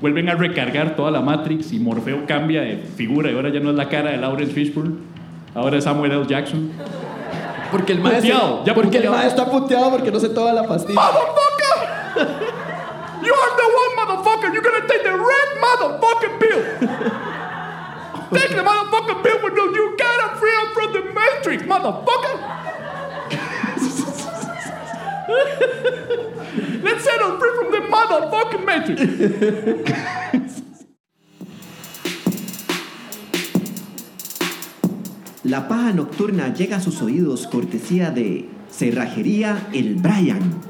vuelven 0.00 0.28
a 0.28 0.34
recargar 0.34 0.96
toda 0.96 1.10
la 1.10 1.20
Matrix 1.20 1.72
y 1.72 1.78
Morfeo 1.80 2.26
cambia 2.26 2.60
de 2.62 2.76
figura 2.78 3.30
y 3.30 3.34
ahora 3.34 3.50
ya 3.50 3.60
no 3.60 3.70
es 3.70 3.76
la 3.76 3.88
cara 3.88 4.10
de 4.10 4.16
Lawrence 4.18 4.52
Fishburne, 4.52 4.96
ahora 5.54 5.78
es 5.78 5.84
Samuel 5.84 6.12
L. 6.12 6.24
Jackson. 6.28 6.70
Porque 7.72 7.92
el 7.92 8.00
maestro. 8.00 8.32
Puteado, 8.34 8.64
ya 8.64 8.74
porque 8.74 8.88
puteado. 8.98 9.06
el 9.14 9.20
maestro 9.20 9.44
está 9.44 9.58
puteado 9.58 9.90
porque 9.90 10.10
no 10.10 10.18
se 10.20 10.28
toma 10.30 10.52
la 10.52 10.62
pastilla. 10.66 11.00
Motherfucker! 14.48 14.54
You're 14.54 14.62
gonna 14.62 14.88
take 14.88 15.02
the 15.04 15.16
red 15.16 15.48
motherfucking 15.62 16.40
pill! 16.40 16.62
Take 18.38 18.50
the 18.50 18.62
motherfucking 18.62 19.22
pill 19.22 19.38
when 19.42 19.54
you 19.56 19.96
gotta 19.98 20.36
free 20.36 20.54
up 20.56 20.68
from 20.74 20.92
the 20.92 21.02
Matrix, 21.14 21.62
motherfucker! 21.62 22.34
Let's 26.82 27.04
set 27.04 27.20
us 27.20 27.38
free 27.38 27.52
from 27.56 27.70
the 27.72 27.80
motherfucking 27.88 28.64
Matrix! 28.64 29.02
La 35.44 35.66
paja 35.66 35.92
nocturna 35.94 36.52
llega 36.52 36.76
a 36.76 36.80
sus 36.80 37.00
oídos 37.00 37.46
cortesía 37.46 38.10
de 38.10 38.50
Cerrajería 38.70 39.68
El 39.72 39.94
Brian. 39.94 40.60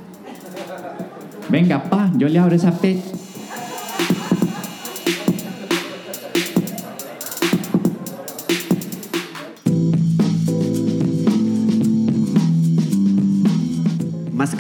Venga, 1.49 1.83
pa, 1.83 2.13
yo 2.17 2.29
le 2.29 2.39
abro 2.39 2.55
esa 2.55 2.71
fe. 2.71 3.03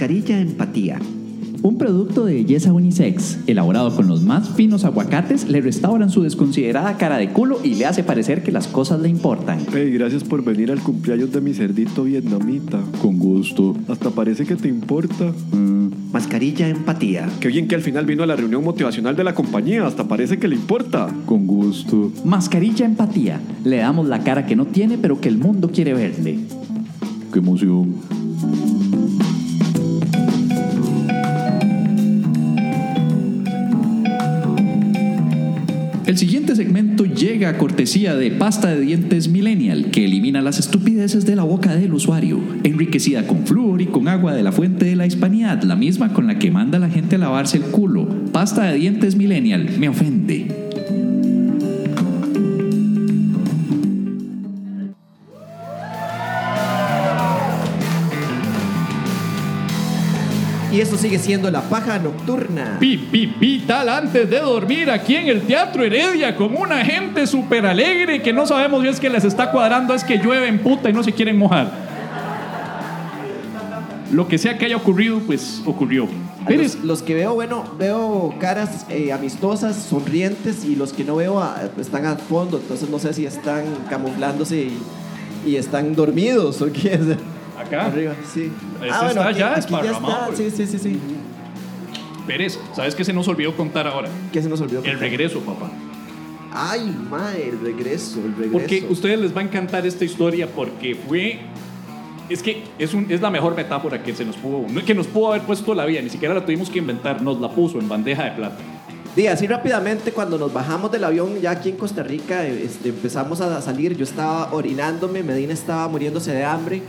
Mascarilla 0.09 0.41
Empatía. 0.41 0.99
Un 1.61 1.77
producto 1.77 2.25
de 2.25 2.33
belleza 2.33 2.73
unisex, 2.73 3.41
elaborado 3.47 3.95
con 3.95 4.09
los 4.09 4.23
más 4.23 4.49
finos 4.49 4.87
aguacates, 4.87 5.47
le 5.47 5.61
restauran 5.61 6.09
su 6.09 6.23
desconsiderada 6.23 6.97
cara 6.97 7.19
de 7.19 7.29
culo 7.31 7.61
y 7.63 7.75
le 7.75 7.85
hace 7.85 8.03
parecer 8.03 8.43
que 8.43 8.51
las 8.51 8.69
cosas 8.69 9.01
le 9.01 9.11
importan. 9.11 9.59
Hey, 9.71 9.91
gracias 9.91 10.25
por 10.25 10.43
venir 10.43 10.73
al 10.73 10.81
cumpleaños 10.81 11.31
de 11.31 11.43
mi 11.43 11.53
cerdito 11.53 12.05
vietnamita. 12.05 12.81
Con 13.03 13.19
gusto. 13.19 13.77
Hasta 13.87 14.09
parece 14.09 14.47
que 14.47 14.57
te 14.57 14.69
importa. 14.69 15.31
Mascarilla 16.11 16.71
empatía. 16.71 17.29
Qué 17.39 17.49
bien 17.49 17.69
que 17.69 17.75
al 17.75 17.83
final 17.83 18.07
vino 18.07 18.23
a 18.23 18.27
la 18.27 18.37
reunión 18.37 18.65
motivacional 18.65 19.15
de 19.15 19.25
la 19.25 19.35
compañía. 19.35 19.87
Hasta 19.87 20.09
parece 20.09 20.39
que 20.39 20.49
le 20.49 20.55
importa. 20.55 21.15
Con 21.27 21.47
gusto. 21.47 22.13
Mascarilla 22.25 22.87
empatía. 22.87 23.43
Le 23.63 23.77
damos 23.77 24.09
la 24.09 24.25
cara 24.25 24.47
que 24.47 24.57
no 24.57 24.65
tiene 24.65 24.97
pero 24.97 25.21
que 25.21 25.29
el 25.29 25.37
mundo 25.37 25.71
quiere 25.71 25.93
verle. 25.93 26.39
Qué 27.31 27.41
emoción. 27.41 27.97
El 36.09 36.17
siguiente 36.17 36.57
segmento 36.57 37.05
llega 37.05 37.51
a 37.51 37.59
cortesía 37.59 38.17
de 38.17 38.31
pasta 38.31 38.69
de 38.69 38.81
dientes 38.81 39.29
Millennial, 39.29 39.91
que 39.91 40.07
elimina 40.07 40.41
las 40.41 40.59
estupideces 40.59 41.27
de 41.27 41.37
la 41.37 41.43
boca 41.43 41.77
del 41.77 41.93
usuario, 41.93 42.41
enriquecida 42.65 43.27
con 43.27 43.47
flúor 43.47 43.83
y 43.83 43.89
con 43.89 44.09
agua 44.09 44.33
de 44.33 44.43
la 44.43 44.51
fuente 44.51 44.87
de 44.87 44.97
la 44.97 45.05
hispanidad, 45.05 45.63
la 45.65 45.77
misma 45.77 46.15
con 46.15 46.27
la 46.27 46.39
que 46.39 46.51
manda 46.51 46.79
la 46.79 46.89
gente 46.89 47.17
a 47.17 47.19
lavarse 47.19 47.59
el 47.59 47.65
culo. 47.65 48.09
Pasta 48.33 48.65
de 48.65 48.79
dientes 48.79 49.17
Millennial, 49.17 49.69
me 49.79 49.91
ofende. 49.91 50.68
Y 60.79 60.81
eso 60.81 60.97
sigue 60.97 61.19
siendo 61.19 61.51
la 61.51 61.63
paja 61.63 61.99
nocturna. 61.99 62.77
Pi, 62.79 62.97
pi, 62.99 63.27
vital 63.27 63.89
antes 63.89 64.31
de 64.31 64.39
dormir 64.39 64.89
aquí 64.93 65.17
en 65.17 65.27
el 65.27 65.43
Teatro 65.43 65.83
Heredia 65.83 66.37
con 66.37 66.57
una 66.57 66.85
gente 66.85 67.27
súper 67.27 67.67
alegre 67.67 68.23
que 68.23 68.33
no 68.33 68.47
sabemos 68.47 68.83
si 68.83 68.89
es 68.89 69.01
que 69.01 69.11
les 69.11 69.25
está 69.25 69.51
cuadrando, 69.51 69.93
es 69.93 70.05
que 70.05 70.19
llueve 70.19 70.47
en 70.47 70.61
puta 70.61 70.89
y 70.89 70.93
no 70.93 71.03
se 71.03 71.11
quieren 71.11 71.37
mojar. 71.37 71.73
Lo 74.13 74.29
que 74.29 74.39
sea 74.39 74.57
que 74.57 74.67
haya 74.67 74.77
ocurrido, 74.77 75.19
pues 75.27 75.61
ocurrió. 75.67 76.07
A 76.47 76.51
Los, 76.53 76.77
los 76.77 77.03
que 77.03 77.15
veo, 77.15 77.35
bueno, 77.35 77.65
veo 77.77 78.37
caras 78.39 78.87
eh, 78.89 79.11
amistosas, 79.11 79.75
sonrientes, 79.75 80.65
y 80.65 80.77
los 80.77 80.93
que 80.93 81.03
no 81.03 81.17
veo 81.17 81.41
ah, 81.41 81.61
están 81.81 82.07
al 82.07 82.19
fondo, 82.19 82.57
entonces 82.57 82.89
no 82.89 83.01
sé 83.01 83.13
si 83.15 83.27
están 83.27 83.65
camuflándose 83.91 84.59
y, 84.59 84.79
y 85.45 85.57
están 85.57 85.97
dormidos 85.97 86.63
o 86.63 86.71
qué. 86.71 87.01
Acá, 87.61 87.87
Arriba, 87.87 88.15
sí. 88.33 88.51
Ese 88.81 89.07
está 89.07 89.31
ya 89.33 89.51
aquí, 89.51 89.61
esparramado, 89.61 90.33
está, 90.33 90.37
sí, 90.37 90.51
sí, 90.51 90.67
sí, 90.67 90.79
sí. 90.79 91.01
Pérez, 92.27 92.59
¿sabes 92.75 92.95
qué 92.95 93.05
se 93.05 93.13
nos 93.13 93.27
olvidó 93.29 93.57
contar 93.57 93.87
ahora? 93.87 94.09
¿Qué 94.33 94.43
se 94.43 94.49
nos 94.49 94.61
olvidó? 94.61 94.81
El 94.81 94.93
contar? 94.93 95.01
regreso, 95.01 95.41
papá. 95.41 95.71
Ay, 96.53 96.95
madre, 97.11 97.49
el 97.49 97.61
regreso, 97.61 98.21
el 98.25 98.33
regreso. 98.33 98.53
Porque 98.53 98.87
a 98.89 98.93
ustedes 98.93 99.19
les 99.19 99.37
va 99.37 99.41
a 99.41 99.45
encantar 99.45 99.87
esta 99.87 100.05
historia 100.05 100.47
porque 100.47 100.95
fue. 100.95 101.41
Es 102.29 102.43
que 102.43 102.65
es, 102.79 102.93
un, 102.93 103.07
es 103.11 103.23
la 103.23 103.31
mejor 103.31 103.57
metáfora 103.57 104.03
que 104.03 104.15
se 104.15 104.25
nos 104.25 104.37
pudo. 104.37 104.67
Que 104.85 104.95
nos 104.95 105.07
pudo 105.07 105.29
haber 105.29 105.43
puesto 105.43 105.75
la 105.75 105.87
vida, 105.87 106.03
ni 106.03 106.11
siquiera 106.11 106.35
la 106.35 106.45
tuvimos 106.45 106.69
que 106.69 106.79
inventar, 106.79 107.23
nos 107.23 107.41
la 107.41 107.51
puso 107.51 107.79
en 107.79 107.89
bandeja 107.89 108.25
de 108.25 108.31
plata. 108.33 108.59
Sí, 109.15 109.27
así 109.27 109.47
rápidamente, 109.47 110.13
cuando 110.13 110.39
nos 110.39 110.53
bajamos 110.53 110.93
del 110.93 111.05
avión, 111.05 111.41
ya 111.41 111.53
aquí 111.53 111.71
en 111.71 111.77
Costa 111.77 112.03
Rica, 112.03 112.47
este, 112.47 112.91
empezamos 112.91 113.41
a 113.41 113.61
salir. 113.63 113.97
Yo 113.97 114.05
estaba 114.05 114.53
orinándome, 114.53 115.23
Medina 115.23 115.55
estaba 115.55 115.89
muriéndose 115.89 116.33
de 116.33 116.45
hambre. 116.45 116.83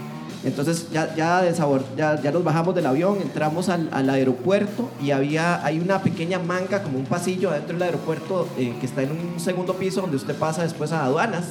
Entonces 0.45 0.87
ya, 0.93 1.13
ya, 1.15 1.41
de 1.41 1.53
sabor, 1.53 1.83
ya, 1.97 2.21
ya 2.21 2.31
nos 2.31 2.43
bajamos 2.45 2.73
del 2.73 2.85
avión, 2.85 3.17
entramos 3.21 3.67
al, 3.67 3.89
al 3.91 4.09
aeropuerto 4.09 4.89
y 5.03 5.11
había, 5.11 5.63
hay 5.65 5.79
una 5.79 6.01
pequeña 6.01 6.39
manga, 6.39 6.81
como 6.81 6.97
un 6.97 7.05
pasillo 7.05 7.49
adentro 7.49 7.73
del 7.73 7.83
aeropuerto 7.83 8.47
eh, 8.57 8.73
que 8.79 8.85
está 8.85 9.01
en 9.03 9.11
un 9.11 9.39
segundo 9.39 9.73
piso 9.73 9.99
donde 10.01 10.15
usted 10.15 10.35
pasa 10.35 10.63
después 10.63 10.93
a 10.93 11.03
aduanas. 11.03 11.43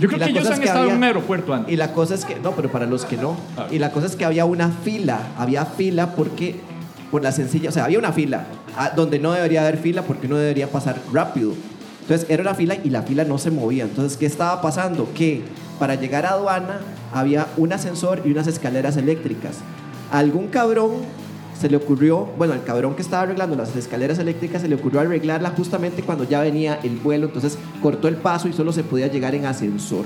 Yo 0.00 0.08
creo 0.08 0.18
que 0.20 0.30
ellos 0.30 0.46
han 0.46 0.52
es 0.54 0.58
que 0.60 0.64
estado 0.66 0.84
en 0.84 0.90
había- 0.92 0.96
un 0.98 1.04
aeropuerto 1.04 1.52
antes. 1.54 1.72
Y 1.72 1.76
la 1.76 1.92
cosa 1.92 2.14
es 2.14 2.24
que, 2.24 2.36
no, 2.36 2.52
pero 2.52 2.70
para 2.72 2.86
los 2.86 3.04
que 3.04 3.16
no. 3.18 3.36
Ah. 3.56 3.66
Y 3.70 3.78
la 3.78 3.90
cosa 3.92 4.06
es 4.06 4.16
que 4.16 4.24
había 4.24 4.44
una 4.46 4.70
fila, 4.70 5.18
había 5.38 5.64
fila 5.66 6.14
porque, 6.14 6.56
por 7.10 7.22
la 7.22 7.32
sencilla, 7.32 7.68
o 7.68 7.72
sea, 7.72 7.84
había 7.84 7.98
una 7.98 8.12
fila 8.12 8.46
ah, 8.78 8.92
donde 8.96 9.18
no 9.18 9.32
debería 9.32 9.60
haber 9.62 9.76
fila 9.78 10.02
porque 10.02 10.26
uno 10.26 10.36
debería 10.36 10.68
pasar 10.70 10.98
rápido. 11.12 11.52
Entonces 12.02 12.26
era 12.30 12.42
una 12.42 12.54
fila 12.54 12.76
y 12.82 12.88
la 12.90 13.02
fila 13.02 13.24
no 13.24 13.36
se 13.38 13.50
movía. 13.50 13.84
Entonces, 13.84 14.16
¿qué 14.16 14.26
estaba 14.26 14.60
pasando? 14.62 15.08
Que 15.14 15.42
para 15.78 15.94
llegar 15.94 16.26
a 16.26 16.30
aduana 16.30 16.80
había 17.12 17.46
un 17.56 17.72
ascensor 17.72 18.22
y 18.24 18.30
unas 18.30 18.46
escaleras 18.46 18.96
eléctricas. 18.96 19.56
A 20.10 20.18
algún 20.18 20.48
cabrón 20.48 20.92
se 21.58 21.70
le 21.70 21.76
ocurrió, 21.76 22.28
bueno, 22.36 22.52
al 22.52 22.64
cabrón 22.64 22.94
que 22.94 23.02
estaba 23.02 23.22
arreglando 23.22 23.56
las 23.56 23.74
escaleras 23.74 24.18
eléctricas 24.18 24.62
se 24.62 24.68
le 24.68 24.74
ocurrió 24.74 25.00
arreglarla 25.00 25.50
justamente 25.50 26.02
cuando 26.02 26.24
ya 26.24 26.40
venía 26.40 26.78
el 26.82 26.96
vuelo, 26.96 27.26
entonces 27.26 27.58
cortó 27.82 28.08
el 28.08 28.16
paso 28.16 28.48
y 28.48 28.52
solo 28.52 28.72
se 28.72 28.84
podía 28.84 29.06
llegar 29.06 29.34
en 29.34 29.46
ascensor. 29.46 30.04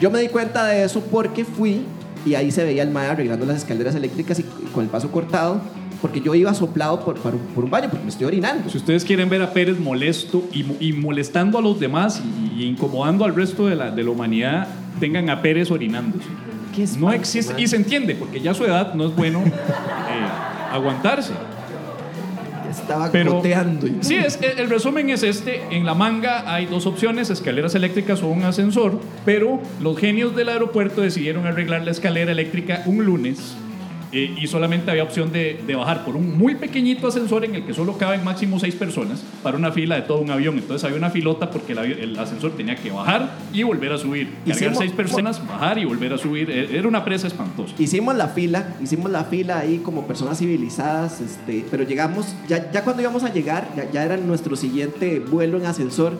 Yo 0.00 0.10
me 0.10 0.20
di 0.20 0.28
cuenta 0.28 0.66
de 0.66 0.84
eso 0.84 1.00
porque 1.00 1.44
fui 1.44 1.84
y 2.26 2.34
ahí 2.34 2.50
se 2.50 2.64
veía 2.64 2.82
el 2.82 2.90
mae 2.90 3.08
arreglando 3.08 3.46
las 3.46 3.58
escaleras 3.58 3.94
eléctricas 3.94 4.38
y, 4.38 4.42
y 4.42 4.70
con 4.72 4.84
el 4.84 4.90
paso 4.90 5.10
cortado, 5.10 5.60
porque 6.04 6.20
yo 6.20 6.34
iba 6.34 6.52
soplado 6.52 7.00
por, 7.02 7.14
por 7.14 7.34
un, 7.34 7.40
por 7.54 7.64
un 7.64 7.70
baño, 7.70 7.88
porque 7.88 8.04
me 8.04 8.10
estoy 8.10 8.26
orinando. 8.26 8.68
Si 8.68 8.76
ustedes 8.76 9.06
quieren 9.06 9.30
ver 9.30 9.40
a 9.40 9.54
Pérez 9.54 9.78
molesto 9.80 10.44
y, 10.52 10.66
y 10.78 10.92
molestando 10.92 11.56
a 11.56 11.62
los 11.62 11.80
demás 11.80 12.20
y, 12.22 12.60
y 12.60 12.66
incomodando 12.66 13.24
al 13.24 13.34
resto 13.34 13.66
de 13.68 13.74
la, 13.74 13.90
de 13.90 14.04
la 14.04 14.10
humanidad, 14.10 14.68
tengan 15.00 15.30
a 15.30 15.40
Pérez 15.40 15.70
orinándose. 15.70 16.26
Qué 16.76 16.86
No 16.98 17.10
existe, 17.10 17.54
mae. 17.54 17.62
y 17.62 17.66
se 17.68 17.76
entiende, 17.76 18.14
porque 18.16 18.38
ya 18.38 18.50
a 18.50 18.54
su 18.54 18.66
edad 18.66 18.92
no 18.92 19.06
es 19.06 19.16
bueno 19.16 19.40
eh, 19.46 19.50
aguantarse. 20.74 21.32
Estaba 22.70 23.10
Pero- 23.10 23.36
goteando. 23.36 23.86
Sí, 24.00 24.16
es, 24.16 24.38
el, 24.42 24.58
el 24.58 24.68
resumen 24.68 25.08
es 25.08 25.22
este. 25.22 25.62
En 25.70 25.86
la 25.86 25.94
manga 25.94 26.52
hay 26.52 26.66
dos 26.66 26.84
opciones, 26.84 27.30
escaleras 27.30 27.74
eléctricas 27.74 28.22
o 28.22 28.26
un 28.28 28.42
ascensor, 28.42 29.00
pero 29.24 29.58
los 29.80 29.96
genios 29.96 30.36
del 30.36 30.50
aeropuerto 30.50 31.00
decidieron 31.00 31.46
arreglar 31.46 31.82
la 31.82 31.92
escalera 31.92 32.30
eléctrica 32.30 32.82
un 32.84 33.06
lunes 33.06 33.56
eh, 34.14 34.34
y 34.40 34.46
solamente 34.46 34.90
había 34.90 35.02
opción 35.02 35.32
de, 35.32 35.60
de 35.66 35.74
bajar 35.74 36.04
por 36.04 36.16
un 36.16 36.38
muy 36.38 36.54
pequeñito 36.54 37.08
ascensor 37.08 37.44
en 37.44 37.56
el 37.56 37.64
que 37.66 37.74
solo 37.74 37.98
caben 37.98 38.22
máximo 38.24 38.60
seis 38.60 38.74
personas 38.74 39.24
para 39.42 39.56
una 39.56 39.72
fila 39.72 39.96
de 39.96 40.02
todo 40.02 40.18
un 40.18 40.30
avión. 40.30 40.56
Entonces 40.56 40.84
había 40.84 40.96
una 40.96 41.10
filota 41.10 41.50
porque 41.50 41.72
el, 41.72 42.18
ascensor 42.18 42.52
tenía 42.52 42.76
que 42.76 42.90
bajar 42.90 43.38
y 43.52 43.62
volver 43.62 43.92
a 43.92 43.98
subir. 43.98 44.32
Cargar 44.46 44.76
seis 44.76 44.92
personas, 44.92 45.46
bajar 45.46 45.78
y 45.78 45.84
volver 45.84 46.12
a 46.12 46.18
subir. 46.18 46.50
Eh, 46.50 46.78
Era 46.78 46.88
una 46.88 47.04
presa 47.04 47.26
espantosa. 47.26 47.74
Hicimos 47.78 48.14
la 48.14 48.28
fila, 48.28 48.76
hicimos 48.82 49.10
la 49.10 49.24
fila 49.24 49.58
ahí 49.58 49.78
como 49.78 50.06
personas 50.06 50.38
civilizadas, 50.38 51.20
este, 51.20 51.64
pero 51.70 51.84
llegamos, 51.84 52.34
ya, 52.48 52.70
ya 52.70 52.84
cuando 52.84 53.02
íbamos 53.02 53.24
a 53.24 53.32
llegar, 53.32 53.68
ya, 53.76 53.90
ya 53.90 54.04
era 54.04 54.16
nuestro 54.16 54.56
siguiente 54.56 55.20
vuelo 55.20 55.58
en 55.58 55.66
ascensor, 55.66 56.18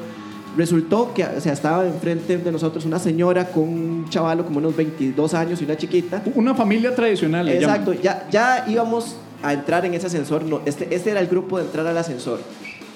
resultó 0.56 1.12
que 1.14 1.24
o 1.24 1.40
sea, 1.40 1.52
estaba 1.52 1.86
enfrente 1.86 2.36
de 2.38 2.52
nosotros 2.52 2.84
una 2.84 2.98
señora 2.98 3.46
con 3.48 3.64
un 3.64 4.06
chavalo 4.08 4.44
como 4.44 4.58
unos 4.58 4.76
22 4.76 5.34
años 5.34 5.60
y 5.60 5.64
una 5.64 5.76
chiquita. 5.76 6.22
Una 6.34 6.54
familia 6.54 6.94
tradicional. 6.94 7.48
Exacto, 7.48 7.92
ya, 7.94 8.26
ya 8.30 8.64
íbamos 8.68 9.16
a 9.42 9.52
entrar 9.52 9.84
en 9.84 9.94
ese 9.94 10.06
ascensor, 10.06 10.44
no, 10.44 10.60
este, 10.64 10.94
este 10.94 11.10
era 11.10 11.20
el 11.20 11.26
grupo 11.26 11.58
de 11.58 11.64
entrar 11.64 11.86
al 11.86 11.98
ascensor. 11.98 12.40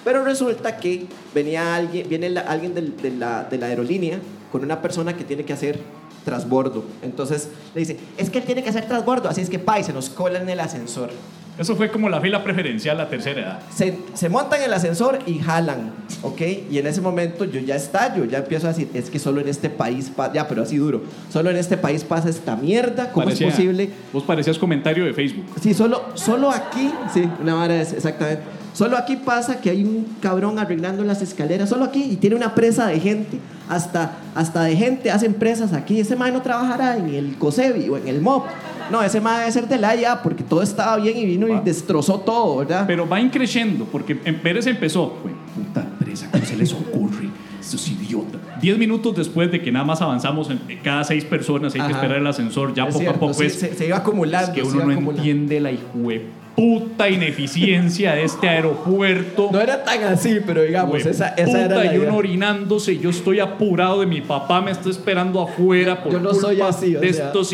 Pero 0.04 0.24
resulta 0.24 0.76
que 0.78 1.06
venía 1.34 1.74
alguien, 1.74 2.08
viene 2.08 2.30
la- 2.30 2.40
alguien 2.42 2.74
del- 2.74 2.96
de, 2.96 3.10
la, 3.10 3.44
de 3.44 3.58
la 3.58 3.66
aerolínea 3.66 4.18
con 4.50 4.62
una 4.64 4.80
persona 4.80 5.14
que 5.16 5.24
tiene 5.24 5.44
que 5.44 5.52
hacer 5.52 5.78
transbordo. 6.24 6.84
Entonces 7.02 7.48
le 7.74 7.80
dice, 7.80 7.98
es 8.16 8.30
que 8.30 8.38
él 8.38 8.44
tiene 8.44 8.62
que 8.62 8.70
hacer 8.70 8.86
transbordo, 8.86 9.28
así 9.28 9.40
es 9.42 9.50
que 9.50 9.58
pa, 9.58 9.78
y 9.80 9.84
se 9.84 9.92
nos 9.92 10.08
cola 10.08 10.40
en 10.40 10.48
el 10.48 10.60
ascensor. 10.60 11.10
Eso 11.58 11.74
fue 11.74 11.90
como 11.90 12.08
la 12.08 12.20
fila 12.20 12.44
preferencial 12.44 13.00
a 13.00 13.08
tercera 13.08 13.40
edad. 13.40 13.58
Se, 13.74 13.98
se 14.14 14.28
montan 14.28 14.60
en 14.60 14.66
el 14.66 14.72
ascensor 14.72 15.18
y 15.26 15.38
jalan, 15.40 15.90
¿ok? 16.22 16.40
Y 16.70 16.78
en 16.78 16.86
ese 16.86 17.00
momento 17.00 17.44
yo 17.44 17.58
ya 17.60 17.74
estallo, 17.74 18.24
ya 18.26 18.38
empiezo 18.38 18.66
a 18.66 18.70
decir, 18.70 18.88
es 18.94 19.10
que 19.10 19.18
solo 19.18 19.40
en 19.40 19.48
este 19.48 19.68
país, 19.68 20.08
pa- 20.14 20.32
ya, 20.32 20.46
pero 20.46 20.62
así 20.62 20.76
duro, 20.76 21.02
solo 21.30 21.50
en 21.50 21.56
este 21.56 21.76
país 21.76 22.04
pasa 22.04 22.28
esta 22.28 22.54
mierda, 22.54 23.10
¿cómo 23.10 23.26
Parecía- 23.26 23.48
es 23.48 23.54
posible? 23.54 23.90
Vos 24.12 24.22
parecías 24.22 24.56
comentario 24.58 25.04
de 25.04 25.12
Facebook. 25.14 25.46
Sí, 25.60 25.74
solo, 25.74 26.04
solo 26.14 26.50
aquí, 26.50 26.92
sí, 27.12 27.28
una 27.42 27.54
vara 27.54 27.80
es 27.80 27.92
exactamente. 27.92 28.42
Solo 28.72 28.96
aquí 28.96 29.16
pasa 29.16 29.60
que 29.60 29.70
hay 29.70 29.82
un 29.82 30.06
cabrón 30.22 30.60
arreglando 30.60 31.02
las 31.02 31.20
escaleras, 31.22 31.68
solo 31.68 31.84
aquí, 31.86 32.04
y 32.12 32.16
tiene 32.16 32.36
una 32.36 32.54
presa 32.54 32.86
de 32.86 33.00
gente, 33.00 33.38
hasta, 33.68 34.12
hasta 34.36 34.62
de 34.62 34.76
gente 34.76 35.10
hacen 35.10 35.34
presas 35.34 35.72
aquí. 35.72 35.98
Ese 35.98 36.14
mae 36.14 36.30
no 36.30 36.42
trabajará 36.42 36.96
en 36.96 37.08
el 37.12 37.36
COSEBI 37.36 37.88
o 37.88 37.96
en 37.96 38.06
el 38.06 38.20
MOP. 38.20 38.44
No, 38.90 39.02
ese 39.02 39.20
mae 39.20 39.40
debe 39.40 39.52
ser 39.52 39.68
de 39.68 39.78
la 39.78 39.94
IA 39.96 40.22
porque 40.22 40.42
todo 40.42 40.62
estaba 40.62 40.96
bien 40.96 41.16
y 41.16 41.24
vino 41.26 41.48
y 41.48 41.60
destrozó 41.60 42.20
todo, 42.20 42.58
¿verdad? 42.58 42.84
Pero 42.86 43.08
va 43.08 43.20
increciendo, 43.20 43.84
porque 43.84 44.18
en 44.24 44.40
Pérez 44.40 44.66
empezó. 44.66 45.16
"Jue 45.22 45.32
Puta 45.54 45.84
presa, 45.98 46.30
¿cómo 46.30 46.44
se 46.44 46.56
les 46.56 46.72
ocurre? 46.72 47.28
Estos 47.60 47.88
idiotas. 47.88 48.40
Diez 48.62 48.78
minutos 48.78 49.14
después 49.16 49.50
de 49.50 49.60
que 49.60 49.70
nada 49.72 49.84
más 49.84 50.00
avanzamos, 50.00 50.48
en 50.50 50.58
cada 50.82 51.02
seis 51.04 51.24
personas 51.24 51.74
hay 51.74 51.80
que 51.82 51.92
esperar 51.92 52.16
el 52.18 52.26
ascensor, 52.26 52.72
ya 52.74 52.84
Es 52.84 52.88
poco 52.88 52.98
cierto, 53.00 53.16
a 53.16 53.20
poco 53.20 53.34
sí, 53.34 53.44
es, 53.46 53.54
se, 53.54 53.74
se 53.74 53.86
iba 53.86 53.96
acumulando. 53.98 54.48
es 54.52 54.54
que 54.54 54.62
uno 54.62 54.84
no 54.84 54.92
acumulando. 54.92 55.10
entiende 55.12 55.60
la 55.60 55.72
hijue 55.72 56.26
puta 56.58 57.08
ineficiencia 57.08 58.14
de 58.14 58.24
este 58.24 58.48
aeropuerto. 58.48 59.48
No 59.52 59.60
era 59.60 59.84
tan 59.84 60.02
así, 60.02 60.38
pero 60.44 60.62
digamos, 60.62 61.06
esa, 61.06 61.28
esa 61.28 61.50
era 61.64 61.68
puta, 61.76 61.84
la 61.84 61.92
y 61.94 61.96
uno 61.98 62.04
idea. 62.06 62.14
orinándose, 62.14 62.98
yo 62.98 63.10
estoy 63.10 63.38
apurado 63.38 64.00
de 64.00 64.06
mi 64.06 64.20
papá, 64.22 64.60
me 64.60 64.72
está 64.72 64.90
esperando 64.90 65.40
afuera 65.40 66.02
por 66.02 66.12
Yo 66.12 66.18
no 66.18 66.34
soy 66.34 66.56
culpa 66.56 66.70
así, 66.70 66.96
o 66.96 67.00
de 67.00 67.12
sea. 67.12 67.26
estos 67.26 67.52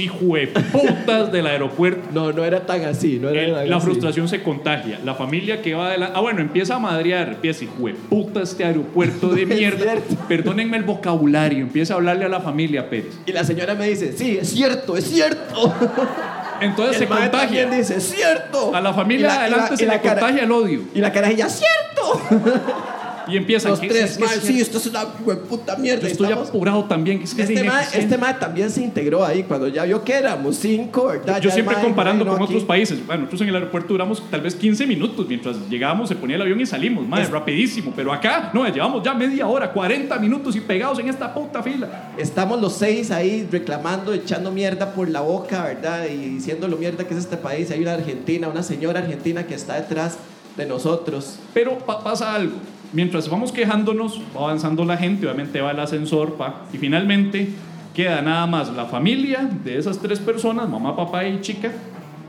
putas 0.73 1.31
del 1.31 1.47
aeropuerto. 1.47 2.01
No, 2.15 2.33
no 2.33 2.45
era 2.45 2.65
tan 2.65 2.83
así. 2.85 3.19
No 3.21 3.29
era 3.29 3.43
El- 3.43 3.55
tan 3.55 3.69
la 3.71 3.77
así. 3.77 3.85
frustración 3.85 4.27
se 4.27 4.43
contagia. 4.43 4.99
La 5.05 5.15
familia 5.15 5.61
que 5.61 5.75
va 5.75 5.89
adelante. 5.89 6.15
Ah, 6.17 6.21
bueno, 6.23 6.41
empieza 6.41 6.77
a 6.77 6.79
madrear. 6.79 7.29
Empieza, 7.29 7.65
hijo 7.65 7.87
de 7.87 7.93
puta, 7.95 8.41
este 8.41 8.65
aeropuerto 8.65 9.29
de 9.29 9.43
Es 9.45 9.49
mierda. 9.49 9.83
cierto. 9.83 10.15
Perdónenme 10.29 10.79
el 10.79 10.85
vocabulario. 10.85 11.59
Empieza 11.59 11.93
a 11.93 11.97
hablarle 11.99 12.25
a 12.25 12.29
la 12.31 12.41
familia 12.41 12.89
Pérez. 12.89 13.19
Y 13.27 13.33
la 13.33 13.45
señora 13.45 13.75
me 13.75 13.87
dice, 13.87 14.13
sí, 14.17 14.39
es 14.41 14.49
cierto, 14.49 14.97
es 14.97 15.05
cierto. 15.05 15.75
Entonces 16.61 16.99
se 16.99 17.07
contagia. 17.07 17.31
también 17.41 17.71
dice, 17.71 17.97
es 17.97 18.09
cierto. 18.11 18.75
A 18.75 18.81
la 18.81 18.93
familia 18.95 19.27
Y 19.27 19.29
la- 19.29 19.35
y 19.35 19.39
adelante 19.39 19.71
la- 19.73 19.77
se 19.77 19.85
y 19.85 19.87
la 19.87 19.95
le 19.95 20.01
cara- 20.01 20.21
contagia 20.21 20.45
el 20.45 20.53
odio. 20.53 20.81
Y 20.95 21.01
la 21.01 21.13
carajilla, 21.13 21.49
cierto. 21.49 22.21
Y 23.29 23.37
empiezan. 23.37 23.71
Los 23.73 23.81
¿qué- 23.81 23.89
tres, 23.89 24.19
mae, 24.21 24.41
sí, 24.41 24.61
esto 24.61 24.79
es 24.79 24.87
una 24.87 25.05
puta 25.05 25.77
mierda. 25.77 26.03
Yo 26.03 26.09
estoy 26.09 26.27
estamos- 26.27 26.49
apurado 26.49 26.85
también. 26.85 27.23
Es 27.23 27.35
que 27.35 27.43
es 27.43 27.51
Este 27.51 27.61
ineficiente. 27.65 28.15
este 28.17 28.35
también 28.41 28.71
se 28.71 28.83
integró 28.83 29.25
ahí 29.25 29.43
cuando 29.45 29.69
ya 29.69 29.85
vio 29.85 30.03
que 30.05 30.13
éramos 30.15 30.57
cinco, 30.57 31.07
¿verdad? 31.07 31.41
Yo 31.41 31.51
siempre 31.51 31.77
mae, 31.77 31.85
comparando 31.85 32.25
con 32.25 32.35
aquí- 32.37 32.45
otros 32.45 32.65
países. 32.65 33.05
Bueno, 33.07 33.23
nosotros 33.23 33.43
en 33.43 33.49
el 33.49 33.55
aeropuerto 33.57 33.89
duramos 33.89 34.23
tal 34.31 34.41
vez 34.41 34.55
15 34.55 34.87
minutos. 34.87 35.27
Mientras 35.29 35.57
llegábamos, 35.69 36.09
se 36.09 36.17
ponía 36.17 36.37
el 36.37 36.43
avión 36.43 36.61
y 36.61 36.67
salimos. 36.67 37.07
Madre, 37.07 37.25
Es- 37.25 37.31
rapidísimo. 37.31 37.93
Pero 37.95 38.13
acá, 38.13 38.51
no, 38.53 38.67
llevamos 38.69 39.03
ya 39.03 39.15
media 39.15 39.47
hora, 39.47 39.73
40 39.73 40.19
minutos 40.19 40.57
y 40.57 40.61
pegados 40.61 40.99
en 40.99 41.09
esta 41.09 41.33
puta 41.35 41.63
fila. 41.63 42.13
Estamos 42.19 42.61
los 42.61 42.75
seis 42.75 43.11
ahí 43.11 43.47
reclamando, 43.51 44.13
echando 44.13 44.51
mierda 44.51 44.93
por 44.93 45.09
la 45.09 45.21
boca, 45.21 45.65
¿verdad? 45.65 46.07
Y 46.09 46.17
diciendo 46.17 46.69
lo 46.69 46.77
mierda 46.77 47.05
que 47.05 47.15
es 47.15 47.21
este 47.21 47.37
país. 47.37 47.71
Hay 47.71 47.81
una 47.81 47.95
argentina, 47.95 48.49
una 48.49 48.63
señora 48.63 49.01
argentina 49.01 49.47
que 49.47 49.55
está 49.55 49.75
detrás 49.75 50.17
de 50.57 50.67
nosotros. 50.67 51.37
Pero 51.53 51.79
pa- 51.79 52.03
pasa 52.03 52.35
algo. 52.35 52.55
Mientras 52.95 53.29
vamos 53.29 53.51
quejándonos, 53.51 54.21
va 54.37 54.45
avanzando 54.45 54.85
la 54.85 54.97
gente, 54.97 55.27
obviamente 55.27 55.61
va 55.61 55.73
el 55.73 55.81
ascensor, 55.81 56.35
pa, 56.35 56.67
y 56.73 56.79
finalmente 56.79 57.49
queda 57.93 58.23
nada 58.23 58.47
más 58.47 58.73
la 58.73 58.87
familia 58.87 59.51
de 59.65 59.79
esas 59.79 59.99
tres 59.99 60.21
personas, 60.21 60.69
mamá, 60.69 60.95
papá 60.95 61.27
y 61.27 61.41
chica, 61.41 61.73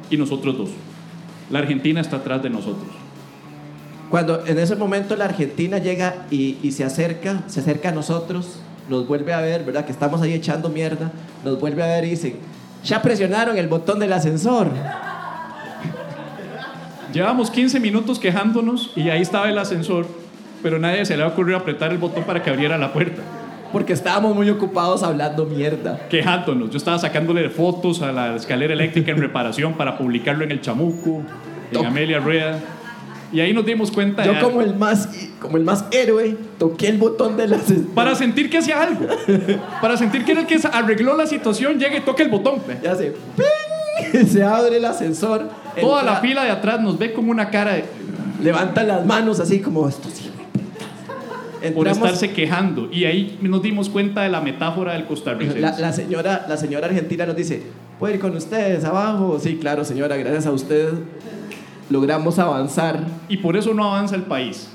y 0.09 0.17
nosotros 0.17 0.57
dos. 0.57 0.69
La 1.51 1.59
Argentina 1.59 2.01
está 2.01 2.17
atrás 2.17 2.41
de 2.41 2.49
nosotros. 2.49 2.89
Cuando 4.09 4.43
en 4.47 4.57
ese 4.57 4.75
momento 4.75 5.15
la 5.15 5.25
Argentina 5.25 5.77
llega 5.77 6.25
y, 6.31 6.57
y 6.63 6.71
se 6.71 6.83
acerca, 6.83 7.43
se 7.45 7.59
acerca 7.59 7.89
a 7.89 7.91
nosotros, 7.91 8.59
nos 8.89 9.07
vuelve 9.07 9.33
a 9.33 9.41
ver, 9.41 9.65
¿verdad? 9.65 9.85
Que 9.85 9.91
estamos 9.91 10.19
ahí 10.23 10.33
echando 10.33 10.69
mierda, 10.69 11.11
nos 11.43 11.59
vuelve 11.59 11.83
a 11.83 11.87
ver 11.87 12.05
y 12.05 12.09
dice, 12.09 12.37
ya 12.83 13.03
presionaron 13.03 13.55
el 13.59 13.67
botón 13.67 13.99
del 13.99 14.13
ascensor. 14.13 14.71
Llevamos 17.13 17.51
15 17.51 17.79
minutos 17.79 18.17
quejándonos 18.17 18.91
y 18.95 19.09
ahí 19.09 19.21
estaba 19.21 19.47
el 19.47 19.59
ascensor, 19.59 20.07
pero 20.63 20.79
nadie 20.79 21.05
se 21.05 21.15
le 21.17 21.23
ha 21.23 21.27
ocurrido 21.27 21.57
apretar 21.57 21.91
el 21.91 21.97
botón 21.97 22.23
para 22.23 22.41
que 22.43 22.49
abriera 22.49 22.77
la 22.77 22.91
puerta. 22.93 23.21
Porque 23.71 23.93
estábamos 23.93 24.35
muy 24.35 24.49
ocupados 24.49 25.03
hablando 25.03 25.45
mierda. 25.45 25.99
Quejándonos. 26.09 26.69
Yo 26.69 26.77
estaba 26.77 26.97
sacándole 26.97 27.49
fotos 27.49 28.01
a 28.01 28.11
la 28.11 28.35
escalera 28.35 28.73
eléctrica 28.73 29.11
en 29.11 29.17
reparación 29.21 29.73
para 29.73 29.97
publicarlo 29.97 30.43
en 30.43 30.51
el 30.51 30.61
Chamuco, 30.61 31.17
en 31.19 31.71
Toc. 31.73 31.85
Amelia 31.85 32.19
Rueda. 32.19 32.59
Y 33.33 33.41
ahí 33.41 33.53
nos 33.53 33.65
dimos 33.65 33.91
cuenta 33.91 34.21
de 34.21 34.27
Yo 34.33 34.39
como 34.39 34.59
algo. 34.61 34.71
el 34.71 34.77
más, 34.77 35.09
como 35.41 35.57
el 35.57 35.63
más 35.63 35.85
héroe, 35.91 36.37
toqué 36.57 36.87
el 36.87 36.97
botón 36.97 37.35
del 37.35 37.53
ascensor. 37.53 37.87
Para 37.95 38.15
sentir 38.15 38.49
que 38.49 38.59
hacía 38.59 38.81
algo. 38.81 39.07
Para 39.81 39.97
sentir 39.97 40.23
que 40.23 40.31
era 40.31 40.41
el 40.41 40.47
que 40.47 40.57
arregló 40.71 41.17
la 41.17 41.25
situación, 41.25 41.77
llega 41.77 41.97
y 41.97 42.01
toca 42.01 42.23
el 42.23 42.29
botón. 42.29 42.59
Ya 42.83 42.95
se, 42.95 43.13
¡ping! 43.35 44.25
se 44.27 44.43
abre 44.43 44.77
el 44.77 44.85
ascensor. 44.85 45.49
Toda 45.81 46.01
entra- 46.01 46.13
la 46.13 46.19
fila 46.21 46.43
de 46.45 46.51
atrás 46.51 46.79
nos 46.79 46.97
ve 46.97 47.11
como 47.11 47.31
una 47.31 47.49
cara 47.49 47.73
de, 47.73 47.85
Levantan 48.41 48.87
las 48.87 49.05
manos 49.05 49.39
así 49.39 49.59
como 49.59 49.87
esto 49.89 50.07
sí. 50.13 50.24
Por 51.73 51.87
estarse 51.87 52.31
quejando. 52.31 52.89
Y 52.91 53.05
ahí 53.05 53.37
nos 53.41 53.61
dimos 53.61 53.89
cuenta 53.89 54.23
de 54.23 54.29
la 54.29 54.41
metáfora 54.41 54.93
del 54.93 55.05
costarricense. 55.05 55.59
La, 55.59 55.77
la 55.77 55.93
señora, 55.93 56.45
la 56.47 56.57
señora 56.57 56.87
argentina 56.87 57.25
nos 57.25 57.35
dice, 57.35 57.63
¿puedo 57.99 58.13
ir 58.13 58.19
con 58.19 58.35
ustedes 58.35 58.83
abajo? 58.83 59.39
Sí, 59.39 59.57
claro, 59.57 59.83
señora, 59.83 60.17
gracias 60.17 60.45
a 60.45 60.51
usted 60.51 60.93
logramos 61.89 62.39
avanzar. 62.39 62.99
Y 63.29 63.37
por 63.37 63.57
eso 63.57 63.73
no 63.73 63.85
avanza 63.85 64.15
el 64.15 64.23
país. 64.23 64.69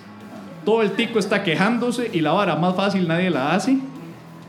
Todo 0.64 0.82
el 0.82 0.92
tico 0.92 1.18
está 1.18 1.42
quejándose 1.42 2.10
y 2.12 2.20
la 2.20 2.32
vara 2.32 2.56
más 2.56 2.76
fácil 2.76 3.08
nadie 3.08 3.30
la 3.30 3.54
hace. 3.54 3.78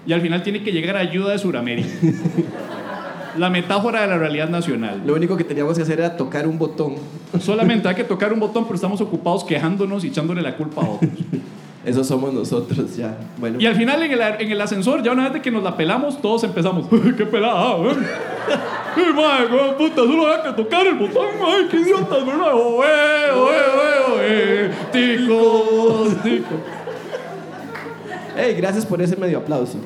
Y 0.05 0.13
al 0.13 0.21
final 0.21 0.43
tiene 0.43 0.63
que 0.63 0.71
llegar 0.71 0.97
ayuda 0.97 1.31
de 1.31 1.39
Sudamérica. 1.39 1.89
la 3.37 3.49
metáfora 3.49 4.01
de 4.01 4.07
la 4.07 4.17
realidad 4.17 4.49
nacional. 4.49 5.01
Lo 5.05 5.13
único 5.13 5.37
que 5.37 5.43
teníamos 5.43 5.77
que 5.77 5.83
hacer 5.83 5.99
era 5.99 6.17
tocar 6.17 6.47
un 6.47 6.57
botón. 6.57 6.95
Solamente 7.39 7.87
hay 7.87 7.95
que 7.95 8.03
tocar 8.03 8.33
un 8.33 8.39
botón, 8.39 8.63
pero 8.65 8.75
estamos 8.75 8.99
ocupados 8.99 9.43
quejándonos 9.43 10.03
y 10.03 10.07
echándole 10.07 10.41
la 10.41 10.57
culpa 10.57 10.81
a 10.81 10.89
otros. 10.89 11.11
Eso 11.83 12.03
somos 12.03 12.31
nosotros 12.33 12.95
ya. 12.95 13.17
Bueno, 13.37 13.59
Y 13.59 13.65
al 13.65 13.75
final 13.75 14.03
en 14.03 14.11
el, 14.11 14.21
en 14.21 14.51
el 14.51 14.61
ascensor, 14.61 15.01
ya 15.01 15.11
una 15.11 15.23
vez 15.23 15.33
de 15.33 15.41
que 15.41 15.49
nos 15.49 15.63
la 15.63 15.75
pelamos, 15.75 16.21
todos 16.21 16.43
empezamos. 16.43 16.87
¡Qué 17.17 17.25
pelada! 17.25 17.75
¡Ay, 17.75 19.13
madre, 19.15 19.47
puta! 19.77 19.95
Solo 19.95 20.27
hay 20.27 20.41
que 20.43 20.63
tocar 20.63 20.85
el 20.85 20.95
botón. 20.95 21.27
¡Ay, 21.43 21.67
qué 21.71 21.77
idiotas, 21.77 22.25
verdad! 22.25 22.53
¡Oe, 22.53 23.31
oe, 23.33 23.55
oe, 23.77 24.13
oe! 24.13 24.71
¡Ticos, 24.91 26.23
ticos! 26.23 26.59
hey, 28.37 28.55
gracias 28.57 28.85
por 28.85 29.01
ese 29.01 29.15
medio 29.15 29.39
aplauso. 29.39 29.77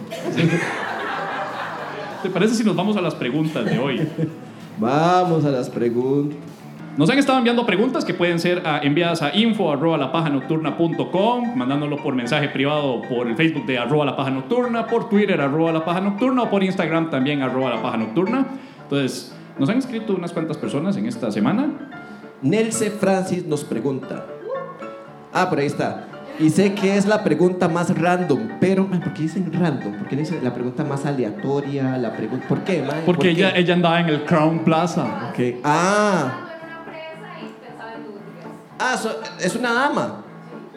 ¿Te 2.24 2.30
parece 2.30 2.56
si 2.56 2.64
nos 2.64 2.76
vamos 2.76 2.98
a 2.98 3.02
las 3.02 3.16
preguntas 3.16 3.66
de 3.66 3.80
hoy? 3.80 4.08
Vamos 4.78 5.46
a 5.46 5.52
las 5.52 5.70
preguntas. 5.70 6.38
Nos 6.98 7.10
han 7.10 7.18
estado 7.20 7.38
enviando 7.38 7.66
preguntas 7.66 8.06
que 8.06 8.14
pueden 8.14 8.40
ser 8.40 8.62
ah, 8.66 8.80
enviadas 8.82 9.22
a 9.22 9.36
info 9.36 9.70
arroba 9.70 9.98
lapajanocturna.com, 9.98 11.56
mandándolo 11.56 11.98
por 11.98 12.16
mensaje 12.16 12.48
privado 12.48 13.02
por 13.02 13.28
el 13.28 13.36
Facebook 13.36 13.66
de 13.66 13.78
arroba 13.78 14.06
la 14.06 14.16
paja 14.16 14.30
nocturna, 14.30 14.88
por 14.88 15.10
Twitter 15.10 15.42
arroba 15.42 15.74
la 15.74 15.84
paja 15.84 16.00
nocturna 16.00 16.44
o 16.44 16.50
por 16.50 16.64
Instagram 16.64 17.10
también 17.10 17.42
arroba 17.42 17.72
la 17.72 17.82
paja 17.82 17.98
nocturna. 17.98 18.46
Entonces, 18.84 19.36
nos 19.60 19.68
han 19.68 19.78
escrito 19.78 20.16
unas 20.16 20.32
cuantas 20.32 20.58
personas 20.58 20.96
en 20.96 21.06
esta 21.06 21.32
semana. 21.32 21.68
Nelce 22.42 22.90
Francis 22.92 23.46
nos 23.46 23.66
pregunta. 23.66 24.26
Ah, 25.34 25.50
por 25.50 25.60
ahí 25.60 25.66
está. 25.66 26.08
Y 26.40 26.50
sé 26.50 26.74
que 26.76 26.96
es 26.96 27.06
la 27.06 27.26
pregunta 27.26 27.68
más 27.68 27.98
random, 27.98 28.52
pero 28.62 28.88
¿por 28.88 29.14
qué 29.14 29.24
dicen 29.24 29.52
random? 29.52 29.98
¿Por 29.98 30.08
qué 30.08 30.16
dicen 30.16 30.40
la 30.44 30.54
pregunta 30.54 30.86
más 30.86 31.06
aleatoria? 31.06 31.98
La 31.98 32.14
pregunta, 32.14 32.48
¿Por 32.48 32.60
qué? 32.62 32.84
Porque 32.84 33.02
¿Por 33.06 33.18
qué? 33.20 33.30
ella, 33.32 33.56
ella 33.56 33.74
andaba 33.74 34.00
en 34.00 34.08
el 34.08 34.24
Crown 34.24 34.60
Plaza. 34.60 35.32
Ok. 35.32 35.60
Ah, 35.64 36.45
ah 38.80 38.98
so- 38.98 39.20
es 39.40 39.56
una 39.56 39.74
dama. 39.74 40.24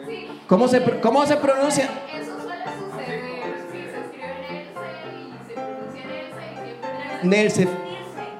Sí. 0.07 0.27
¿Cómo 0.47 0.67
se, 0.67 0.83
pr- 0.85 0.99
cómo 1.01 1.25
se 1.25 1.35
pronuncia? 1.37 1.89
Eso 2.13 2.39
suele 2.41 2.63
suceder. 2.79 3.55
Sí, 3.71 3.77
se 3.77 3.99
escribe 3.99 4.33
Nelce 4.47 4.87
y 5.15 5.17
se 5.47 5.53
pronuncia 5.53 6.03
Nelce 6.05 6.43
y 6.51 6.53
siempre 6.63 7.29
Nelce. 7.29 7.67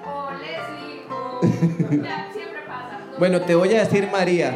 O 0.06 0.32
Leslie 0.32 1.06
o 1.10 1.12
ya, 2.04 2.28
siempre 2.34 2.62
pasa. 2.68 2.98
No 3.12 3.18
Bueno, 3.20 3.42
te 3.42 3.56
voy 3.56 3.74
a 3.76 3.80
decir 3.80 4.10
María. 4.12 4.50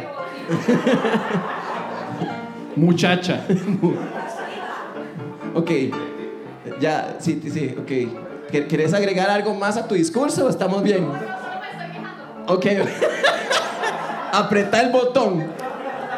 Muchacha. 2.76 3.40
Ok. 5.56 5.70
Ya, 6.80 7.14
sí, 7.20 7.38
sí, 7.40 7.48
sí, 7.48 7.76
ok. 7.78 7.86
¿Quer- 8.50 8.66
¿Querés 8.66 8.92
agregar 8.92 9.30
algo 9.30 9.54
más 9.54 9.76
a 9.76 9.86
tu 9.86 9.94
discurso 9.94 10.46
o 10.46 10.48
estamos 10.48 10.82
bien? 10.82 11.06
Solo 11.06 11.12
me 11.12 11.18
estoy 11.70 11.92
quejando. 11.92 12.52
Ok. 12.52 12.66
Apreta 14.38 14.80
el 14.80 14.90
botón. 14.92 15.44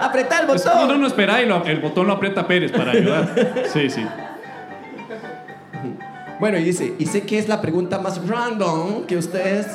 Apreta 0.00 0.40
el 0.40 0.46
Pues, 0.46 0.64
no, 0.64 0.72
botón. 0.72 0.88
no, 0.88 0.98
no, 0.98 1.06
espera, 1.06 1.42
y 1.42 1.46
lo- 1.46 1.64
el 1.64 1.80
botón 1.80 2.06
lo 2.06 2.12
aprieta 2.14 2.46
Pérez 2.46 2.72
para 2.72 2.92
ayudar. 2.92 3.28
Sí, 3.72 3.88
sí. 3.90 4.04
Bueno, 6.38 6.58
y 6.58 6.64
dice, 6.64 6.94
y 6.98 7.06
sé 7.06 7.22
que 7.22 7.38
es 7.38 7.48
la 7.48 7.60
pregunta 7.62 7.98
más 7.98 8.26
random 8.28 9.04
que 9.06 9.16
ustedes... 9.16 9.66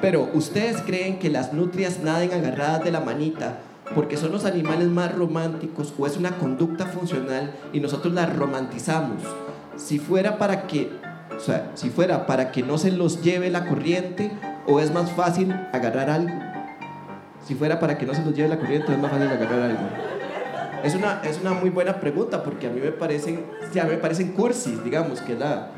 Pero, 0.00 0.28
¿ustedes 0.32 0.80
creen 0.82 1.18
que 1.18 1.28
las 1.28 1.52
nutrias 1.52 1.98
naden 2.04 2.32
agarradas 2.32 2.84
de 2.84 2.92
la 2.92 3.00
manita 3.00 3.54
porque 3.96 4.16
son 4.16 4.30
los 4.30 4.44
animales 4.44 4.86
más 4.86 5.12
románticos 5.12 5.92
o 5.98 6.06
es 6.06 6.16
una 6.16 6.32
conducta 6.36 6.86
funcional 6.86 7.50
y 7.72 7.80
nosotros 7.80 8.14
las 8.14 8.34
romantizamos? 8.36 9.22
Si 9.76 9.98
fuera 9.98 10.38
para 10.38 10.68
que... 10.68 10.90
O 11.36 11.40
sea, 11.40 11.70
si 11.74 11.90
fuera 11.90 12.26
para 12.26 12.52
que 12.52 12.62
no 12.62 12.78
se 12.78 12.92
los 12.92 13.22
lleve 13.22 13.50
la 13.50 13.66
corriente 13.66 14.30
o 14.68 14.78
es 14.80 14.92
más 14.92 15.10
fácil 15.12 15.52
agarrar 15.72 16.10
algo. 16.10 16.34
Si 17.48 17.54
fuera 17.54 17.80
para 17.80 17.96
que 17.96 18.04
no 18.04 18.12
se 18.12 18.22
los 18.22 18.34
lleve 18.34 18.50
la 18.50 18.58
corriente, 18.58 18.92
es 18.92 18.98
más 18.98 19.10
fácil 19.10 19.26
agarrar 19.26 19.62
algo. 19.62 19.80
Es 20.84 20.94
una, 20.94 21.22
es 21.24 21.40
una 21.40 21.54
muy 21.54 21.70
buena 21.70 21.98
pregunta 21.98 22.42
porque 22.42 22.66
a 22.66 22.70
mí 22.70 22.78
me 22.78 22.92
parecen, 22.92 23.46
a 23.80 23.84
me 23.86 23.96
parecen 23.96 24.32
cursis, 24.32 24.84
digamos, 24.84 25.22
que, 25.22 25.34
la, 25.34 25.68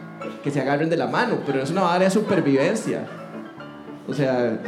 que 0.42 0.50
se 0.50 0.60
agarren 0.60 0.90
de 0.90 0.96
la 0.96 1.06
mano, 1.06 1.38
pero 1.46 1.62
es 1.62 1.70
una 1.70 1.94
área 1.94 2.08
de 2.08 2.10
supervivencia. 2.10 3.04
O 4.08 4.12
sea, 4.12 4.58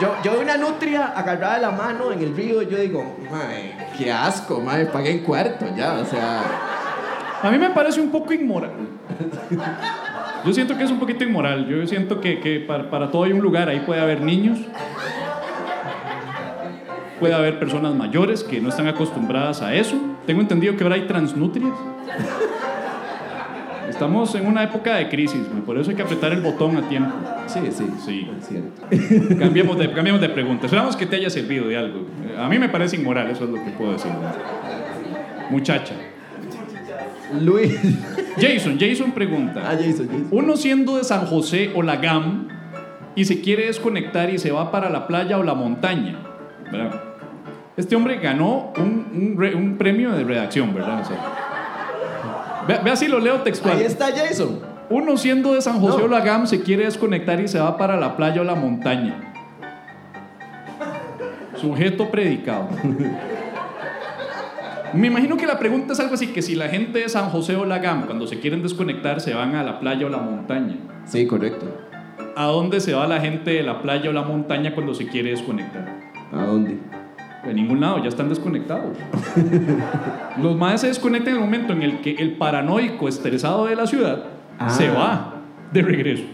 yo, 0.00 0.14
yo 0.24 0.40
una 0.40 0.56
nutria 0.56 1.08
agarrada 1.08 1.56
de 1.56 1.60
la 1.60 1.72
mano 1.72 2.10
en 2.10 2.20
el 2.20 2.34
río 2.34 2.62
yo 2.62 2.78
digo, 2.78 3.18
mae, 3.30 3.76
qué 3.98 4.10
asco, 4.10 4.62
mae, 4.62 4.86
pagué 4.86 5.10
en 5.10 5.18
cuarto 5.18 5.66
ya, 5.76 5.98
o 5.98 6.06
sea, 6.06 6.40
A 7.42 7.50
mí 7.50 7.58
me 7.58 7.68
parece 7.68 8.00
un 8.00 8.10
poco 8.10 8.32
inmoral. 8.32 8.72
Yo 10.42 10.54
siento 10.54 10.78
que 10.78 10.84
es 10.84 10.90
un 10.90 10.98
poquito 10.98 11.22
inmoral. 11.22 11.66
Yo 11.66 11.86
siento 11.86 12.18
que, 12.18 12.40
que 12.40 12.60
para, 12.60 12.88
para 12.88 13.10
todo 13.10 13.24
hay 13.24 13.32
un 13.32 13.40
lugar. 13.40 13.68
Ahí 13.68 13.80
puede 13.80 14.00
haber 14.00 14.22
niños. 14.22 14.58
Puede 17.20 17.34
haber 17.34 17.58
personas 17.58 17.94
mayores 17.94 18.42
que 18.42 18.60
no 18.60 18.70
están 18.70 18.88
acostumbradas 18.88 19.62
a 19.62 19.74
eso. 19.74 19.96
Tengo 20.26 20.40
entendido 20.40 20.76
que 20.76 20.82
ahora 20.82 20.96
hay 20.96 21.06
transnutrias. 21.06 21.74
Estamos 23.88 24.34
en 24.34 24.46
una 24.46 24.62
época 24.62 24.96
de 24.96 25.10
crisis, 25.10 25.42
por 25.66 25.76
eso 25.76 25.90
hay 25.90 25.96
que 25.96 26.02
apretar 26.02 26.32
el 26.32 26.40
botón 26.40 26.76
a 26.78 26.88
tiempo. 26.88 27.12
Sí, 27.46 27.60
sí. 27.70 27.84
Sí. 28.02 28.30
Es 28.38 28.48
cierto. 28.48 29.38
Cambiemos 29.38 29.76
de, 29.78 29.92
cambiemos 29.92 30.22
de 30.22 30.30
pregunta. 30.30 30.64
Esperamos 30.64 30.96
que 30.96 31.04
te 31.04 31.16
haya 31.16 31.28
servido 31.28 31.68
de 31.68 31.76
algo. 31.76 32.06
A 32.38 32.48
mí 32.48 32.58
me 32.58 32.70
parece 32.70 32.96
inmoral, 32.96 33.28
eso 33.30 33.44
es 33.44 33.50
lo 33.50 33.62
que 33.62 33.70
puedo 33.72 33.92
decir. 33.92 34.10
Muchacha. 35.50 35.94
Luis. 37.38 37.78
Jason, 38.40 38.78
Jason 38.80 39.12
pregunta. 39.12 39.62
Ah, 39.66 39.76
Jason, 39.76 40.06
Jason. 40.06 40.28
Uno 40.30 40.56
siendo 40.56 40.96
de 40.96 41.04
San 41.04 41.26
José 41.26 41.70
o 41.74 41.82
la 41.82 41.96
GAM 41.96 42.48
y 43.14 43.24
se 43.26 43.40
quiere 43.40 43.66
desconectar 43.66 44.30
y 44.30 44.38
se 44.38 44.50
va 44.50 44.70
para 44.70 44.88
la 44.88 45.06
playa 45.06 45.36
o 45.36 45.42
la 45.42 45.54
montaña, 45.54 46.16
¿verdad? 46.72 47.09
Este 47.80 47.96
hombre 47.96 48.18
ganó 48.18 48.72
un, 48.76 49.06
un 49.14 49.34
re- 49.38 49.54
un 49.54 49.76
premio 49.78 50.10
de 50.12 50.22
redacción, 50.24 50.74
¿verdad? 50.74 51.00
O 51.00 51.04
sea, 51.04 52.64
ve, 52.68 52.78
ve 52.84 52.90
así 52.90 53.08
lo 53.08 53.18
leo 53.18 53.40
textual. 53.40 53.78
Ahí 53.78 53.84
está 53.84 54.06
Jason. 54.14 54.60
Uno 54.90 55.16
siendo 55.16 55.54
de 55.54 55.62
San 55.62 55.80
José 55.80 55.98
No. 55.98 56.04
o 56.04 56.08
la 56.08 56.20
GAM 56.20 56.46
se 56.46 56.62
quiere 56.62 56.84
desconectar 56.84 57.40
y 57.40 57.48
se 57.48 57.58
va 57.60 57.76
para 57.78 57.96
la 57.96 58.16
playa 58.16 58.40
o 58.40 58.44
la 58.44 58.54
montaña. 58.54 59.32
Sujeto 61.56 62.10
predicado. 62.10 62.68
Me 64.92 65.06
imagino 65.06 65.36
que 65.36 65.46
la 65.46 65.58
pregunta 65.58 65.92
es 65.92 66.00
algo 66.00 66.14
así, 66.14 66.28
que 66.28 66.42
si 66.42 66.54
la 66.56 66.68
gente 66.68 66.98
de 66.98 67.08
San 67.08 67.30
José 67.30 67.54
o 67.56 67.64
la 67.64 67.78
GAM 67.78 68.06
cuando 68.06 68.26
se 68.26 68.40
quieren 68.40 68.62
desconectar 68.62 69.20
se 69.20 69.34
van 69.34 69.54
a 69.54 69.62
la 69.62 69.78
playa 69.78 70.06
o 70.06 70.08
la 70.08 70.18
montaña. 70.18 70.76
Sí, 71.04 71.26
correcto. 71.26 71.66
¿A 72.36 72.44
dónde 72.46 72.80
se 72.80 72.94
va 72.94 73.06
la 73.06 73.20
gente 73.20 73.52
de 73.52 73.62
la 73.62 73.82
playa 73.82 74.10
o 74.10 74.12
la 74.12 74.22
montaña 74.22 74.74
cuando 74.74 74.94
se 74.94 75.06
quiere 75.06 75.30
desconectar? 75.30 76.00
¿A 76.32 76.42
dónde? 76.44 76.78
De 77.44 77.54
ningún 77.54 77.80
lado, 77.80 78.02
ya 78.02 78.08
están 78.08 78.28
desconectados. 78.28 78.96
Los 80.42 80.56
más 80.56 80.80
se 80.80 80.88
desconectan 80.88 81.30
en 81.30 81.34
el 81.36 81.40
momento 81.44 81.72
en 81.72 81.82
el 81.82 82.00
que 82.00 82.12
el 82.12 82.34
paranoico 82.34 83.08
estresado 83.08 83.66
de 83.66 83.76
la 83.76 83.86
ciudad 83.86 84.24
Ah. 84.58 84.68
se 84.68 84.90
va 84.90 85.36
de 85.72 85.80
regreso. 85.82 86.24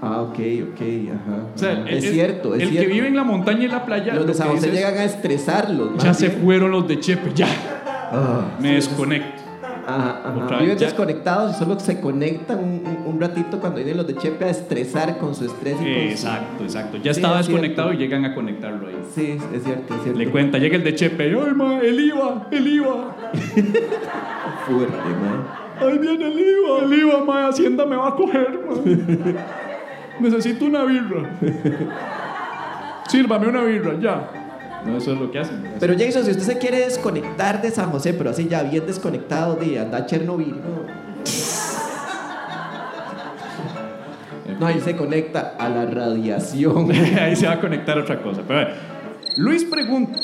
Ah, 0.00 0.22
ok, 0.22 0.38
ok, 0.72 0.80
ajá. 1.10 1.42
O 1.54 1.58
sea, 1.58 1.84
es 1.88 2.10
cierto, 2.10 2.54
es 2.54 2.62
el 2.62 2.68
cierto. 2.70 2.88
que 2.88 2.94
vive 2.94 3.08
en 3.08 3.16
la 3.16 3.24
montaña 3.24 3.64
y 3.64 3.68
la 3.68 3.84
playa. 3.84 4.14
Los 4.14 4.22
lo 4.22 4.28
de 4.28 4.34
San 4.34 4.48
José 4.48 4.70
llegan 4.70 4.96
a 4.96 5.04
estresarlos. 5.04 6.02
Ya 6.02 6.14
se 6.14 6.30
fueron 6.30 6.70
los 6.70 6.86
de 6.86 7.00
Chepe, 7.00 7.32
ya. 7.34 7.48
Ah, 8.12 8.42
Me 8.60 8.74
desconecto. 8.74 9.42
Ajá, 9.86 10.22
ajá. 10.24 10.58
Viven 10.60 10.76
ya. 10.78 10.86
desconectados 10.86 11.56
y 11.56 11.58
solo 11.58 11.78
se 11.80 12.00
conectan 12.00 12.58
un, 12.58 12.82
un- 12.86 13.14
un 13.14 13.20
ratito 13.20 13.58
cuando 13.58 13.76
vienen 13.76 13.96
los 13.96 14.06
de 14.06 14.16
Chepe 14.16 14.44
a 14.44 14.48
estresar 14.50 15.18
con 15.18 15.34
su 15.34 15.44
estrés 15.46 15.74
y 15.74 15.76
con 15.84 15.84
su- 15.84 15.98
Exacto, 16.10 16.64
exacto. 16.64 16.96
Ya 16.98 17.14
Sí, 17.14 17.20
estaba 17.20 17.40
es 17.40 17.46
desconectado 17.48 17.88
cierto. 17.88 18.02
y 18.02 18.06
llegan 18.06 18.24
a 18.24 18.34
conectarlo 18.34 18.86
ahí. 18.88 18.96
Sí, 19.14 19.38
es 19.54 19.62
cierto, 19.64 19.94
es 19.94 20.02
cierto. 20.02 20.18
Le 20.18 20.30
cuenta, 20.30 20.58
llega 20.58 20.76
el 20.76 20.84
de 20.84 20.94
Chepe, 20.94 21.24
¡ay, 21.24 21.54
ma, 21.54 21.78
el 21.80 21.98
IVA, 22.00 22.46
el 22.50 22.66
IVA! 22.66 23.16
Fuerte, 24.66 24.96
man. 24.96 25.44
¡Ahí 25.80 25.98
viene 25.98 26.26
el 26.26 26.38
IVA, 26.38 26.84
el 26.84 26.92
IVA, 26.94 27.24
ma, 27.24 27.46
Hacienda 27.48 27.86
me 27.86 27.96
va 27.96 28.08
a 28.08 28.14
coger, 28.14 28.60
ma. 28.68 28.74
Necesito 30.20 30.66
una 30.66 30.84
birra. 30.84 31.30
Sírvame 33.08 33.48
una 33.48 33.62
birra, 33.64 33.94
ya. 33.98 34.28
No, 34.84 34.96
eso 34.96 35.12
es 35.12 35.18
lo 35.18 35.30
que 35.30 35.38
hacen. 35.38 35.74
Pero 35.78 35.94
Jason, 35.98 36.24
si 36.24 36.30
usted 36.30 36.44
se 36.44 36.58
quiere 36.58 36.78
desconectar 36.80 37.60
de 37.60 37.70
San 37.70 37.90
José, 37.90 38.14
pero 38.14 38.30
así 38.30 38.48
ya 38.48 38.62
bien 38.62 38.86
desconectado 38.86 39.56
de 39.56 39.78
anda 39.78 39.98
a 39.98 40.06
Chernobyl, 40.06 40.50
no. 40.50 41.10
No, 44.58 44.66
ahí 44.66 44.78
se 44.80 44.94
conecta 44.94 45.54
a 45.58 45.70
la 45.70 45.86
radiación. 45.86 46.90
Ahí 47.18 47.34
se 47.34 47.46
va 47.46 47.54
a 47.54 47.60
conectar 47.60 47.96
otra 47.96 48.20
cosa. 48.22 48.42
Pero 48.46 48.60
a 48.60 48.64
ver, 48.64 48.74
Luis 49.38 49.64
pregunta. 49.64 50.18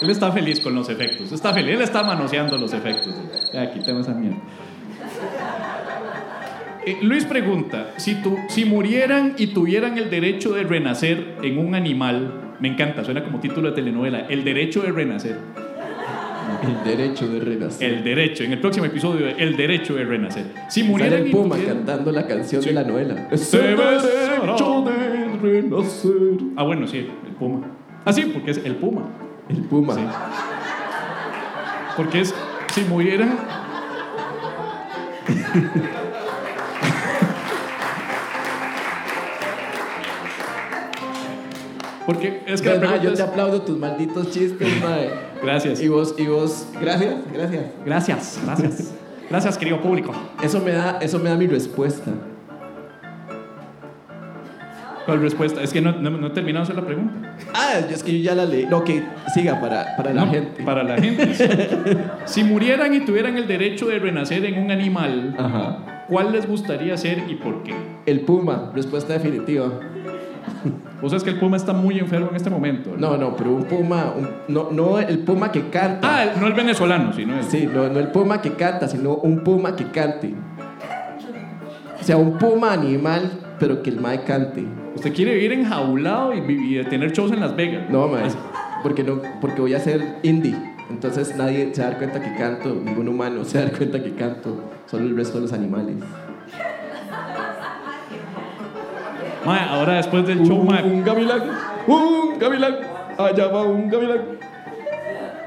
Él 0.00 0.10
está 0.10 0.32
feliz 0.32 0.58
con 0.58 0.74
los 0.74 0.88
efectos. 0.88 1.30
Está 1.30 1.54
feliz. 1.54 1.76
Él 1.76 1.82
está 1.82 2.02
manoseando 2.02 2.58
los 2.58 2.72
efectos. 2.72 3.14
Ya, 3.52 3.70
quitemos 3.72 4.08
esa 4.08 4.18
mierda. 4.18 4.38
Eh, 6.84 6.98
Luis 7.02 7.24
pregunta, 7.24 7.92
si, 7.96 8.16
tu, 8.22 8.36
si 8.48 8.64
murieran 8.64 9.34
y 9.38 9.48
tuvieran 9.48 9.96
el 9.98 10.10
derecho 10.10 10.52
de 10.52 10.64
renacer 10.64 11.36
en 11.42 11.58
un 11.58 11.74
animal, 11.74 12.54
me 12.60 12.68
encanta, 12.68 13.04
suena 13.04 13.22
como 13.22 13.38
título 13.40 13.70
de 13.70 13.74
telenovela, 13.76 14.26
el 14.28 14.42
derecho 14.44 14.82
de 14.82 14.90
renacer. 14.90 15.36
El 16.62 16.84
derecho 16.84 17.28
de 17.28 17.40
renacer. 17.40 17.88
El 17.92 18.04
derecho, 18.04 18.44
en 18.44 18.52
el 18.52 18.58
próximo 18.60 18.86
episodio, 18.86 19.26
el 19.28 19.56
derecho 19.56 19.94
de 19.94 20.04
renacer. 20.04 20.44
Si 20.68 20.80
Sale 20.80 20.92
murieran 20.92 21.20
el 21.22 21.28
y 21.28 21.30
Puma 21.30 21.56
tuvieran- 21.56 21.76
cantando 21.78 22.12
la 22.12 22.26
canción 22.26 22.62
Sí. 22.62 22.68
de 22.70 22.74
la 22.74 22.84
novela. 22.84 23.28
Se 23.36 23.58
derecho 23.58 24.84
de 24.84 25.38
renacer. 25.40 26.42
Ah, 26.56 26.64
bueno, 26.64 26.86
sí, 26.88 26.98
el 26.98 27.34
puma. 27.38 27.66
Ah, 28.04 28.12
sí, 28.12 28.22
porque 28.32 28.50
es 28.50 28.58
el 28.64 28.74
puma. 28.76 29.02
El 29.48 29.58
Puma. 29.62 29.94
Sí. 29.94 30.00
Porque 31.96 32.20
es, 32.20 32.34
si 32.74 32.80
murieran... 32.82 33.36
Porque 42.06 42.42
es 42.46 42.60
que 42.60 42.68
Pues, 42.68 42.80
pregunta 42.80 43.02
yo 43.02 43.12
te 43.12 43.22
aplaudo 43.22 43.62
tus 43.62 43.78
malditos 43.78 44.30
chistes, 44.30 44.68
mae. 44.82 45.10
Gracias. 45.42 45.80
Y 45.80 45.88
vos, 45.88 46.14
y 46.18 46.26
vos, 46.26 46.66
gracias, 46.80 47.14
gracias. 47.32 47.64
Gracias, 47.84 48.40
gracias. 48.44 48.94
Gracias, 49.30 49.58
querido 49.58 49.80
público. 49.80 50.12
Eso 50.42 50.60
me 50.60 50.72
da, 50.72 50.98
eso 51.00 51.18
me 51.18 51.30
da 51.30 51.36
mi 51.36 51.46
respuesta. 51.46 52.10
¿Cuál 55.06 55.20
respuesta? 55.20 55.62
Es 55.62 55.72
que 55.72 55.80
no, 55.80 55.92
no, 55.92 56.10
no 56.10 56.26
hacer 56.60 56.76
la 56.76 56.84
pregunta. 56.84 57.34
Ah, 57.54 57.78
es 57.90 58.02
que 58.02 58.18
yo 58.18 58.24
ya 58.24 58.34
la 58.34 58.44
leí. 58.44 58.66
No, 58.66 58.84
que 58.84 59.02
siga 59.34 59.60
para, 59.60 59.96
para 59.96 60.12
la 60.12 60.26
gente. 60.26 60.62
Para 60.62 60.84
la 60.84 60.96
gente. 60.96 61.34
sí. 61.34 61.44
si 62.24 62.44
murieran 62.44 62.94
y 62.94 63.00
tuvieran 63.00 63.36
el 63.36 63.48
derecho 63.48 63.86
de 63.86 63.98
renacer 63.98 64.44
en 64.44 64.62
un 64.62 64.70
animal, 64.70 65.34
Ajá. 65.38 66.04
¿cuál 66.08 66.32
les 66.32 66.46
gustaría 66.46 66.96
ser 66.96 67.24
y 67.28 67.34
por 67.34 67.62
qué? 67.64 67.74
El 68.06 68.20
Puma, 68.20 68.70
respuesta 68.74 69.14
definitiva. 69.14 69.72
Vos 71.02 71.10
sabes 71.10 71.24
que 71.24 71.30
el 71.30 71.38
puma 71.40 71.56
está 71.56 71.72
muy 71.72 71.98
enfermo 71.98 72.28
en 72.30 72.36
este 72.36 72.48
momento. 72.48 72.94
No, 72.96 73.16
no, 73.16 73.36
pero 73.36 73.52
un 73.52 73.64
Puma, 73.64 74.14
un- 74.16 74.28
no, 74.54 74.70
no 74.70 75.00
el 75.00 75.18
Puma 75.18 75.50
que 75.50 75.68
canta. 75.68 76.00
Ah, 76.08 76.22
el- 76.24 76.40
no 76.40 76.46
el 76.46 76.52
venezolano, 76.52 77.12
sino 77.12 77.36
el. 77.36 77.42
Sí, 77.44 77.68
no, 77.72 77.88
no 77.88 77.98
el 77.98 78.08
Puma 78.08 78.40
que 78.40 78.52
canta, 78.52 78.86
sino 78.86 79.16
un 79.16 79.40
Puma 79.40 79.74
que 79.74 79.84
cante. 79.86 80.32
O 82.00 82.04
sea, 82.04 82.16
un 82.16 82.38
Puma 82.38 82.72
animal, 82.72 83.30
pero 83.58 83.82
que 83.82 83.90
el 83.90 84.00
Mae 84.00 84.22
cante. 84.24 84.64
Usted 84.94 85.12
quiere 85.12 85.34
vivir 85.34 85.52
enjaulado 85.52 86.32
y, 86.34 86.38
y 86.78 86.84
tener 86.84 87.12
shows 87.12 87.32
en 87.32 87.40
Las 87.40 87.56
Vegas. 87.56 87.90
No, 87.90 88.06
Mae, 88.08 88.22
porque, 88.82 89.02
no, 89.02 89.20
porque 89.40 89.60
voy 89.60 89.74
a 89.74 89.80
ser 89.80 90.18
indie. 90.22 90.56
Entonces 90.90 91.34
nadie 91.36 91.70
se 91.74 91.80
va 91.80 91.88
a 91.88 91.90
dar 91.90 91.98
cuenta 91.98 92.20
que 92.20 92.36
canto, 92.36 92.74
ningún 92.74 93.08
humano 93.08 93.44
se 93.44 93.58
va 93.58 93.64
a 93.64 93.68
dar 93.68 93.76
cuenta 93.78 94.02
que 94.02 94.12
canto, 94.14 94.60
solo 94.86 95.04
el 95.06 95.16
resto 95.16 95.38
de 95.38 95.42
los 95.42 95.52
animales. 95.52 95.96
Mae, 99.44 99.60
ahora 99.68 99.94
después 99.94 100.26
del 100.26 100.42
show, 100.46 100.58
Un, 100.60 100.66
mae, 100.68 100.82
un 100.84 101.02
gavilán, 101.04 101.42
un 101.86 102.38
gavilán, 102.38 102.76
allá 103.18 103.48
va 103.48 103.62
un 103.62 103.88
gavilán. 103.88 104.20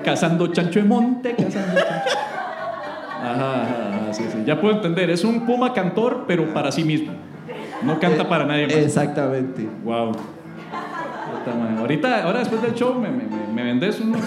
cazando 0.04 0.48
chancho 0.48 0.80
de 0.80 0.86
monte, 0.86 1.34
cazando 1.36 1.80
chancho. 1.80 2.18
Ajá, 3.24 3.62
ajá, 3.64 4.14
sí, 4.14 4.24
sí. 4.32 4.44
Ya 4.46 4.60
puedo 4.60 4.76
entender. 4.76 5.10
Es 5.10 5.24
un 5.24 5.46
puma 5.46 5.74
cantor, 5.74 6.26
pero 6.28 6.54
para 6.54 6.72
sí 6.72 6.84
mismo. 6.84 7.14
No 7.84 8.00
canta 8.00 8.28
para 8.28 8.46
nadie 8.46 8.68
más. 8.68 8.76
Exactamente. 8.76 9.68
Wow. 9.84 10.12
Ahorita, 11.80 12.24
ahora 12.24 12.40
después 12.40 12.62
del 12.62 12.74
show, 12.74 12.96
me- 12.96 13.10
me 13.10 13.64
vendes 13.64 14.00
uno. 14.00 14.18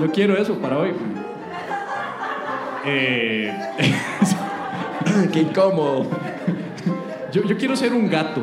Yo 0.00 0.10
quiero 0.12 0.36
eso 0.36 0.54
para 0.58 0.78
hoy. 0.78 0.92
Eh, 2.86 3.52
Qué 5.32 5.40
incómodo. 5.40 6.06
Yo, 7.34 7.42
yo 7.44 7.56
quiero 7.56 7.76
ser 7.76 7.92
un 7.92 8.08
gato. 8.08 8.40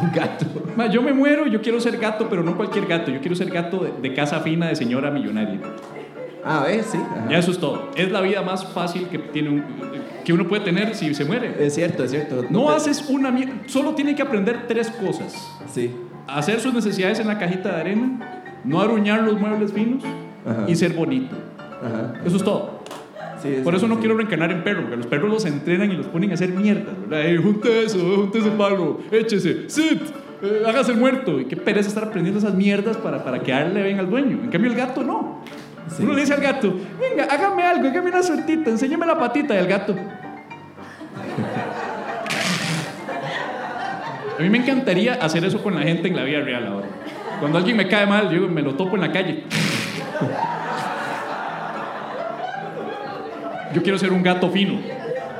Un 0.00 0.12
gato. 0.12 0.46
Ma, 0.76 0.86
yo 0.86 1.02
me 1.02 1.12
muero, 1.12 1.46
yo 1.46 1.60
quiero 1.60 1.80
ser 1.80 1.96
gato, 1.98 2.28
pero 2.30 2.42
no 2.44 2.56
cualquier 2.56 2.86
gato. 2.86 3.10
Yo 3.10 3.18
quiero 3.20 3.34
ser 3.34 3.50
gato 3.50 3.78
de, 3.84 3.92
de 4.00 4.14
casa 4.14 4.38
fina 4.40 4.68
de 4.68 4.76
señora 4.76 5.10
millonaria. 5.10 5.58
Ah, 6.44 6.64
¿ves? 6.66 6.86
Sí. 6.92 6.98
ajá. 6.98 7.26
Ya 7.30 7.38
eso 7.38 7.50
es 7.50 7.58
todo. 7.58 7.90
Es 7.96 8.10
la 8.10 8.20
vida 8.20 8.40
más 8.42 8.64
fácil 8.72 9.08
que, 9.08 9.18
tiene 9.18 9.50
un- 9.50 9.64
que 10.24 10.32
uno 10.32 10.46
puede 10.46 10.62
tener 10.64 10.94
si 10.94 11.12
se 11.14 11.24
muere. 11.24 11.54
Es 11.58 11.74
cierto, 11.74 12.04
es 12.04 12.12
cierto. 12.12 12.44
No 12.50 12.66
te- 12.66 12.74
haces 12.76 13.04
una 13.08 13.30
mierda. 13.30 13.52
Solo 13.66 13.94
tiene 13.94 14.14
que 14.14 14.22
aprender 14.22 14.66
tres 14.68 14.90
cosas. 14.90 15.34
Sí. 15.72 15.90
hacer 16.28 16.60
sus 16.60 16.72
necesidades 16.72 17.18
en 17.18 17.26
la 17.26 17.38
cajita 17.38 17.70
de 17.74 17.80
arena, 17.80 18.42
no 18.64 18.80
aruñar 18.80 19.22
los 19.22 19.40
muebles 19.40 19.72
finos 19.72 20.04
Ajá. 20.46 20.64
y 20.68 20.76
ser 20.76 20.92
bonito. 20.92 21.34
Ajá. 21.82 22.14
Eso 22.24 22.36
es 22.36 22.44
todo. 22.44 22.79
Sí, 23.42 23.60
Por 23.64 23.74
eso 23.74 23.88
no 23.88 23.98
quiero 24.00 24.16
reencarnar 24.16 24.52
en 24.52 24.62
perro, 24.62 24.82
porque 24.82 24.96
los 24.96 25.06
perros 25.06 25.30
los 25.30 25.44
entrenan 25.46 25.90
y 25.90 25.96
los 25.96 26.06
ponen 26.06 26.30
a 26.30 26.34
hacer 26.34 26.50
mierdas, 26.50 26.94
¿verdad? 27.00 27.26
Eh, 27.26 27.38
junte 27.38 27.84
eso, 27.84 27.98
junte 27.98 28.38
ese 28.38 28.50
palo, 28.50 29.00
échese, 29.10 29.70
sit, 29.70 30.02
eh, 30.42 30.62
hágase 30.66 30.92
el 30.92 30.98
muerto. 30.98 31.40
Y 31.40 31.46
qué 31.46 31.56
pereza 31.56 31.88
estar 31.88 32.04
aprendiendo 32.04 32.38
esas 32.38 32.54
mierdas 32.54 32.96
para, 32.98 33.24
para 33.24 33.40
quedarle 33.40 33.82
bien 33.82 33.98
al 33.98 34.10
dueño. 34.10 34.40
En 34.42 34.50
cambio, 34.50 34.70
el 34.70 34.76
gato 34.76 35.02
no. 35.02 35.42
Sí. 35.88 36.02
Uno 36.02 36.12
le 36.12 36.20
dice 36.20 36.34
al 36.34 36.40
gato, 36.40 36.74
venga, 37.00 37.24
hágame 37.24 37.62
algo, 37.62 37.88
hágame 37.88 38.10
una 38.10 38.22
suertita, 38.22 38.70
enséñame 38.70 39.06
la 39.06 39.18
patita 39.18 39.54
del 39.54 39.66
gato. 39.66 39.96
A 44.38 44.42
mí 44.42 44.48
me 44.48 44.58
encantaría 44.58 45.14
hacer 45.14 45.44
eso 45.44 45.62
con 45.62 45.74
la 45.74 45.82
gente 45.82 46.08
en 46.08 46.16
la 46.16 46.24
vida 46.24 46.40
real 46.40 46.66
ahora. 46.66 46.86
Cuando 47.40 47.58
alguien 47.58 47.76
me 47.76 47.88
cae 47.88 48.06
mal, 48.06 48.30
yo 48.30 48.48
me 48.48 48.62
lo 48.62 48.74
topo 48.74 48.94
en 48.94 49.02
la 49.02 49.12
calle. 49.12 49.44
Yo 53.74 53.82
quiero 53.82 53.98
ser 53.98 54.12
un 54.12 54.22
gato 54.22 54.50
fino, 54.50 54.74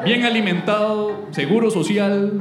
bien 0.04 0.24
alimentado, 0.24 1.26
seguro 1.30 1.70
social, 1.70 2.32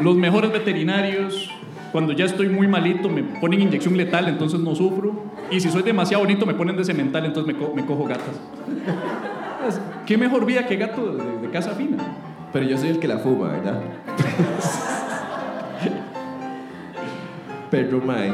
los 0.00 0.16
mejores 0.16 0.52
veterinarios. 0.52 1.50
Cuando 1.90 2.12
ya 2.14 2.24
estoy 2.24 2.48
muy 2.48 2.66
malito 2.68 3.08
me 3.10 3.22
ponen 3.22 3.60
inyección 3.60 3.96
letal, 3.96 4.28
entonces 4.28 4.60
no 4.60 4.74
sufro. 4.74 5.12
Y 5.50 5.60
si 5.60 5.70
soy 5.70 5.82
demasiado 5.82 6.22
bonito 6.24 6.46
me 6.46 6.54
ponen 6.54 6.76
de 6.76 6.84
cemental, 6.84 7.24
entonces 7.26 7.54
me, 7.54 7.58
co- 7.60 7.72
me 7.74 7.84
cojo 7.84 8.04
gatas. 8.04 8.40
¿Qué 10.06 10.16
mejor 10.16 10.44
vida 10.46 10.66
que 10.66 10.76
gato 10.76 11.14
de, 11.16 11.40
de 11.42 11.50
casa 11.50 11.72
fina? 11.72 11.98
Pero 12.52 12.66
yo 12.66 12.76
soy 12.78 12.88
el 12.90 12.98
que 12.98 13.08
la 13.08 13.18
fuma, 13.18 13.48
¿verdad? 13.48 13.80
perro, 17.70 18.00
mae. 18.04 18.30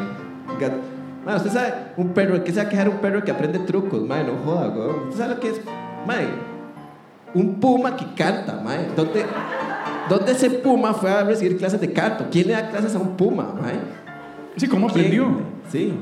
Gat- 0.61 0.81
Mae, 1.25 1.37
usted 1.37 1.51
sabe, 1.51 1.75
un 1.97 2.09
perro, 2.15 2.43
¿qué 2.43 2.53
se 2.53 2.61
va 2.63 2.67
a 2.67 2.69
quejar 2.71 2.89
un 2.89 2.99
perro 2.99 3.23
que 3.23 3.31
aprende 3.31 3.59
trucos, 3.61 4.03
mae? 4.03 4.25
No 4.25 4.33
joda, 4.45 4.69
weón. 4.69 5.09
¿Usted 5.09 5.19
sabe 5.19 5.35
lo 5.35 5.41
que 5.41 5.49
es, 5.49 5.61
mae? 6.07 6.27
Un 7.39 7.61
puma 7.61 7.97
que 7.97 8.05
canta, 8.17 8.61
mae. 8.65 8.89
¿Dónde, 8.97 9.25
¿Dónde 10.09 10.33
ese 10.33 10.51
puma 10.51 10.93
fue 10.95 11.11
a 11.11 11.23
recibir 11.23 11.57
clases 11.57 11.81
de 11.81 11.93
canto? 11.93 12.27
¿Quién 12.31 12.49
le 12.49 12.53
da 12.55 12.69
clases 12.69 12.95
a 12.95 12.99
un 12.99 13.17
puma, 13.17 13.55
mae? 13.61 13.75
Sí, 14.57 14.67
¿cómo 14.67 14.89
¿Quién? 14.89 14.99
aprendió? 15.07 15.41
Sí. 15.71 15.93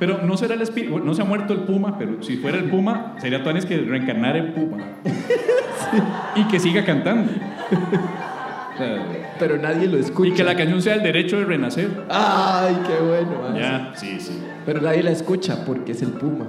Pero 0.00 0.22
no 0.24 0.36
será 0.36 0.54
el 0.54 0.62
espíritu, 0.62 0.98
no 0.98 1.14
se 1.14 1.20
ha 1.22 1.24
muerto 1.26 1.52
el 1.52 1.60
puma, 1.60 1.98
pero 1.98 2.22
si 2.22 2.38
fuera 2.38 2.56
el 2.56 2.70
puma, 2.70 3.14
sería 3.18 3.42
Tuanis 3.44 3.66
que 3.66 3.76
reencarnar 3.76 4.36
en 4.36 4.54
puma. 4.54 4.78
Y 6.36 6.44
que 6.44 6.60
siga 6.60 6.84
cantando. 6.84 7.32
O 7.32 8.78
sea, 8.78 8.96
Pero 9.40 9.56
nadie 9.56 9.88
lo 9.88 9.98
escucha. 9.98 10.30
y 10.30 10.32
que 10.34 10.44
la 10.44 10.54
canción 10.56 10.80
sea 10.80 10.94
el 10.94 11.02
derecho 11.02 11.38
de 11.38 11.44
renacer. 11.44 11.88
Ay, 12.08 12.76
qué 12.86 13.02
bueno. 13.04 13.58
Ya, 13.58 13.92
sí, 13.96 14.20
sí. 14.20 14.40
Pero 14.64 14.80
nadie 14.80 15.02
la 15.02 15.10
escucha 15.10 15.64
porque 15.66 15.92
es 15.92 16.02
el 16.02 16.10
puma. 16.12 16.46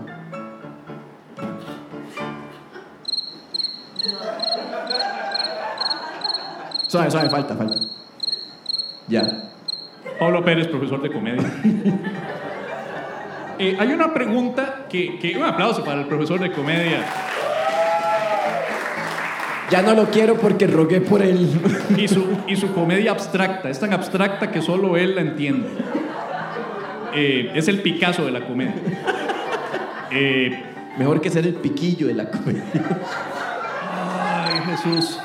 Suave, 6.87 7.11
suave, 7.11 7.29
falta, 7.29 7.55
falta. 7.55 7.75
Ya. 9.07 9.23
Pablo 10.19 10.43
Pérez, 10.43 10.67
profesor 10.67 11.01
de 11.01 11.11
comedia. 11.11 11.43
Eh, 13.59 13.77
hay 13.79 13.89
una 13.89 14.11
pregunta 14.11 14.87
que, 14.89 15.19
que- 15.19 15.37
Un 15.37 15.43
aplauso 15.43 15.83
para 15.85 16.01
el 16.01 16.07
profesor 16.07 16.39
de 16.39 16.51
comedia. 16.51 17.05
Ya 19.69 19.83
no 19.83 19.93
lo 19.93 20.05
quiero 20.05 20.33
porque 20.37 20.65
rogué 20.65 20.99
por 20.99 21.21
él. 21.21 21.47
Y 21.95 22.07
su, 22.07 22.25
y 22.47 22.55
su 22.55 22.73
comedia 22.73 23.11
abstracta. 23.11 23.69
Es 23.69 23.79
tan 23.79 23.93
abstracta 23.93 24.49
que 24.49 24.63
solo 24.63 24.97
él 24.97 25.13
la 25.13 25.21
entiende. 25.21 25.69
Eh, 27.13 27.51
es 27.53 27.67
el 27.67 27.83
Picasso 27.83 28.25
de 28.25 28.31
la 28.31 28.41
comedia. 28.47 28.73
Eh, 30.13 30.63
Mejor 30.97 31.21
que 31.21 31.29
ser 31.29 31.45
el 31.45 31.53
piquillo 31.53 32.07
de 32.07 32.15
la 32.15 32.29
comedia. 32.31 32.63
Jesús. 34.65 35.17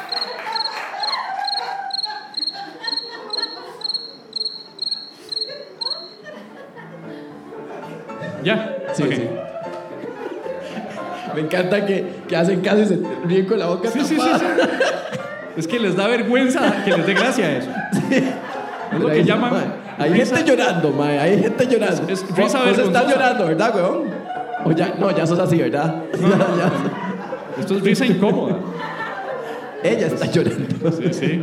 Ya. 8.43 8.76
Sí. 8.95 9.05
Me 11.34 11.41
encanta 11.43 11.84
que, 11.84 12.05
que 12.28 12.37
hacen 12.37 12.61
caso 12.61 12.80
y 12.80 12.87
se 12.87 12.99
ríen 13.26 13.47
con 13.47 13.59
la 13.59 13.66
boca 13.66 13.91
Sí, 13.91 14.01
sí, 14.05 14.16
sí. 14.18 14.20
Es 15.57 15.66
que 15.66 15.78
les 15.78 15.97
da 15.97 16.07
vergüenza 16.07 16.82
que 16.84 16.93
les 16.97 17.07
dé 17.07 17.14
gracia 17.14 17.59
eso. 17.59 17.70
Es 18.93 19.01
lo 19.01 19.09
que 19.09 19.24
llaman. 19.24 19.53
mae, 19.53 19.64
Hay 19.99 20.11
risa- 20.12 20.37
gente 20.37 20.51
llorando, 20.51 20.91
mae. 20.91 21.18
Hay 21.18 21.43
gente 21.43 21.66
llorando. 21.66 22.03
Es- 22.12 22.22
es 22.22 22.37
risa 22.37 22.59
vos 22.64 22.78
estás 22.78 23.09
llorando, 23.09 23.47
¿verdad, 23.47 23.74
weón? 23.74 24.05
O 24.64 24.72
ya, 24.72 24.95
no, 24.99 25.11
ya 25.16 25.26
sos 25.26 25.39
así, 25.39 25.57
¿verdad? 25.59 25.95
Esto 27.61 27.74
es 27.76 27.82
risa 27.82 28.05
incómoda. 28.07 28.57
Ella 29.93 30.07
está 30.09 30.26
llorando. 30.30 30.93
Sí, 30.93 31.12
sí. 31.12 31.41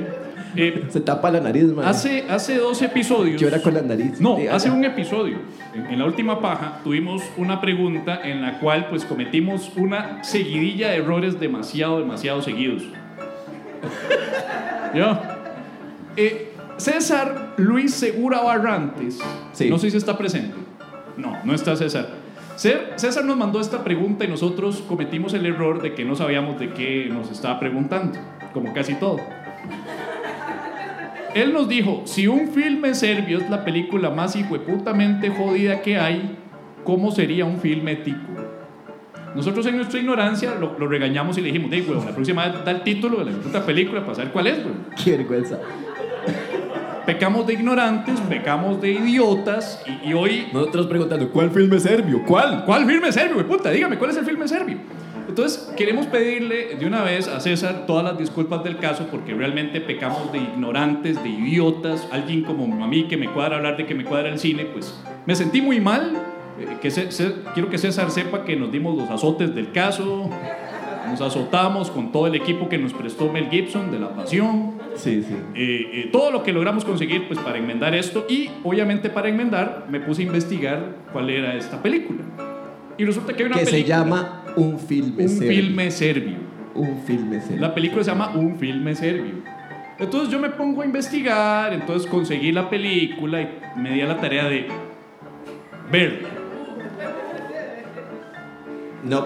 Eh, 0.56 0.84
Se 0.90 1.00
tapa 1.02 1.32
la 1.32 1.40
nariz, 1.40 1.64
mae. 1.74 1.84
hace, 1.88 2.26
hace 2.30 2.58
dos 2.58 2.80
episodios. 2.84 3.42
Llora 3.42 3.60
con 3.60 3.74
la 3.74 3.82
nariz. 3.82 4.22
No, 4.22 4.38
hace 4.52 4.70
un 4.70 4.86
episodio. 4.86 5.38
En, 5.74 5.88
en 5.88 5.98
la 6.00 6.06
última 6.06 6.40
paja 6.42 6.80
tuvimos 6.84 7.24
una 7.38 7.60
pregunta 7.60 8.20
en 8.24 8.42
la 8.44 8.60
cual 8.60 8.88
pues 8.90 9.04
cometimos 9.04 9.72
una 9.76 10.24
seguidilla 10.24 10.92
de 10.92 10.98
errores 10.98 11.40
demasiado, 11.40 12.00
demasiado 12.00 12.42
seguidos. 12.44 12.84
¿Yo? 14.94 15.20
Eh, 16.16 16.52
César 16.78 17.54
Luis 17.58 17.94
Segura 17.94 18.42
Barrantes. 18.42 19.20
Sí. 19.54 19.70
No 19.70 19.78
sé 19.80 19.90
si 19.90 19.98
está 19.98 20.18
presente. 20.18 20.56
No, 21.18 21.38
no 21.44 21.54
está 21.56 21.76
César. 21.76 22.10
Cé- 22.56 22.94
César 22.98 23.26
nos 23.26 23.36
mandó 23.38 23.60
esta 23.60 23.84
pregunta 23.84 24.26
y 24.26 24.28
nosotros 24.28 24.84
cometimos 24.88 25.34
el 25.34 25.46
error 25.46 25.82
de 25.82 25.94
que 25.94 26.06
no 26.06 26.16
sabíamos 26.16 26.60
de 26.60 26.70
qué 26.74 27.10
nos 27.12 27.32
estaba 27.32 27.60
preguntando, 27.60 28.18
como 28.54 28.74
casi 28.74 28.96
todo. 28.96 29.18
Él 31.34 31.52
nos 31.52 31.68
dijo, 31.68 32.04
si 32.06 32.28
un 32.28 32.50
filme 32.50 32.94
serbio 32.94 33.40
es 33.40 33.50
la 33.50 33.66
película 33.66 34.12
más 34.12 34.36
hijueputamente 34.36 35.32
jodida 35.32 35.82
que 35.82 35.98
hay, 35.98 36.38
¿cómo 36.84 37.12
sería 37.12 37.46
un 37.46 37.58
filme 37.60 37.96
tico? 37.96 38.20
Nosotros 39.36 39.66
en 39.66 39.78
nuestra 39.78 40.00
ignorancia 40.00 40.54
lo, 40.60 40.78
lo 40.78 40.88
regañamos 40.88 41.40
y 41.40 41.42
le 41.42 41.48
dijimos, 41.48 41.72
hey, 41.74 41.84
weón, 41.90 42.06
la 42.06 42.12
próxima 42.12 42.46
vez 42.48 42.64
da 42.64 42.70
el 42.70 42.82
título 42.84 43.26
de 43.26 43.32
la 43.32 43.38
puta 43.40 43.66
película 43.66 44.02
para 44.02 44.14
saber 44.14 44.32
cuál 44.32 44.46
es, 44.46 44.60
weón. 44.60 44.86
Qué 45.04 45.18
vergüenza. 45.18 45.60
Pecamos 47.06 47.46
de 47.46 47.54
ignorantes, 47.54 48.20
pecamos 48.22 48.80
de 48.82 48.92
idiotas 48.94 49.84
y, 50.04 50.10
y 50.10 50.14
hoy... 50.14 50.48
Nosotros 50.54 50.88
preguntando, 50.88 51.30
¿cuál 51.30 51.52
filme 51.52 51.78
serbio? 51.80 52.24
¿Cuál? 52.26 52.64
¿Cuál 52.66 52.86
filme 52.86 53.12
serbio? 53.12 53.46
Puta, 53.46 53.70
dígame, 53.72 53.98
¿cuál 53.98 54.12
es 54.12 54.18
el 54.18 54.26
filme 54.26 54.48
serbio? 54.48 54.78
Entonces, 55.28 55.74
queremos 55.76 56.06
pedirle 56.08 56.76
de 56.80 56.86
una 56.86 57.02
vez 57.04 57.28
a 57.28 57.40
César 57.42 57.86
todas 57.88 58.04
las 58.06 58.18
disculpas 58.18 58.64
del 58.64 58.78
caso 58.78 59.08
porque 59.12 59.34
realmente 59.34 59.82
pecamos 59.82 60.32
de 60.32 60.38
ignorantes, 60.38 61.22
de 61.24 61.30
idiotas. 61.30 62.08
Alguien 62.12 62.44
como 62.44 62.84
a 62.84 62.88
mí 62.88 63.08
que 63.08 63.18
me 63.18 63.28
cuadra 63.30 63.58
hablar 63.58 63.76
de 63.78 63.86
que 63.86 63.96
me 63.96 64.06
cuadra 64.06 64.30
el 64.30 64.40
cine, 64.40 64.66
pues 64.66 64.98
me 65.26 65.36
sentí 65.36 65.62
muy 65.62 65.80
mal. 65.82 66.14
Eh, 66.60 66.78
que 66.82 66.92
Ce- 66.92 67.12
Ce- 67.12 67.34
quiero 67.54 67.70
que 67.70 67.78
César 67.78 68.12
sepa 68.12 68.44
que 68.46 68.56
nos 68.56 68.72
dimos 68.72 68.98
los 68.98 69.10
azotes 69.10 69.54
del 69.56 69.72
caso. 69.72 70.30
Nos 71.10 71.20
azotamos 71.20 71.90
con 71.92 72.12
todo 72.12 72.28
el 72.28 72.36
equipo 72.36 72.70
que 72.70 72.78
nos 72.78 72.94
prestó 72.94 73.30
Mel 73.32 73.50
Gibson 73.50 73.92
de 73.92 74.00
La 74.00 74.10
Pasión. 74.16 74.74
Sí, 74.96 75.24
sí. 75.24 75.36
Eh, 75.56 75.90
eh, 75.94 76.10
todo 76.12 76.32
lo 76.32 76.44
que 76.44 76.52
logramos 76.54 76.86
conseguir 76.86 77.28
pues 77.28 77.40
para 77.40 77.58
enmendar 77.58 77.94
esto 77.96 78.26
y 78.30 78.50
obviamente 78.64 79.10
para 79.10 79.30
enmendar 79.30 79.88
me 79.90 80.00
puse 80.00 80.22
a 80.22 80.26
investigar 80.26 80.96
cuál 81.12 81.30
era 81.30 81.56
esta 81.56 81.82
película 81.82 82.20
y 82.98 83.06
resulta 83.06 83.34
que 83.34 83.44
hay 83.44 83.48
una 83.48 83.58
Que 83.60 83.66
se 83.66 83.72
película 83.72 83.98
llama 83.98 84.44
Un 84.56 84.80
filme 84.80 85.24
un 85.24 85.30
serbio. 85.30 85.50
filme 85.52 85.92
serbio 85.92 86.38
Un 86.76 87.02
filme 87.06 87.42
serbio. 87.42 87.60
la 87.62 87.74
película 87.74 88.04
se 88.04 88.12
llama 88.12 88.30
un 88.36 88.58
filme 88.58 88.94
serbio 88.96 89.34
entonces 90.00 90.30
yo 90.30 90.40
me 90.40 90.50
pongo 90.50 90.82
a 90.82 90.86
investigar 90.86 91.74
entonces 91.74 92.08
conseguí 92.10 92.52
la 92.52 92.70
película 92.70 93.42
y 93.42 93.50
me 93.80 93.92
di 93.94 94.02
a 94.02 94.06
la 94.08 94.18
tarea 94.22 94.46
de 94.48 94.68
verla 95.92 96.30
No. 99.04 99.26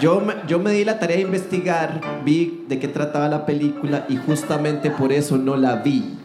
Yo 0.00 0.20
me, 0.20 0.34
yo 0.46 0.58
me 0.58 0.72
di 0.72 0.84
la 0.84 0.98
tarea 0.98 1.16
de 1.16 1.22
investigar, 1.22 2.00
vi 2.24 2.64
de 2.68 2.78
qué 2.78 2.88
trataba 2.88 3.28
la 3.28 3.44
película 3.46 4.06
y 4.08 4.16
justamente 4.16 4.90
por 4.90 5.12
eso 5.12 5.36
no 5.38 5.56
la 5.56 5.76
vi. 5.76 6.16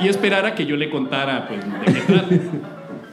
y 0.00 0.08
esperar 0.08 0.44
a 0.46 0.54
que 0.54 0.66
yo 0.66 0.76
le 0.76 0.90
contara 0.90 1.46
pues 1.48 1.60
de 1.64 1.92
qué 1.92 2.00
trata 2.12 2.28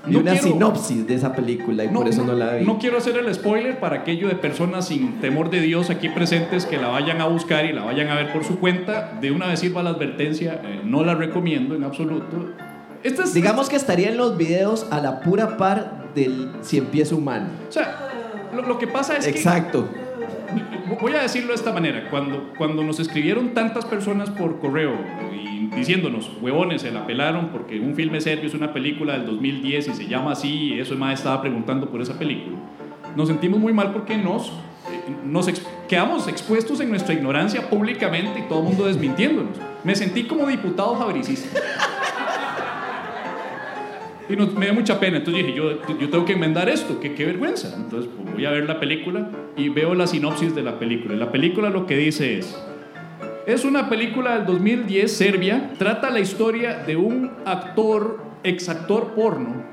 Vi 0.04 0.14
No 0.14 0.22
una 0.22 0.32
quiero- 0.32 0.48
sinopsis 0.48 1.06
de 1.06 1.14
esa 1.14 1.32
película 1.34 1.84
y 1.84 1.88
por 1.90 2.08
eso 2.08 2.26
no 2.26 2.34
la 2.34 2.56
vi. 2.56 2.66
no 2.66 2.80
quiero 2.80 2.98
hacer 2.98 3.16
el 3.18 3.32
spoiler 3.36 3.80
para 3.80 3.98
aquello 3.98 4.28
de 4.30 4.34
personas 4.36 4.88
sin 4.88 5.20
temor 5.22 5.52
de 5.52 5.62
Dios 5.62 5.92
aquí 5.92 6.10
presentes 6.10 6.66
que 6.66 6.78
la 6.78 6.88
vayan 6.88 7.22
a 7.22 7.28
buscar 7.28 7.66
y 7.66 7.72
la 7.72 7.84
vayan 7.84 8.10
a 8.10 8.16
ver 8.16 8.34
por 8.34 8.44
su 8.44 8.58
cuenta. 8.60 9.12
De 9.22 9.32
una 9.32 9.46
vez 9.46 9.60
sirva 9.60 9.84
la 9.84 9.92
advertencia, 9.92 10.60
eh, 10.66 10.82
no 10.84 11.04
la 11.04 11.14
recomiendo 11.14 11.76
en 11.76 11.84
absoluto. 11.84 12.50
Esta 13.04 13.24
es, 13.26 13.36
Digamos 13.36 13.70
que 13.70 13.76
estaría 13.76 14.10
en 14.10 14.18
los 14.18 14.38
videos 14.38 14.88
a 14.90 15.00
la 15.02 15.20
pura 15.22 15.56
par 15.58 16.08
del 16.16 16.50
si 16.62 16.80
empieza 16.80 17.14
humano. 17.14 17.50
o 17.70 17.72
sea, 17.72 18.10
lo, 18.56 18.64
lo 18.64 18.80
que 18.80 18.88
pasa 18.88 19.18
es 19.18 19.28
Exacto. 19.28 19.88
que 19.94 20.01
voy 21.00 21.14
a 21.14 21.22
decirlo 21.22 21.50
de 21.50 21.56
esta 21.56 21.72
manera. 21.72 22.10
Cuando, 22.10 22.54
cuando 22.58 22.84
nos 22.84 23.00
escribieron 23.00 23.54
tantas 23.54 23.86
personas 23.86 24.30
por 24.30 24.60
correo 24.60 24.94
y 25.34 25.68
diciéndonos, 25.68 26.32
huevones, 26.42 26.82
se 26.82 26.92
la 26.92 27.06
pelaron 27.06 27.50
porque 27.50 27.80
un 27.80 27.96
filme 27.96 28.22
serbio 28.22 28.48
es 28.48 28.54
una 28.54 28.74
película 28.74 29.14
del 29.14 29.26
2010 29.26 29.88
y 29.88 29.94
se 29.94 30.08
llama 30.08 30.34
así, 30.34 30.74
y 30.74 30.80
eso 30.80 30.96
más 30.96 31.20
estaba 31.20 31.42
preguntando 31.42 31.90
por 31.90 32.02
esa 32.02 32.18
película. 32.18 32.58
Nos 33.16 33.28
sentimos 33.28 33.60
muy 33.60 33.74
mal 33.74 33.92
porque 33.92 34.18
nos, 34.18 34.50
eh, 34.50 34.52
nos 35.26 35.50
quedamos 35.88 36.28
expuestos 36.28 36.80
en 36.80 36.90
nuestra 36.90 37.14
ignorancia 37.14 37.70
públicamente 37.70 38.40
y 38.40 38.44
todo 38.44 38.60
el 38.60 38.66
mundo 38.66 38.86
desmintiéndonos. 38.86 39.58
Me 39.84 39.96
sentí 39.96 40.24
como 40.24 40.48
diputado 40.48 40.96
fabricista. 40.96 41.60
Y 44.32 44.36
me 44.36 44.66
dio 44.66 44.74
mucha 44.74 45.00
pena. 45.00 45.18
Entonces 45.18 45.46
dije, 45.46 45.58
yo, 45.58 45.82
yo 46.00 46.10
tengo 46.10 46.24
que 46.26 46.34
enmendar 46.34 46.70
esto, 46.70 47.00
qué 47.00 47.26
vergüenza. 47.26 47.74
Entonces 47.76 48.10
pues, 48.16 48.34
voy 48.34 48.46
a 48.46 48.52
ver 48.52 48.66
la 48.66 48.80
película 48.80 49.30
y 49.58 49.70
veo 49.70 49.94
la 49.94 50.08
sinopsis 50.08 50.56
de 50.56 50.64
la 50.64 50.80
película. 50.80 51.16
La 51.16 51.32
película 51.32 51.70
lo 51.70 51.86
que 51.86 51.98
dice 51.98 52.40
es... 52.40 52.58
Es 53.48 53.66
una 53.66 53.90
película 53.90 54.38
del 54.38 54.46
2010, 54.46 55.12
Serbia. 55.12 55.72
Trata 55.80 56.12
la 56.12 56.20
historia 56.20 56.76
de 56.76 56.96
un 56.96 57.32
actor, 57.44 58.24
exactor 58.44 59.14
porno, 59.16 59.64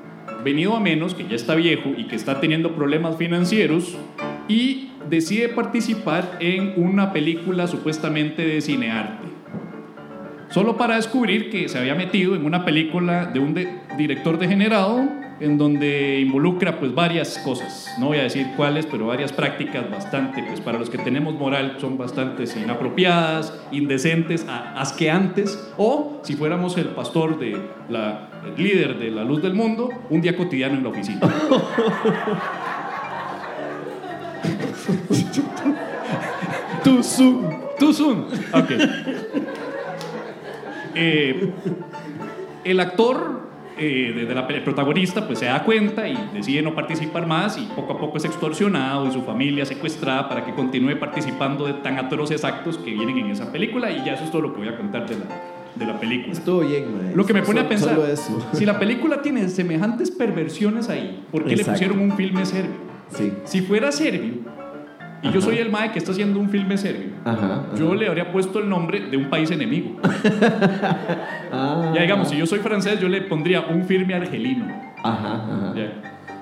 venido 0.42 0.74
a 0.74 0.80
menos, 0.80 1.14
que 1.14 1.26
ya 1.28 1.36
está 1.36 1.54
viejo 1.54 1.90
y 1.96 2.06
que 2.06 2.16
está 2.16 2.40
teniendo 2.40 2.74
problemas 2.74 3.16
financieros 3.16 3.96
y 4.48 4.88
decide 5.08 5.50
participar 5.50 6.38
en 6.40 6.72
una 6.76 7.12
película 7.12 7.66
supuestamente 7.66 8.46
de 8.46 8.60
cinearte. 8.62 9.37
Solo 10.50 10.76
para 10.76 10.96
descubrir 10.96 11.50
que 11.50 11.68
se 11.68 11.78
había 11.78 11.94
metido 11.94 12.34
en 12.34 12.44
una 12.44 12.64
película 12.64 13.26
de 13.26 13.38
un 13.38 13.52
de- 13.54 13.68
director 13.96 14.38
degenerado 14.38 15.06
en 15.40 15.56
donde 15.56 16.18
involucra 16.20 16.80
pues 16.80 16.92
varias 16.94 17.38
cosas. 17.38 17.86
No 18.00 18.06
voy 18.06 18.18
a 18.18 18.22
decir 18.24 18.46
cuáles, 18.56 18.86
pero 18.86 19.06
varias 19.06 19.32
prácticas 19.32 19.88
bastante, 19.88 20.42
pues 20.42 20.60
para 20.60 20.78
los 20.78 20.90
que 20.90 20.98
tenemos 20.98 21.34
moral 21.34 21.76
son 21.80 21.96
bastante 21.96 22.44
inapropiadas, 22.58 23.52
indecentes, 23.70 24.44
asqueantes, 24.48 25.72
o 25.76 26.20
si 26.24 26.34
fuéramos 26.34 26.76
el 26.76 26.86
pastor 26.86 27.38
de 27.38 27.56
la 27.88 28.24
el 28.56 28.62
líder 28.62 28.98
de 28.98 29.10
la 29.10 29.24
luz 29.24 29.42
del 29.42 29.52
mundo, 29.54 29.90
un 30.10 30.20
día 30.22 30.36
cotidiano 30.36 30.74
en 30.76 30.82
la 30.82 30.88
oficina. 30.88 31.20
Too 36.84 37.02
soon. 37.02 37.58
Too 37.78 37.92
soon. 37.92 38.24
Ok. 38.52 38.70
Eh, 41.00 41.50
el 42.64 42.80
actor, 42.80 43.40
eh, 43.78 44.12
de, 44.14 44.26
de 44.26 44.34
la, 44.34 44.46
el 44.48 44.62
protagonista, 44.64 45.26
pues 45.26 45.38
se 45.38 45.44
da 45.46 45.62
cuenta 45.62 46.08
y 46.08 46.16
decide 46.34 46.60
no 46.62 46.74
participar 46.74 47.26
más 47.26 47.56
y 47.56 47.66
poco 47.76 47.92
a 47.92 47.98
poco 47.98 48.16
es 48.16 48.24
extorsionado 48.24 49.06
y 49.06 49.12
su 49.12 49.22
familia 49.22 49.64
secuestrada 49.64 50.28
para 50.28 50.44
que 50.44 50.52
continúe 50.52 50.98
participando 50.98 51.66
de 51.66 51.74
tan 51.74 51.96
atroces 51.98 52.44
actos 52.44 52.76
que 52.78 52.90
vienen 52.92 53.18
en 53.18 53.26
esa 53.30 53.52
película 53.52 53.90
y 53.90 54.04
ya 54.04 54.14
eso 54.14 54.24
es 54.24 54.30
todo 54.32 54.42
lo 54.42 54.52
que 54.52 54.58
voy 54.58 54.68
a 54.68 54.76
contar 54.76 55.08
de 55.08 55.14
la, 55.16 55.24
de 55.76 55.86
la 55.86 56.00
película. 56.00 56.32
Estuvo 56.32 56.60
bien, 56.60 56.86
mae. 56.96 57.14
Lo 57.14 57.24
que 57.24 57.32
me 57.32 57.42
pone 57.42 57.60
a 57.60 57.62
Solo- 57.78 58.02
pensar, 58.02 58.36
si 58.52 58.66
la 58.66 58.78
película 58.78 59.22
tiene 59.22 59.48
semejantes 59.48 60.10
perversiones 60.10 60.88
ahí, 60.88 61.22
¿por 61.30 61.44
qué 61.44 61.52
Exacto. 61.52 61.70
le 61.70 61.74
pusieron 61.88 62.10
un 62.10 62.16
filme 62.16 62.44
serbio? 62.44 62.88
Sí. 63.10 63.32
Si 63.44 63.60
fuera 63.62 63.92
serbio, 63.92 64.34
y 65.22 65.30
yo 65.32 65.40
soy 65.40 65.58
el 65.58 65.70
mae 65.70 65.90
que 65.92 65.98
está 65.98 66.12
haciendo 66.12 66.38
un 66.38 66.48
filme 66.48 66.76
serbio, 66.78 67.10
Ajá. 67.24 67.46
ajá. 67.46 67.62
yo 67.78 67.94
le 67.94 68.06
habría 68.08 68.30
puesto 68.32 68.58
el 68.60 68.68
nombre 68.68 69.00
de 69.10 69.16
un 69.16 69.28
país 69.30 69.50
enemigo. 69.50 69.96
Ah. 71.50 71.92
Ya 71.94 72.02
digamos, 72.02 72.28
si 72.28 72.36
yo 72.36 72.46
soy 72.46 72.58
francés, 72.58 73.00
yo 73.00 73.08
le 73.08 73.22
pondría 73.22 73.62
un 73.62 73.84
filme 73.84 74.14
argelino. 74.14 74.66
Ajá, 75.02 75.34
ajá. 75.34 75.72
Ya. 75.74 75.92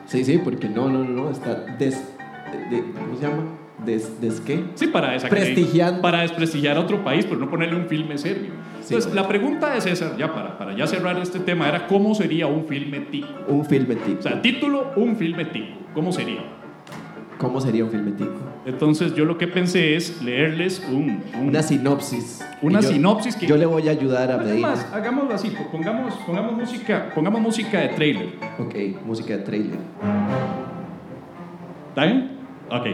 Sí, 0.06 0.24
sí, 0.24 0.38
porque 0.42 0.68
no, 0.68 0.88
no, 0.88 1.04
no, 1.04 1.30
está 1.30 1.54
des... 1.78 2.12
de- 2.70 2.82
¿Cómo 2.92 3.16
se 3.16 3.22
llama? 3.28 3.42
Des, 3.84 4.20
des 4.20 4.40
qué? 4.40 4.64
Sí, 4.74 4.86
para 4.88 5.16
Prestigiando. 5.18 6.00
Para 6.00 6.22
desprestigiar 6.22 6.76
a 6.76 6.80
otro 6.80 7.04
país, 7.04 7.24
pero 7.26 7.38
no 7.38 7.48
ponerle 7.50 7.76
un 7.76 7.86
filme 7.86 8.16
serbio. 8.18 8.50
Sí, 8.80 8.94
Entonces, 8.94 9.06
bueno. 9.12 9.22
la 9.22 9.28
pregunta 9.28 9.74
de 9.74 9.80
César, 9.80 10.16
ya 10.16 10.32
para, 10.32 10.56
para 10.58 10.74
ya 10.76 10.86
cerrar 10.86 11.16
este 11.18 11.38
tema, 11.40 11.68
era 11.68 11.86
¿cómo 11.86 12.14
sería 12.14 12.46
un 12.46 12.66
filme 12.66 13.00
tico? 13.00 13.28
Un 13.48 13.64
filme 13.64 13.96
tico. 13.96 14.18
O 14.18 14.22
sea, 14.22 14.40
título, 14.42 14.92
un 14.96 15.16
filme 15.16 15.44
tico. 15.44 15.76
¿Cómo 15.94 16.10
sería? 16.10 16.40
¿Cómo 17.38 17.60
sería 17.60 17.84
un 17.84 17.90
filme 17.90 18.12
tico? 18.12 18.32
Entonces, 18.64 19.14
yo 19.14 19.24
lo 19.26 19.36
que 19.36 19.46
pensé 19.46 19.94
es 19.94 20.22
leerles 20.22 20.82
un... 20.90 21.22
un- 21.38 21.48
Una 21.48 21.62
sinopsis. 21.62 22.42
Una 22.62 22.80
yo- 22.80 22.88
sinopsis 22.88 23.36
que- 23.36 23.46
Yo 23.46 23.56
le 23.58 23.66
voy 23.66 23.86
a 23.88 23.90
ayudar 23.90 24.30
a 24.30 24.36
Es 24.36 24.46
Medina. 24.48 24.68
más, 24.68 24.86
hagámoslo 24.92 25.34
así, 25.34 25.52
pongamos, 25.70 26.14
pongamos, 26.26 26.52
música, 26.54 27.10
pongamos 27.14 27.40
música 27.42 27.78
de 27.80 27.88
trailer. 27.90 28.28
Ok, 28.58 28.74
música 29.04 29.36
de 29.36 29.42
trailer. 29.42 29.78
¿Está 31.90 32.04
bien? 32.06 32.38
Ok. 32.70 32.86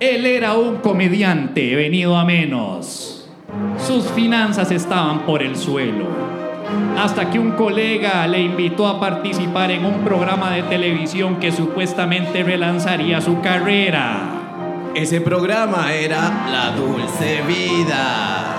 Él 0.00 0.26
era 0.26 0.54
un 0.56 0.76
comediante 0.76 1.74
venido 1.74 2.16
a 2.16 2.24
menos. 2.24 3.28
Sus 3.78 4.04
finanzas 4.10 4.70
estaban 4.70 5.20
por 5.24 5.42
el 5.42 5.56
suelo. 5.56 6.06
Hasta 6.98 7.30
que 7.30 7.38
un 7.38 7.52
colega 7.52 8.26
le 8.26 8.40
invitó 8.40 8.86
a 8.86 9.00
participar 9.00 9.70
en 9.70 9.84
un 9.84 10.04
programa 10.04 10.50
de 10.50 10.62
televisión 10.64 11.36
que 11.36 11.52
supuestamente 11.52 12.42
relanzaría 12.42 13.20
su 13.20 13.40
carrera. 13.40 14.38
Ese 14.94 15.20
programa 15.20 15.94
era 15.94 16.48
La 16.50 16.70
Dulce 16.72 17.42
Vida. 17.46 18.56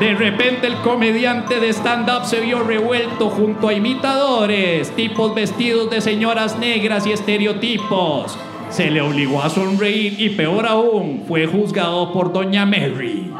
De 0.00 0.14
repente 0.16 0.66
el 0.66 0.74
comediante 0.78 1.60
de 1.60 1.68
stand-up 1.72 2.24
se 2.24 2.40
vio 2.40 2.64
revuelto 2.64 3.30
junto 3.30 3.68
a 3.68 3.72
imitadores, 3.72 4.90
tipos 4.96 5.32
vestidos 5.32 5.90
de 5.90 6.00
señoras 6.00 6.58
negras 6.58 7.06
y 7.06 7.12
estereotipos. 7.12 8.36
Se 8.68 8.90
le 8.90 9.00
obligó 9.00 9.40
a 9.40 9.48
sonreír 9.48 10.16
y 10.18 10.30
peor 10.30 10.66
aún, 10.66 11.22
fue 11.28 11.46
juzgado 11.46 12.12
por 12.12 12.32
Doña 12.32 12.66
Mary. 12.66 13.32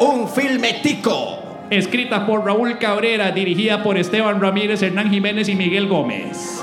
Un 0.00 0.28
filme 0.28 0.74
tico. 0.82 1.37
Escrita 1.70 2.24
por 2.26 2.44
Raúl 2.46 2.78
Cabrera, 2.78 3.30
dirigida 3.30 3.82
por 3.82 3.98
Esteban 3.98 4.40
Ramírez, 4.40 4.82
Hernán 4.82 5.10
Jiménez 5.10 5.48
y 5.48 5.54
Miguel 5.54 5.86
Gómez. 5.86 6.62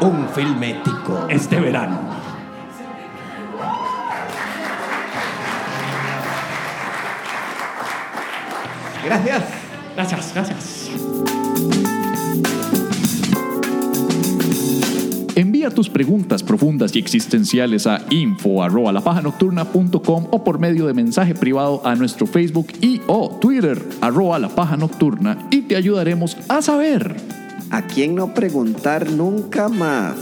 Un 0.00 0.28
filme 0.28 0.76
tico. 0.84 1.26
Este 1.30 1.58
verano. 1.58 2.00
Gracias. 9.04 9.44
Gracias, 9.94 10.32
gracias. 10.34 11.45
Envía 15.36 15.68
tus 15.68 15.90
preguntas 15.90 16.42
profundas 16.42 16.96
y 16.96 16.98
existenciales 16.98 17.86
a 17.86 18.00
info@lapajanocturna.com 18.08 20.28
o 20.30 20.42
por 20.42 20.58
medio 20.58 20.86
de 20.86 20.94
mensaje 20.94 21.34
privado 21.34 21.82
a 21.84 21.94
nuestro 21.94 22.26
Facebook 22.26 22.68
y 22.80 23.02
o 23.06 23.36
Twitter 23.38 23.78
arroba 24.00 24.38
la 24.38 24.48
paja 24.48 24.78
nocturna 24.78 25.46
y 25.50 25.60
te 25.60 25.76
ayudaremos 25.76 26.38
a 26.48 26.62
saber. 26.62 27.16
¿A 27.70 27.82
quién 27.82 28.14
no 28.14 28.32
preguntar 28.32 29.10
nunca 29.10 29.68
más? 29.68 30.16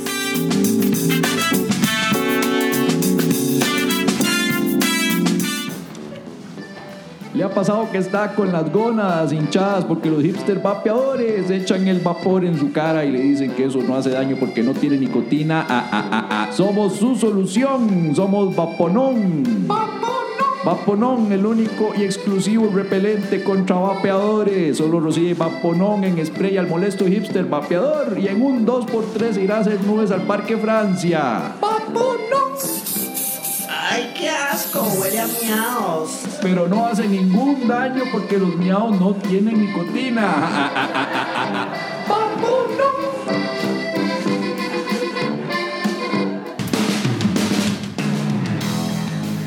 Le 7.35 7.43
ha 7.43 7.51
pasado 7.51 7.91
que 7.91 7.99
está 7.99 8.33
con 8.33 8.53
las 8.53 8.73
gónadas 8.73 9.33
hinchadas 9.33 9.85
porque 9.85 10.09
los 10.09 10.23
hipster 10.23 10.61
vapeadores 10.61 11.51
echan 11.51 11.89
el 11.89 11.99
vapor 11.99 12.45
en 12.45 12.57
su 12.57 12.71
cara 12.71 13.05
y 13.05 13.11
le 13.11 13.19
dicen 13.19 13.51
que 13.51 13.65
eso 13.65 13.83
no 13.83 13.97
hace 13.97 14.11
daño 14.11 14.37
porque 14.39 14.63
no 14.63 14.73
tiene 14.73 14.99
nicotina. 14.99 15.67
Ah, 15.69 15.89
ah, 15.91 16.09
ah, 16.13 16.29
ah. 16.31 16.53
Somos 16.53 16.95
su 16.95 17.17
solución. 17.17 18.15
Somos 18.15 18.55
Vaponón. 18.55 19.67
Vaponón, 20.65 21.33
el 21.33 21.45
único 21.45 21.93
y 21.97 22.05
exclusivo 22.05 22.71
repelente 22.73 23.43
contra 23.43 23.77
vapeadores. 23.77 24.77
Solo 24.77 25.01
recibe 25.01 25.35
Vaponón 25.35 26.05
en 26.05 26.25
spray 26.25 26.57
al 26.57 26.69
molesto 26.69 27.05
hipster 27.05 27.47
vapeador 27.47 28.17
y 28.17 28.29
en 28.29 28.43
un 28.43 28.65
2x3 28.65 29.43
irá 29.43 29.57
a 29.57 29.61
hacer 29.61 29.83
nubes 29.83 30.13
al 30.13 30.23
Parque 30.23 30.57
Francia. 30.57 31.57
¡Vaponón! 31.61 32.24
¡Ay, 34.75 34.81
qué 34.81 34.89
asco! 34.91 35.01
Huele 35.01 35.21
a 35.21 35.27
miaos. 35.27 36.11
pero 36.43 36.69
no 36.69 36.87
hace 36.87 37.07
ningún 37.09 37.67
daño 37.69 38.05
porque 38.13 38.39
los 38.39 38.55
miados 38.57 38.99
no 39.01 39.13
tienen 39.15 39.61
nicotina. 39.61 40.25
¡Vámonos! 42.09 42.95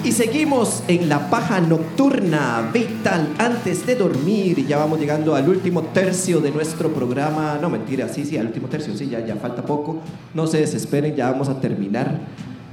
Y 0.03 0.11
seguimos 0.13 0.83
en 0.87 1.09
la 1.09 1.29
paja 1.29 1.59
nocturna 1.59 2.69
vital 2.73 3.27
antes 3.37 3.85
de 3.85 3.95
dormir. 3.95 4.57
Y 4.59 4.65
ya 4.65 4.77
vamos 4.77 4.99
llegando 4.99 5.35
al 5.35 5.49
último 5.49 5.81
tercio 5.83 6.39
de 6.39 6.51
nuestro 6.51 6.89
programa. 6.93 7.59
No, 7.61 7.69
mentira, 7.69 8.07
sí, 8.07 8.23
sí, 8.25 8.37
al 8.37 8.47
último 8.47 8.69
tercio, 8.69 8.95
sí, 8.95 9.09
ya, 9.09 9.25
ya 9.25 9.35
falta 9.35 9.63
poco. 9.65 9.99
No 10.33 10.47
se 10.47 10.59
desesperen, 10.59 11.13
ya 11.15 11.29
vamos 11.31 11.49
a 11.49 11.59
terminar. 11.59 12.19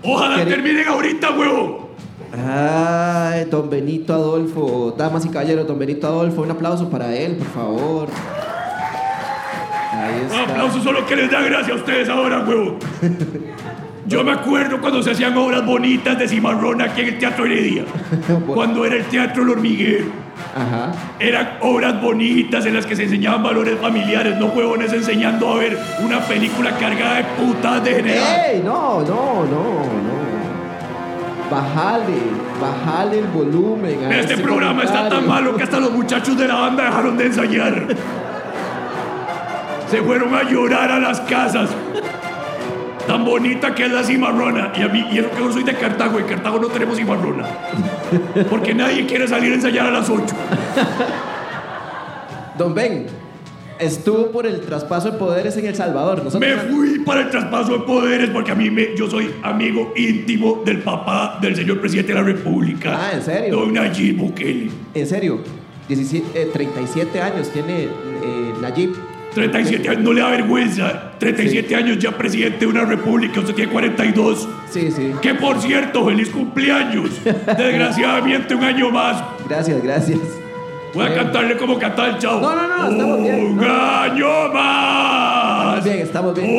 Ojalá 0.04 0.36
¿Quiere- 0.36 0.50
terminen 0.52 0.86
ahorita, 0.86 1.30
huevo. 1.36 1.83
Ay, 2.36 3.46
don 3.50 3.70
Benito 3.70 4.12
Adolfo, 4.12 4.94
damas 4.96 5.24
y 5.24 5.28
caballeros, 5.28 5.66
don 5.66 5.78
Benito 5.78 6.06
Adolfo, 6.06 6.42
un 6.42 6.50
aplauso 6.50 6.88
para 6.88 7.14
él, 7.14 7.36
por 7.36 7.46
favor. 7.48 8.08
Ahí 9.92 10.26
Un 10.32 10.50
aplauso 10.50 10.82
solo 10.82 11.06
que 11.06 11.16
les 11.16 11.30
da 11.30 11.40
gracia 11.42 11.74
a 11.74 11.76
ustedes 11.76 12.08
ahora, 12.08 12.44
huevo. 12.46 12.78
Yo 14.06 14.22
me 14.22 14.32
acuerdo 14.32 14.80
cuando 14.80 15.02
se 15.02 15.12
hacían 15.12 15.36
obras 15.36 15.64
bonitas 15.64 16.18
de 16.18 16.28
cimarrón 16.28 16.82
aquí 16.82 17.00
en 17.00 17.08
el 17.08 17.18
Teatro 17.18 17.46
Heredia. 17.46 17.84
Cuando 18.46 18.84
era 18.84 18.96
el 18.96 19.04
Teatro 19.04 19.44
El 19.44 19.50
Hormiguero. 19.50 20.04
Ajá. 20.54 20.92
Eran 21.18 21.56
obras 21.62 22.02
bonitas 22.02 22.66
en 22.66 22.74
las 22.74 22.84
que 22.84 22.96
se 22.96 23.04
enseñaban 23.04 23.42
valores 23.42 23.78
familiares, 23.78 24.36
no 24.38 24.46
huevones 24.46 24.92
enseñando 24.92 25.48
a 25.48 25.56
ver 25.56 25.78
una 26.04 26.20
película 26.20 26.76
cargada 26.76 27.16
de 27.16 27.24
putas 27.24 27.82
de 27.82 27.94
general. 27.94 28.40
¡Ey! 28.50 28.62
No, 28.62 29.00
no, 29.00 29.44
no, 29.46 29.84
no. 29.84 30.33
Bajale, 31.50 32.18
bajale 32.60 33.18
el 33.18 33.26
volumen. 33.26 34.04
a 34.04 34.18
Este 34.18 34.36
programa 34.38 34.82
está 34.82 35.08
tan 35.08 35.26
malo 35.26 35.56
que 35.56 35.62
hasta 35.62 35.80
los 35.80 35.92
muchachos 35.92 36.36
de 36.36 36.48
la 36.48 36.54
banda 36.54 36.84
dejaron 36.84 37.16
de 37.16 37.26
ensayar. 37.26 37.86
Se 39.90 40.02
fueron 40.02 40.34
a 40.34 40.42
llorar 40.42 40.90
a 40.90 40.98
las 40.98 41.20
casas. 41.20 41.70
Tan 43.06 43.24
bonita 43.24 43.74
que 43.74 43.84
es 43.84 43.92
la 43.92 44.02
cimarrona. 44.02 44.72
Y 44.74 44.82
a 44.82 44.88
mí, 44.88 45.06
y 45.12 45.18
eso 45.18 45.30
que 45.30 45.38
yo 45.38 45.52
soy 45.52 45.62
de 45.62 45.74
Cartago, 45.74 46.18
en 46.18 46.24
Cartago 46.24 46.58
no 46.58 46.68
tenemos 46.68 46.96
cimarrona. 46.96 47.44
Porque 48.48 48.74
nadie 48.74 49.06
quiere 49.06 49.28
salir 49.28 49.52
a 49.52 49.54
ensayar 49.56 49.86
a 49.86 49.90
las 49.90 50.08
8. 50.08 50.24
Don 52.56 52.74
Ben, 52.74 53.06
estuvo 53.84 54.30
por 54.30 54.46
el 54.46 54.60
traspaso 54.60 55.10
de 55.10 55.18
poderes 55.18 55.56
en 55.56 55.66
El 55.66 55.74
Salvador. 55.74 56.22
Nosotros 56.24 56.40
Me 56.40 56.56
fui 56.56 57.00
para 57.00 57.22
el 57.22 57.30
traspaso 57.30 57.72
de 57.72 57.78
poderes 57.80 58.30
porque 58.30 58.50
a 58.50 58.54
mí 58.54 58.70
me, 58.70 58.96
yo 58.96 59.08
soy 59.08 59.30
amigo 59.42 59.92
íntimo 59.96 60.62
del 60.64 60.78
papá 60.78 61.38
del 61.40 61.54
señor 61.54 61.80
presidente 61.80 62.12
de 62.12 62.18
la 62.20 62.24
República. 62.24 62.92
Ah, 62.94 63.12
¿en 63.14 63.22
serio? 63.22 63.56
Don 63.56 63.72
Nayib 63.72 64.16
Bukele. 64.16 64.70
En 64.94 65.06
serio, 65.06 65.40
17, 65.88 66.42
eh, 66.42 66.50
37 66.52 67.20
años 67.20 67.50
tiene 67.50 67.84
eh, 67.84 67.88
Nayib. 68.60 68.94
37 69.34 69.88
años, 69.88 70.02
no 70.02 70.12
le 70.12 70.20
da 70.20 70.30
vergüenza. 70.30 71.12
37 71.18 71.74
años 71.74 71.98
ya 71.98 72.16
presidente 72.16 72.60
de 72.60 72.66
una 72.66 72.84
república, 72.84 73.40
usted 73.40 73.54
tiene 73.54 73.72
42. 73.72 74.48
Sí, 74.70 74.90
sí. 74.90 75.12
Que 75.20 75.34
por 75.34 75.60
cierto, 75.60 76.06
feliz 76.06 76.30
cumpleaños. 76.30 77.10
Desgraciadamente 77.24 78.54
un 78.54 78.64
año 78.64 78.90
más. 78.90 79.22
Gracias, 79.48 79.82
gracias. 79.82 80.20
Voy 80.94 81.04
a 81.04 81.08
Bueno. 81.08 81.22
cantarle 81.24 81.56
como 81.56 81.78
cantaba 81.78 82.08
el 82.08 82.18
chavo. 82.18 82.40
No, 82.40 82.54
no, 82.54 82.68
no, 82.68 82.90
estamos 82.90 83.22
bien. 83.22 83.46
Un 83.58 83.64
año 83.64 84.48
más. 84.52 85.78
Estamos 85.78 85.84
bien, 85.84 85.98
estamos 85.98 86.34
bien. 86.34 86.50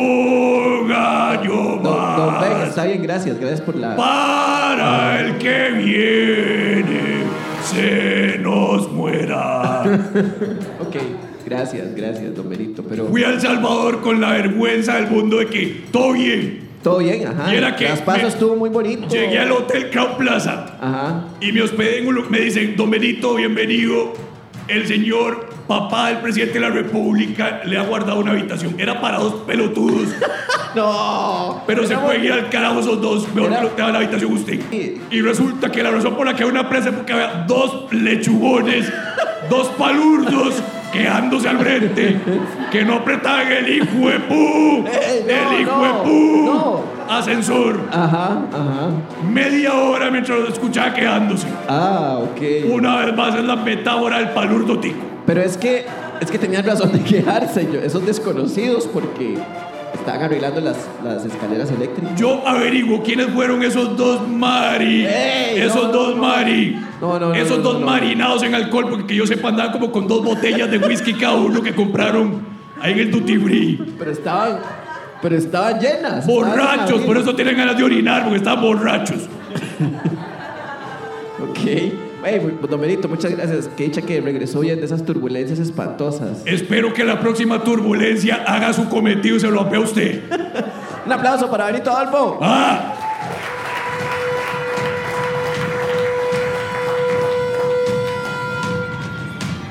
Un 0.84 0.92
año 0.92 1.52
Don, 1.52 1.82
don 1.82 2.40
Ben, 2.40 2.52
más. 2.52 2.68
está 2.68 2.84
bien, 2.84 3.02
gracias. 3.02 3.38
Gracias 3.40 3.60
por 3.62 3.76
la. 3.76 3.96
Para 3.96 5.20
el 5.20 5.38
que 5.38 5.70
viene, 5.70 7.24
se 7.62 8.38
nos 8.40 8.90
muera. 8.92 9.82
Ok, 10.80 10.96
gracias, 11.44 11.94
gracias, 11.94 12.34
don 12.36 12.48
Benito. 12.48 12.82
Pero 12.88 13.06
Fui 13.06 13.24
a 13.24 13.30
El 13.30 13.40
Salvador 13.40 14.00
con 14.02 14.20
la 14.20 14.32
vergüenza 14.32 14.96
del 14.96 15.08
mundo 15.10 15.38
de 15.38 15.46
que 15.46 15.84
todo 15.90 16.12
bien. 16.12 16.68
todo 16.82 16.98
bien, 16.98 17.26
ajá. 17.26 17.52
Y 17.52 17.56
era 17.56 17.74
que 17.74 17.86
traspaso 17.86 18.22
me- 18.22 18.28
estuvo 18.28 18.56
muy 18.56 18.68
bonito. 18.70 19.08
Llegué 19.08 19.38
al 19.40 19.50
Hotel 19.52 19.90
Crown 19.90 20.16
Plaza. 20.18 20.76
Ajá. 20.80 21.24
Y 21.40 21.50
me 21.52 21.62
hospedé 21.62 21.98
en 21.98 22.08
un 22.08 22.30
me 22.30 22.38
dicen, 22.40 22.76
Don 22.76 22.90
Benito, 22.90 23.34
bienvenido. 23.34 24.12
El 24.68 24.86
señor 24.86 25.48
papá 25.66 26.08
del 26.08 26.18
presidente 26.18 26.54
de 26.54 26.60
la 26.60 26.70
República 26.70 27.62
le 27.64 27.76
ha 27.76 27.82
guardado 27.82 28.20
una 28.20 28.32
habitación. 28.32 28.74
Era 28.78 29.00
para 29.00 29.18
dos 29.18 29.34
pelotudos. 29.46 30.08
No. 30.74 31.62
Pero 31.66 31.86
se 31.86 31.96
puede 31.96 32.22
ir 32.22 32.30
al 32.30 32.50
carajo 32.50 32.80
esos 32.80 33.00
dos. 33.00 33.34
Mejor 33.34 33.70
que 33.70 33.80
da 33.80 33.88
la 33.88 33.96
habitación 33.96 34.30
usted. 34.34 34.60
Y 35.10 35.22
resulta 35.22 35.72
que 35.72 35.82
la 35.82 35.90
razón 35.90 36.14
por 36.14 36.26
la 36.26 36.36
que 36.36 36.42
hay 36.42 36.50
una 36.50 36.68
presa 36.68 36.90
es 36.90 36.94
porque 36.96 37.14
había 37.14 37.46
dos 37.48 37.90
lechugones, 37.92 38.92
dos 39.48 39.68
palurdos 39.68 40.62
quejándose 40.92 41.48
al 41.48 41.58
frente 41.60 42.20
que 42.70 42.84
no 42.84 42.96
apretaban 42.96 43.50
el 43.50 43.68
hijo 43.68 44.08
de 44.10 44.20
pu. 44.20 44.84
Eh, 44.86 45.24
el 45.26 45.60
hijo 45.62 45.76
no, 45.76 45.82
de 45.82 45.92
pu. 46.04 46.44
no. 46.44 46.95
Ascensor. 47.08 47.80
Ajá, 47.92 48.42
ajá. 48.52 48.90
Media 49.32 49.74
hora 49.74 50.10
mientras 50.10 50.38
los 50.40 50.50
escuchaba 50.50 50.92
quejándose. 50.94 51.46
Ah, 51.68 52.18
ok. 52.22 52.72
Una 52.72 53.04
vez 53.04 53.16
más 53.16 53.34
es 53.34 53.44
la 53.44 53.56
metáfora 53.56 54.18
del 54.18 54.30
palurdo 54.30 54.78
tico. 54.78 54.98
Pero 55.26 55.40
es 55.42 55.56
que, 55.56 55.84
es 56.20 56.30
que 56.30 56.38
tenían 56.38 56.64
razón 56.64 56.92
de 56.92 57.00
quejarse, 57.00 57.68
yo- 57.72 57.80
esos 57.80 58.04
desconocidos, 58.06 58.86
porque 58.92 59.36
estaban 59.94 60.22
arreglando 60.22 60.60
las, 60.60 60.76
las 61.04 61.24
escaleras 61.24 61.70
eléctricas. 61.70 62.18
Yo 62.18 62.46
averiguo 62.46 63.02
quiénes 63.02 63.28
fueron 63.28 63.62
esos 63.62 63.96
dos 63.96 64.26
mari. 64.28 65.04
Ey, 65.06 65.60
esos 65.60 65.86
no, 65.86 65.92
dos 65.92 66.16
no. 66.16 66.22
mari. 66.22 66.78
No, 67.00 67.18
no, 67.18 67.28
no, 67.28 67.34
esos 67.34 67.58
no, 67.58 67.64
dos 67.72 67.80
marinados 67.82 68.42
en 68.42 68.54
alcohol, 68.54 68.86
porque 68.88 69.06
que 69.06 69.14
yo 69.16 69.26
sepa 69.26 69.48
andaban 69.48 69.72
como 69.72 69.90
con 69.92 70.06
dos 70.06 70.24
botellas 70.24 70.70
de 70.70 70.78
whisky 70.78 71.12
cada 71.14 71.34
uno 71.34 71.60
que 71.62 71.74
compraron 71.74 72.40
ahí 72.80 72.92
en 72.92 72.98
el 73.00 73.10
duty 73.10 73.36
free. 73.38 73.94
Pero 73.98 74.10
estaban, 74.12 74.58
pero 75.28 75.38
estaban 75.38 75.80
llenas. 75.80 76.24
Borrachos, 76.24 77.00
por 77.02 77.16
eso 77.16 77.34
tienen 77.34 77.56
ganas 77.56 77.76
de 77.76 77.82
orinar, 77.82 78.22
porque 78.22 78.36
estaban 78.36 78.62
borrachos. 78.62 79.22
Ok. 81.38 81.58
Hey, 82.24 82.40
mu- 82.40 82.66
don 82.66 82.80
Benito, 82.80 83.08
muchas 83.08 83.30
gracias. 83.32 83.68
Que 83.76 83.84
dicha 83.84 84.00
que 84.00 84.20
regresó 84.22 84.60
bien 84.60 84.78
de 84.78 84.86
esas 84.86 85.04
turbulencias 85.04 85.58
espantosas. 85.58 86.42
Espero 86.46 86.94
que 86.94 87.04
la 87.04 87.20
próxima 87.20 87.62
turbulencia 87.62 88.42
haga 88.46 88.72
su 88.72 88.88
cometido 88.88 89.36
y 89.36 89.40
se 89.40 89.50
lo 89.50 89.60
apea 89.60 89.78
a 89.80 89.82
usted. 89.82 90.22
Un 91.06 91.12
aplauso 91.12 91.50
para 91.50 91.66
Benito 91.66 91.90
Adolfo. 91.90 92.38
¡Ah! 92.40 92.94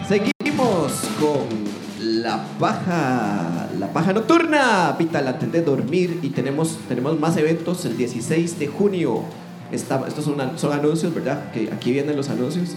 Seguimos 0.08 0.92
con 1.20 1.48
la 2.00 2.44
paja, 2.60 3.65
la 3.80 3.88
paja 3.94 4.14
nocturna, 4.14 4.96
vital 4.98 5.28
antes 5.28 5.52
de 5.52 5.62
dormir 5.62 6.20
y 6.22 6.30
tenemos, 6.30 6.78
tenemos 6.88 7.20
más 7.20 7.36
eventos 7.38 7.86
el 7.86 7.98
16 7.98 8.60
de 8.60 8.68
junio. 8.68 9.22
Está- 9.72 10.04
estos 10.08 10.26
son, 10.26 10.36
son 10.58 10.74
anuncios, 10.74 11.14
¿verdad? 11.14 11.52
Que 11.52 11.70
aquí 11.72 11.92
vienen 11.92 12.16
los 12.16 12.30
anuncios. 12.30 12.76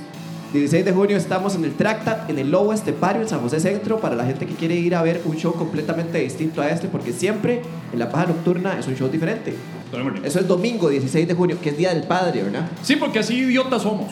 16 0.53 0.83
de 0.87 0.93
junio 0.93 1.17
estamos 1.19 1.55
en 1.57 1.65
el 1.65 1.75
Tractat, 1.75 2.31
en 2.31 2.39
el 2.39 2.51
Lobo 2.51 2.73
Estepario, 2.73 3.21
en 3.21 3.29
San 3.29 3.41
José 3.41 3.61
Centro, 3.61 4.01
para 4.01 4.17
la 4.17 4.25
gente 4.25 4.47
que 4.47 4.55
quiere 4.55 4.77
ir 4.77 4.95
a 4.95 5.03
ver 5.03 5.21
un 5.27 5.37
show 5.37 5.53
completamente 5.53 6.19
distinto 6.19 6.63
a 6.63 6.71
este, 6.71 6.89
porque 6.89 7.13
siempre 7.13 7.61
en 7.93 7.99
la 7.99 8.09
paja 8.11 8.27
nocturna 8.29 8.79
es 8.79 8.87
un 8.87 8.97
show 8.97 9.09
diferente. 9.09 9.55
Eso 10.25 10.41
es 10.41 10.49
domingo 10.49 10.89
16 10.89 11.29
de 11.29 11.35
junio, 11.35 11.59
que 11.63 11.69
es 11.71 11.77
Día 11.77 11.93
del 11.93 12.05
Padre, 12.05 12.43
¿verdad? 12.45 12.67
Sí, 12.83 12.97
porque 12.97 13.19
así 13.19 13.35
idiotas 13.37 13.83
somos. 13.83 14.11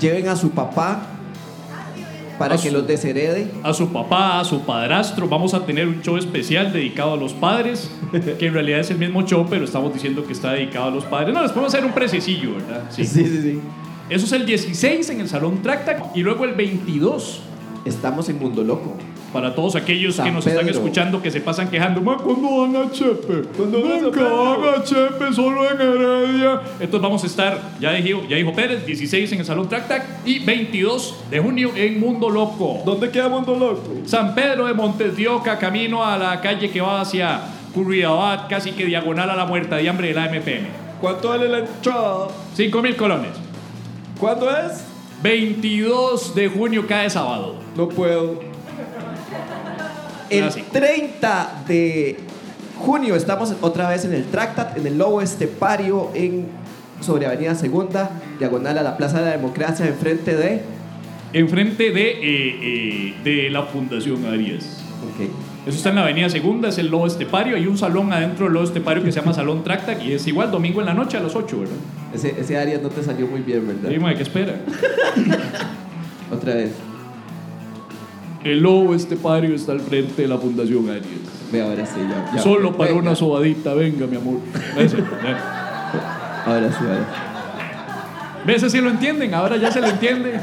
Lleven 0.00 0.28
a 0.28 0.36
su 0.36 0.50
papá 0.50 1.15
para 2.38 2.54
A 2.54 2.58
que 2.58 2.68
su- 2.68 2.74
los 2.74 2.86
desherede. 2.86 3.50
a 3.62 3.72
su 3.72 3.88
papá, 3.92 4.40
a 4.40 4.44
su 4.44 4.60
padrastro. 4.62 5.28
Vamos 5.28 5.54
a 5.54 5.64
tener 5.64 5.86
un 5.88 6.02
show 6.02 6.16
especial 6.16 6.72
dedicado 6.72 7.14
a 7.14 7.16
los 7.16 7.32
padres, 7.32 7.90
que 8.38 8.46
en 8.46 8.52
realidad 8.54 8.80
es 8.80 8.90
el 8.90 8.98
mismo 8.98 9.22
show, 9.22 9.46
pero 9.48 9.64
estamos 9.64 9.92
diciendo 9.92 10.24
que 10.26 10.32
está 10.32 10.52
dedicado 10.52 10.86
a 10.86 10.90
los 10.90 11.04
padres. 11.04 11.32
No, 11.34 11.42
les 11.42 11.50
podemos 11.52 11.72
hacer 11.74 11.84
un 11.86 11.92
prececillo, 11.92 12.54
¿verdad? 12.54 12.84
sí, 12.90 13.04
sí. 13.04 13.24
sí. 13.24 13.60
Eso 14.08 14.24
es 14.26 14.32
el 14.32 14.46
16 14.46 15.10
en 15.10 15.20
el 15.20 15.28
Salón 15.28 15.62
Tracta 15.62 16.12
y 16.14 16.20
luego 16.20 16.44
el 16.44 16.54
22 16.54 17.40
Estamos 17.84 18.28
en 18.28 18.38
Mundo 18.40 18.64
Loco. 18.64 18.96
Para 19.32 19.54
todos 19.54 19.76
aquellos 19.76 20.14
San 20.14 20.26
que 20.26 20.32
nos 20.32 20.46
están 20.46 20.68
escuchando 20.68 21.20
que 21.20 21.30
se 21.30 21.40
pasan 21.40 21.68
quejando. 21.68 22.00
"Ma, 22.00 22.16
¿Cuándo 22.16 22.62
van 22.62 22.76
a 22.76 22.90
Chepe? 22.90 23.42
¿Cuándo 23.56 23.82
van 23.82 23.92
a 23.92 24.00
Nunca 24.00 24.20
San 24.20 24.28
Pedro?" 24.28 24.60
van 24.60 24.80
a 24.80 24.84
Chepe, 24.84 25.32
solo 25.34 25.70
en 25.70 25.80
Heredia. 25.80 26.60
Entonces 26.80 27.00
vamos 27.00 27.22
a 27.24 27.26
estar, 27.26 27.60
ya 27.80 27.92
dijo, 27.92 28.22
ya 28.28 28.36
dijo 28.36 28.52
Pérez, 28.52 28.86
16 28.86 29.32
en 29.32 29.40
el 29.40 29.44
Salón 29.44 29.68
Tractac 29.68 30.04
y 30.24 30.38
22 30.40 31.14
de 31.30 31.40
junio 31.40 31.70
en 31.76 32.00
Mundo 32.00 32.30
Loco. 32.30 32.82
¿Dónde 32.84 33.10
queda 33.10 33.28
Mundo 33.28 33.56
Loco? 33.58 33.82
San 34.06 34.34
Pedro 34.34 34.66
de 34.66 34.74
Montes 34.74 35.16
de 35.16 35.28
Oca, 35.28 35.58
camino 35.58 36.04
a 36.04 36.16
la 36.16 36.40
calle 36.40 36.70
que 36.70 36.80
va 36.80 37.00
hacia 37.00 37.40
Curriabat, 37.74 38.48
casi 38.48 38.72
que 38.72 38.86
diagonal 38.86 39.28
a 39.28 39.36
la 39.36 39.44
muerta 39.44 39.76
de 39.76 39.88
hambre 39.88 40.08
de 40.08 40.14
la 40.14 40.26
MPM. 40.26 40.66
¿Cuánto 41.00 41.28
vale 41.28 41.48
la 41.48 41.58
entrada? 41.58 42.28
5 42.54 42.80
mil 42.82 42.96
colones. 42.96 43.32
¿Cuándo 44.18 44.50
es? 44.50 44.82
22 45.22 46.34
de 46.34 46.48
junio 46.48 46.86
cae 46.86 47.10
sábado. 47.10 47.56
No 47.76 47.88
puedo. 47.88 48.40
El 50.30 50.42
Clásico. 50.42 50.66
30 50.72 51.64
de 51.68 52.16
junio 52.78 53.16
estamos 53.16 53.54
otra 53.60 53.88
vez 53.88 54.04
en 54.04 54.12
el 54.12 54.24
Tractat, 54.24 54.76
en 54.76 54.86
el 54.86 54.98
Lobo 54.98 55.22
Estepario, 55.22 56.10
en, 56.14 56.46
sobre 57.00 57.26
Avenida 57.26 57.54
Segunda, 57.54 58.10
diagonal 58.38 58.78
a 58.78 58.82
la 58.82 58.96
Plaza 58.96 59.18
de 59.18 59.26
la 59.26 59.30
Democracia, 59.32 59.86
enfrente 59.86 60.36
de... 60.36 60.62
Enfrente 61.32 61.90
de, 61.90 62.10
eh, 62.10 62.18
eh, 62.22 63.14
de 63.24 63.50
la 63.50 63.64
Fundación 63.64 64.24
Arias. 64.26 64.82
Ok. 65.02 65.28
Eso 65.66 65.76
está 65.76 65.88
en 65.88 65.96
la 65.96 66.02
Avenida 66.02 66.28
Segunda, 66.30 66.68
es 66.68 66.78
el 66.78 66.88
Lobo 66.88 67.06
Estepario. 67.06 67.56
Hay 67.56 67.66
un 67.66 67.76
salón 67.76 68.12
adentro 68.12 68.44
del 68.44 68.54
Lobo 68.54 68.64
Estepario 68.64 69.02
que 69.02 69.10
se 69.10 69.18
llama 69.18 69.32
Salón 69.32 69.64
Tractac 69.64 70.02
y 70.04 70.12
es 70.12 70.26
igual 70.26 70.52
domingo 70.52 70.80
en 70.80 70.86
la 70.86 70.94
noche 70.94 71.16
a 71.16 71.20
las 71.20 71.34
8, 71.34 71.58
¿verdad? 71.58 71.74
Ese, 72.14 72.40
ese 72.40 72.56
área 72.56 72.78
no 72.78 72.88
te 72.88 73.02
salió 73.02 73.26
muy 73.26 73.40
bien, 73.40 73.66
¿verdad? 73.66 73.90
Dime, 73.90 74.14
¿qué 74.14 74.22
espera? 74.22 74.60
Otra 76.32 76.54
vez. 76.54 76.70
El 78.46 78.60
Lobo 78.60 78.94
Estepario 78.94 79.54
está 79.56 79.72
al 79.72 79.80
frente 79.80 80.22
de 80.22 80.28
la 80.28 80.38
Fundación 80.38 80.88
Arias. 80.88 81.04
Ve 81.50 81.62
ahora 81.62 81.84
sí, 81.84 81.98
ya. 82.08 82.36
ya. 82.36 82.40
Solo 82.42 82.76
para 82.76 82.90
Venga. 82.90 83.02
una 83.02 83.16
sobadita, 83.16 83.74
venga, 83.74 84.06
mi 84.06 84.16
amor. 84.16 84.38
Ahora 86.46 86.70
sí, 86.70 86.78
ahora. 86.80 87.06
¿Ves? 88.46 88.56
Ese 88.58 88.70
sí 88.70 88.80
lo 88.80 88.90
entienden, 88.90 89.34
ahora 89.34 89.56
ya 89.56 89.72
se 89.72 89.80
lo 89.80 89.88
entiende. 89.88 90.38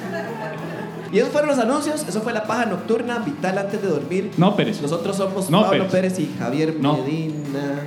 Y 1.14 1.20
esos 1.20 1.30
fueron 1.30 1.52
los 1.52 1.60
anuncios. 1.60 2.06
Eso 2.06 2.22
fue 2.22 2.34
la 2.34 2.44
paja 2.44 2.66
nocturna, 2.66 3.20
vital 3.20 3.58
antes 3.58 3.82
de 3.82 3.88
dormir. 3.88 4.32
No, 4.36 4.54
Pérez. 4.58 4.82
Nosotros 4.82 5.16
somos 5.16 5.50
No, 5.50 5.62
Pablo 5.62 5.88
Pérez. 5.88 6.14
Pérez 6.16 6.20
y 6.20 6.36
Javier 6.38 6.76
No. 6.82 6.98
Medina. 6.98 7.86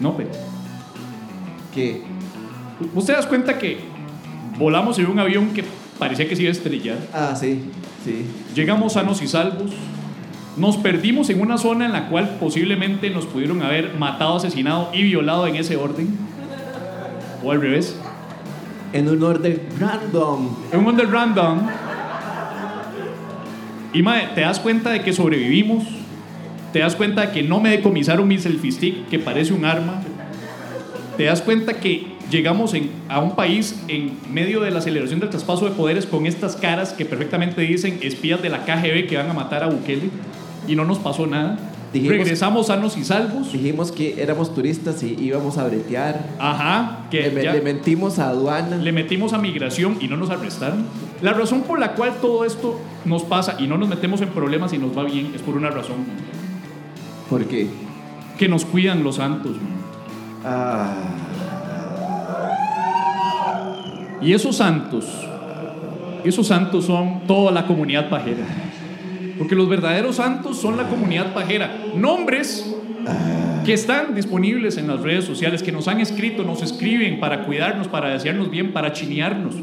No, 0.00 0.16
Pérez. 0.16 0.38
Que 1.74 2.02
¿Usted 2.94 3.14
das 3.14 3.26
cuenta 3.26 3.58
que 3.58 3.80
volamos 4.58 4.98
en 4.98 5.06
un 5.06 5.18
avión 5.18 5.50
que 5.50 5.62
parecía 6.04 6.28
que 6.28 6.36
se 6.36 6.42
iba 6.42 6.50
a 6.50 6.52
estrellar? 6.52 6.98
Ah, 7.14 7.34
sí, 7.34 7.60
sí. 8.04 8.26
Llegamos 8.54 8.92
sanos 8.92 9.22
y 9.22 9.26
salvos. 9.26 9.70
Nos 10.58 10.76
perdimos 10.76 11.30
en 11.30 11.40
una 11.40 11.56
zona 11.56 11.86
en 11.86 11.92
la 11.92 12.08
cual 12.10 12.36
posiblemente 12.38 13.08
nos 13.08 13.24
pudieron 13.24 13.62
haber 13.62 13.94
matado, 13.94 14.36
asesinado 14.36 14.90
y 14.92 15.02
violado 15.02 15.46
en 15.46 15.56
ese 15.56 15.76
orden. 15.76 16.16
O 17.42 17.50
al 17.50 17.60
revés. 17.60 17.98
En 18.92 19.08
un 19.08 19.22
orden 19.22 19.62
random. 19.80 20.50
En 20.72 20.80
un 20.80 20.86
under 20.86 21.10
random. 21.10 21.60
Y 23.94 24.02
mae, 24.02 24.28
te 24.34 24.42
das 24.42 24.60
cuenta 24.60 24.90
de 24.90 25.00
que 25.00 25.14
sobrevivimos. 25.14 25.84
Te 26.74 26.80
das 26.80 26.96
cuenta 26.96 27.22
de 27.22 27.32
que 27.32 27.42
no 27.42 27.60
me 27.60 27.70
decomisaron 27.70 28.28
mi 28.28 28.38
selfie 28.38 28.72
stick, 28.72 29.08
que 29.08 29.18
parece 29.18 29.54
un 29.54 29.64
arma. 29.64 30.02
Te 31.16 31.24
das 31.24 31.40
cuenta 31.40 31.74
que 31.74 32.13
llegamos 32.30 32.74
en- 32.74 32.90
a 33.08 33.20
un 33.20 33.34
país 33.36 33.76
en 33.88 34.16
medio 34.32 34.60
de 34.60 34.70
la 34.70 34.78
aceleración 34.78 35.20
del 35.20 35.30
traspaso 35.30 35.64
de 35.66 35.72
poderes 35.72 36.06
con 36.06 36.26
estas 36.26 36.56
caras 36.56 36.92
que 36.92 37.04
perfectamente 37.04 37.60
dicen 37.62 37.98
espías 38.02 38.40
de 38.42 38.48
la 38.48 38.64
KGB 38.64 39.06
que 39.06 39.16
van 39.16 39.30
a 39.30 39.34
matar 39.34 39.62
a 39.62 39.66
Bukele 39.68 40.10
y 40.66 40.76
no 40.76 40.84
nos 40.84 40.98
pasó 40.98 41.26
nada. 41.26 41.58
Dijimos- 41.92 42.16
Regresamos 42.18 42.66
sanos 42.66 42.96
y 42.96 43.04
salvos. 43.04 43.52
Dijimos 43.52 43.92
que 43.92 44.20
éramos 44.20 44.52
turistas 44.52 45.00
y 45.04 45.14
íbamos 45.20 45.58
a 45.58 45.64
bretear. 45.68 46.28
Ajá, 46.40 47.06
que 47.08 47.30
Le, 47.30 47.44
ya- 47.44 47.52
le 47.52 47.60
mentimos 47.60 48.18
a 48.18 48.30
aduana. 48.30 48.76
le 48.78 48.90
metimos 48.90 49.32
a 49.32 49.38
migración 49.38 49.98
y 50.00 50.08
no 50.08 50.16
nos 50.16 50.30
arrestaron. 50.30 50.86
La 51.22 51.32
razón 51.34 51.62
por 51.62 51.78
la 51.78 51.92
cual 51.94 52.14
todo 52.20 52.44
esto 52.44 52.80
nos 53.04 53.22
pasa 53.22 53.54
y 53.60 53.68
no 53.68 53.78
nos 53.78 53.88
metemos 53.88 54.20
en 54.22 54.30
problemas 54.30 54.72
y 54.72 54.78
nos 54.78 54.96
va 54.96 55.04
bien 55.04 55.30
es 55.36 55.42
por 55.42 55.56
una 55.56 55.70
razón. 55.70 55.98
¿Por 57.30 57.44
qué? 57.44 57.68
Que 58.38 58.48
nos 58.48 58.64
cuidan 58.64 59.04
los 59.04 59.16
santos. 59.16 59.52
man. 59.52 59.84
Ah, 60.44 60.94
Y 64.24 64.32
esos 64.32 64.56
santos, 64.56 65.04
esos 66.24 66.46
santos 66.46 66.86
son 66.86 67.26
toda 67.26 67.52
la 67.52 67.66
comunidad 67.66 68.08
pajera. 68.08 68.46
Porque 69.38 69.54
los 69.54 69.68
verdaderos 69.68 70.16
santos 70.16 70.58
son 70.58 70.76
la 70.76 70.84
comunidad 70.84 71.34
pajera. 71.34 71.70
Nombres 71.94 72.74
que 73.64 73.74
están 73.74 74.14
disponibles 74.14 74.78
en 74.78 74.88
las 74.88 75.00
redes 75.00 75.24
sociales, 75.24 75.62
que 75.62 75.72
nos 75.72 75.88
han 75.88 76.00
escrito, 76.00 76.42
nos 76.42 76.62
escriben 76.62 77.20
para 77.20 77.44
cuidarnos, 77.44 77.88
para 77.88 78.10
desearnos 78.10 78.50
bien, 78.50 78.72
para 78.72 78.92
chinearnos, 78.92 79.56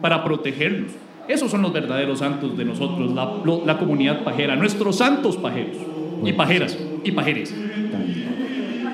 para 0.00 0.22
protegernos. 0.22 0.92
Esos 1.26 1.50
son 1.50 1.62
los 1.62 1.72
verdaderos 1.72 2.18
santos 2.18 2.56
de 2.56 2.64
nosotros, 2.64 3.12
la, 3.12 3.32
la 3.64 3.78
comunidad 3.78 4.22
pajera, 4.22 4.54
nuestros 4.56 4.96
santos 4.96 5.36
pajeros 5.36 5.76
y 6.24 6.32
pajeras 6.32 6.78
y 7.02 7.12
pajeres. 7.12 7.54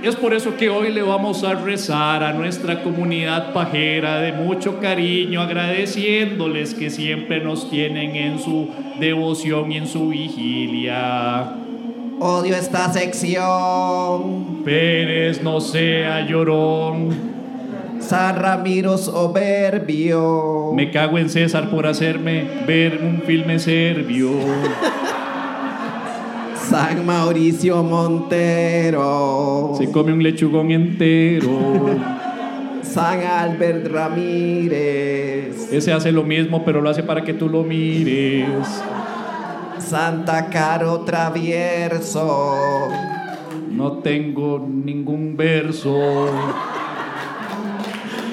Es 0.03 0.17
por 0.17 0.33
eso 0.33 0.57
que 0.57 0.71
hoy 0.71 0.91
le 0.91 1.03
vamos 1.03 1.45
a 1.45 1.55
rezar 1.55 2.25
a 2.25 2.33
nuestra 2.33 2.83
comunidad 2.83 3.53
pajera 3.53 4.21
de 4.21 4.33
mucho 4.33 4.81
cariño, 4.81 5.43
agradeciéndoles 5.43 6.73
que 6.73 6.89
siempre 6.89 7.41
nos 7.41 7.69
tienen 7.69 8.17
en 8.17 8.39
su 8.39 8.71
devoción 8.99 9.71
y 9.71 9.77
en 9.77 9.87
su 9.87 10.09
vigilia. 10.09 11.53
odio 12.19 12.57
esta 12.57 12.91
sección. 12.91 14.63
Pérez 14.65 15.43
no 15.43 15.61
sea 15.61 16.27
llorón. 16.27 17.11
San 18.01 18.37
Ramiro 18.37 18.97
soberbio. 18.97 20.73
Me 20.75 20.91
cago 20.91 21.19
en 21.19 21.29
César 21.29 21.69
por 21.69 21.87
hacerme 21.87 22.47
ver 22.67 23.01
un 23.03 23.21
filme 23.27 23.59
serbio. 23.59 24.31
San 26.71 27.05
Mauricio 27.05 27.83
Montero. 27.83 29.75
Se 29.77 29.91
come 29.91 30.13
un 30.13 30.23
lechugón 30.23 30.71
entero. 30.71 31.51
San 32.83 33.21
Albert 33.25 33.89
Ramírez. 33.89 35.73
Ese 35.73 35.93
hace 35.93 36.13
lo 36.13 36.23
mismo, 36.23 36.65
pero 36.65 36.81
lo 36.81 36.89
hace 36.89 37.03
para 37.03 37.25
que 37.25 37.35
tú 37.35 37.49
lo 37.49 37.65
mires. 37.65 38.47
Santa 39.79 40.49
Caro 40.49 41.01
Travieso. 41.01 42.55
No 43.73 43.95
tengo 43.95 44.65
ningún 44.65 45.37
verso. 45.37 46.29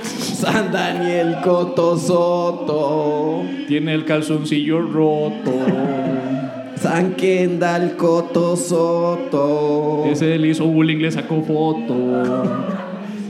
San 0.04 0.72
Daniel 0.72 1.38
Coto 1.44 1.98
Soto. 1.98 3.42
Tiene 3.68 3.96
el 3.96 4.06
calzoncillo 4.06 4.84
roto. 4.84 6.37
San 6.82 7.16
Kendall 7.16 7.96
Coto 7.96 8.56
Soto. 8.56 10.06
Ese 10.12 10.38
le 10.38 10.50
hizo 10.50 10.66
bullying, 10.66 10.98
le 10.98 11.12
sacó 11.12 11.42
foto. 11.42 12.24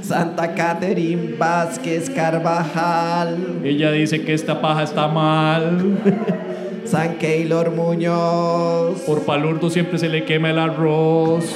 Santa 0.01 0.53
Catherine 0.53 1.35
Vázquez 1.37 2.09
Carvajal. 2.09 3.37
Ella 3.63 3.91
dice 3.91 4.21
que 4.21 4.33
esta 4.33 4.61
paja 4.61 4.83
está 4.83 5.07
mal. 5.07 5.97
San 6.85 7.15
Keylor 7.15 7.71
Muñoz. 7.71 9.01
Por 9.01 9.23
palurdo 9.23 9.69
siempre 9.69 9.97
se 9.97 10.07
le 10.07 10.23
quema 10.23 10.49
el 10.51 10.59
arroz. 10.59 11.55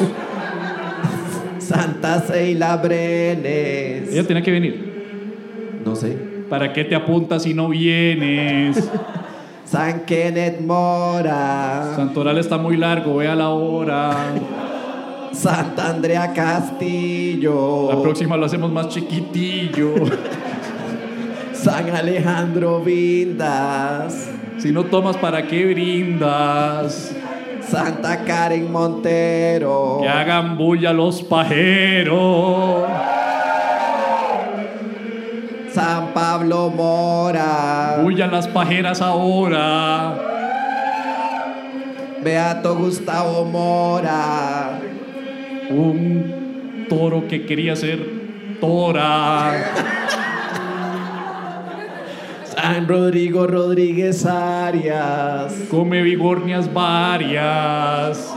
Santa 1.59 2.19
Seila 2.19 2.75
Brenes. 2.77 4.11
Ella 4.11 4.27
tenía 4.27 4.43
que 4.43 4.51
venir. 4.51 4.91
No 5.85 5.95
sé. 5.95 6.17
¿Para 6.49 6.73
qué 6.73 6.83
te 6.83 6.95
apuntas 6.95 7.43
si 7.43 7.53
no 7.53 7.69
vienes? 7.69 8.89
San 9.71 10.01
Kenneth 10.01 10.59
Mora. 10.59 11.93
Santoral 11.95 12.37
está 12.37 12.57
muy 12.57 12.75
largo, 12.75 13.15
ve 13.15 13.29
a 13.29 13.35
la 13.35 13.51
hora. 13.51 14.11
Santa 15.31 15.91
Andrea 15.91 16.33
Castillo. 16.33 17.89
La 17.89 18.01
próxima 18.01 18.35
lo 18.35 18.47
hacemos 18.47 18.69
más 18.69 18.89
chiquitillo. 18.89 19.93
San 21.53 21.89
Alejandro 21.89 22.81
Vindas. 22.81 24.31
Si 24.57 24.73
no 24.73 24.83
tomas, 24.83 25.15
¿para 25.15 25.47
qué 25.47 25.65
brindas? 25.67 27.15
Santa 27.61 28.25
Karen 28.25 28.69
Montero. 28.69 29.99
Que 30.01 30.09
hagan 30.09 30.57
bulla 30.57 30.91
los 30.91 31.23
pajeros. 31.23 32.89
San 35.73 36.13
Pablo 36.13 36.69
Mora. 36.69 37.99
Bulla 38.01 38.27
las 38.27 38.47
pajeras 38.47 39.01
ahora. 39.01 40.17
Beato 42.23 42.75
Gustavo 42.75 43.45
Mora. 43.45 44.79
Un 45.69 46.85
toro 46.89 47.27
que 47.27 47.45
quería 47.45 47.75
ser 47.75 47.99
tora. 48.59 49.73
San 52.43 52.87
Rodrigo 52.87 53.47
Rodríguez 53.47 54.25
Arias. 54.25 55.53
Come 55.69 56.01
vigornias 56.01 56.71
varias. 56.73 58.35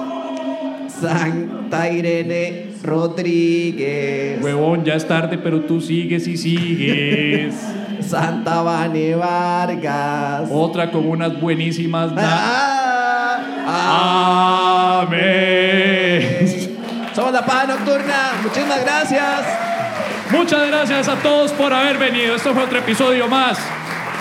Santa 0.88 1.90
Irene 1.90 2.73
Rodríguez. 2.84 4.42
Huevón, 4.42 4.84
ya 4.84 4.94
es 4.94 5.08
tarde, 5.08 5.38
pero 5.38 5.62
tú 5.62 5.80
sigues 5.80 6.28
y 6.28 6.36
sigues. 6.36 7.54
Santa 8.00 8.62
Vane 8.62 9.14
Vargas. 9.16 10.48
Otra 10.52 10.90
con 10.90 11.08
unas 11.08 11.40
buenísimas. 11.40 12.12
Ah, 12.16 13.40
ah. 13.66 15.04
Amén. 15.06 16.76
Somos 17.14 17.32
la 17.32 17.44
Paja 17.44 17.66
Nocturna. 17.66 18.32
Muchísimas 18.42 18.84
gracias. 18.84 19.40
Muchas 20.30 20.66
gracias 20.68 21.08
a 21.08 21.16
todos 21.16 21.52
por 21.52 21.72
haber 21.72 21.96
venido. 21.96 22.34
Esto 22.34 22.52
fue 22.52 22.64
otro 22.64 22.78
episodio 22.78 23.26
más 23.28 23.58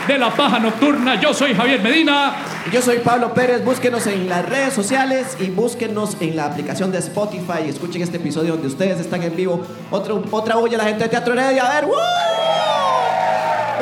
de 0.08 0.18
La 0.18 0.30
Paja 0.32 0.60
Nocturna. 0.60 1.20
Yo 1.20 1.34
soy 1.34 1.54
Javier 1.54 1.82
Medina. 1.82 2.36
Yo 2.72 2.82
soy 2.82 2.98
Pablo 3.00 3.34
Pérez. 3.34 3.64
Búsquenos 3.64 4.06
en 4.08 4.28
las 4.30 4.48
redes 4.48 4.74
sociales 4.74 5.38
y 5.40 5.50
búsquenos 5.50 6.18
en 6.20 6.36
la 6.36 6.46
aplicación 6.46 6.92
de 6.92 7.00
Spotify. 7.00 7.68
Escuchen 7.68 8.02
este 8.02 8.18
episodio 8.18 8.54
donde 8.54 8.68
ustedes 8.68 9.00
están 9.00 9.24
en 9.24 9.36
vivo. 9.36 9.62
Otro, 9.92 10.24
otra 10.32 10.56
bulla 10.56 10.76
a 10.76 10.84
la 10.84 10.90
gente 10.90 11.04
de 11.04 11.10
Teatro 11.10 11.34
Heredia. 11.34 11.70
A 11.70 11.76
ver, 11.76 11.86
¡woo! 11.86 11.96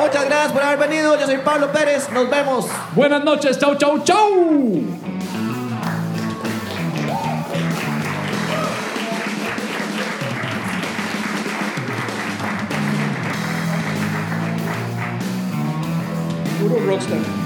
Muchas 0.00 0.24
gracias 0.24 0.52
por 0.52 0.62
haber 0.62 0.78
venido. 0.88 1.18
Yo 1.18 1.26
soy 1.26 1.38
Pablo 1.38 1.70
Pérez. 1.72 2.08
Nos 2.12 2.28
vemos. 2.30 2.66
Buenas 2.94 3.24
noches. 3.24 3.58
Chau, 3.58 3.74
chau, 3.76 3.98
chau. 4.04 5.11
Rockstar. 16.92 17.41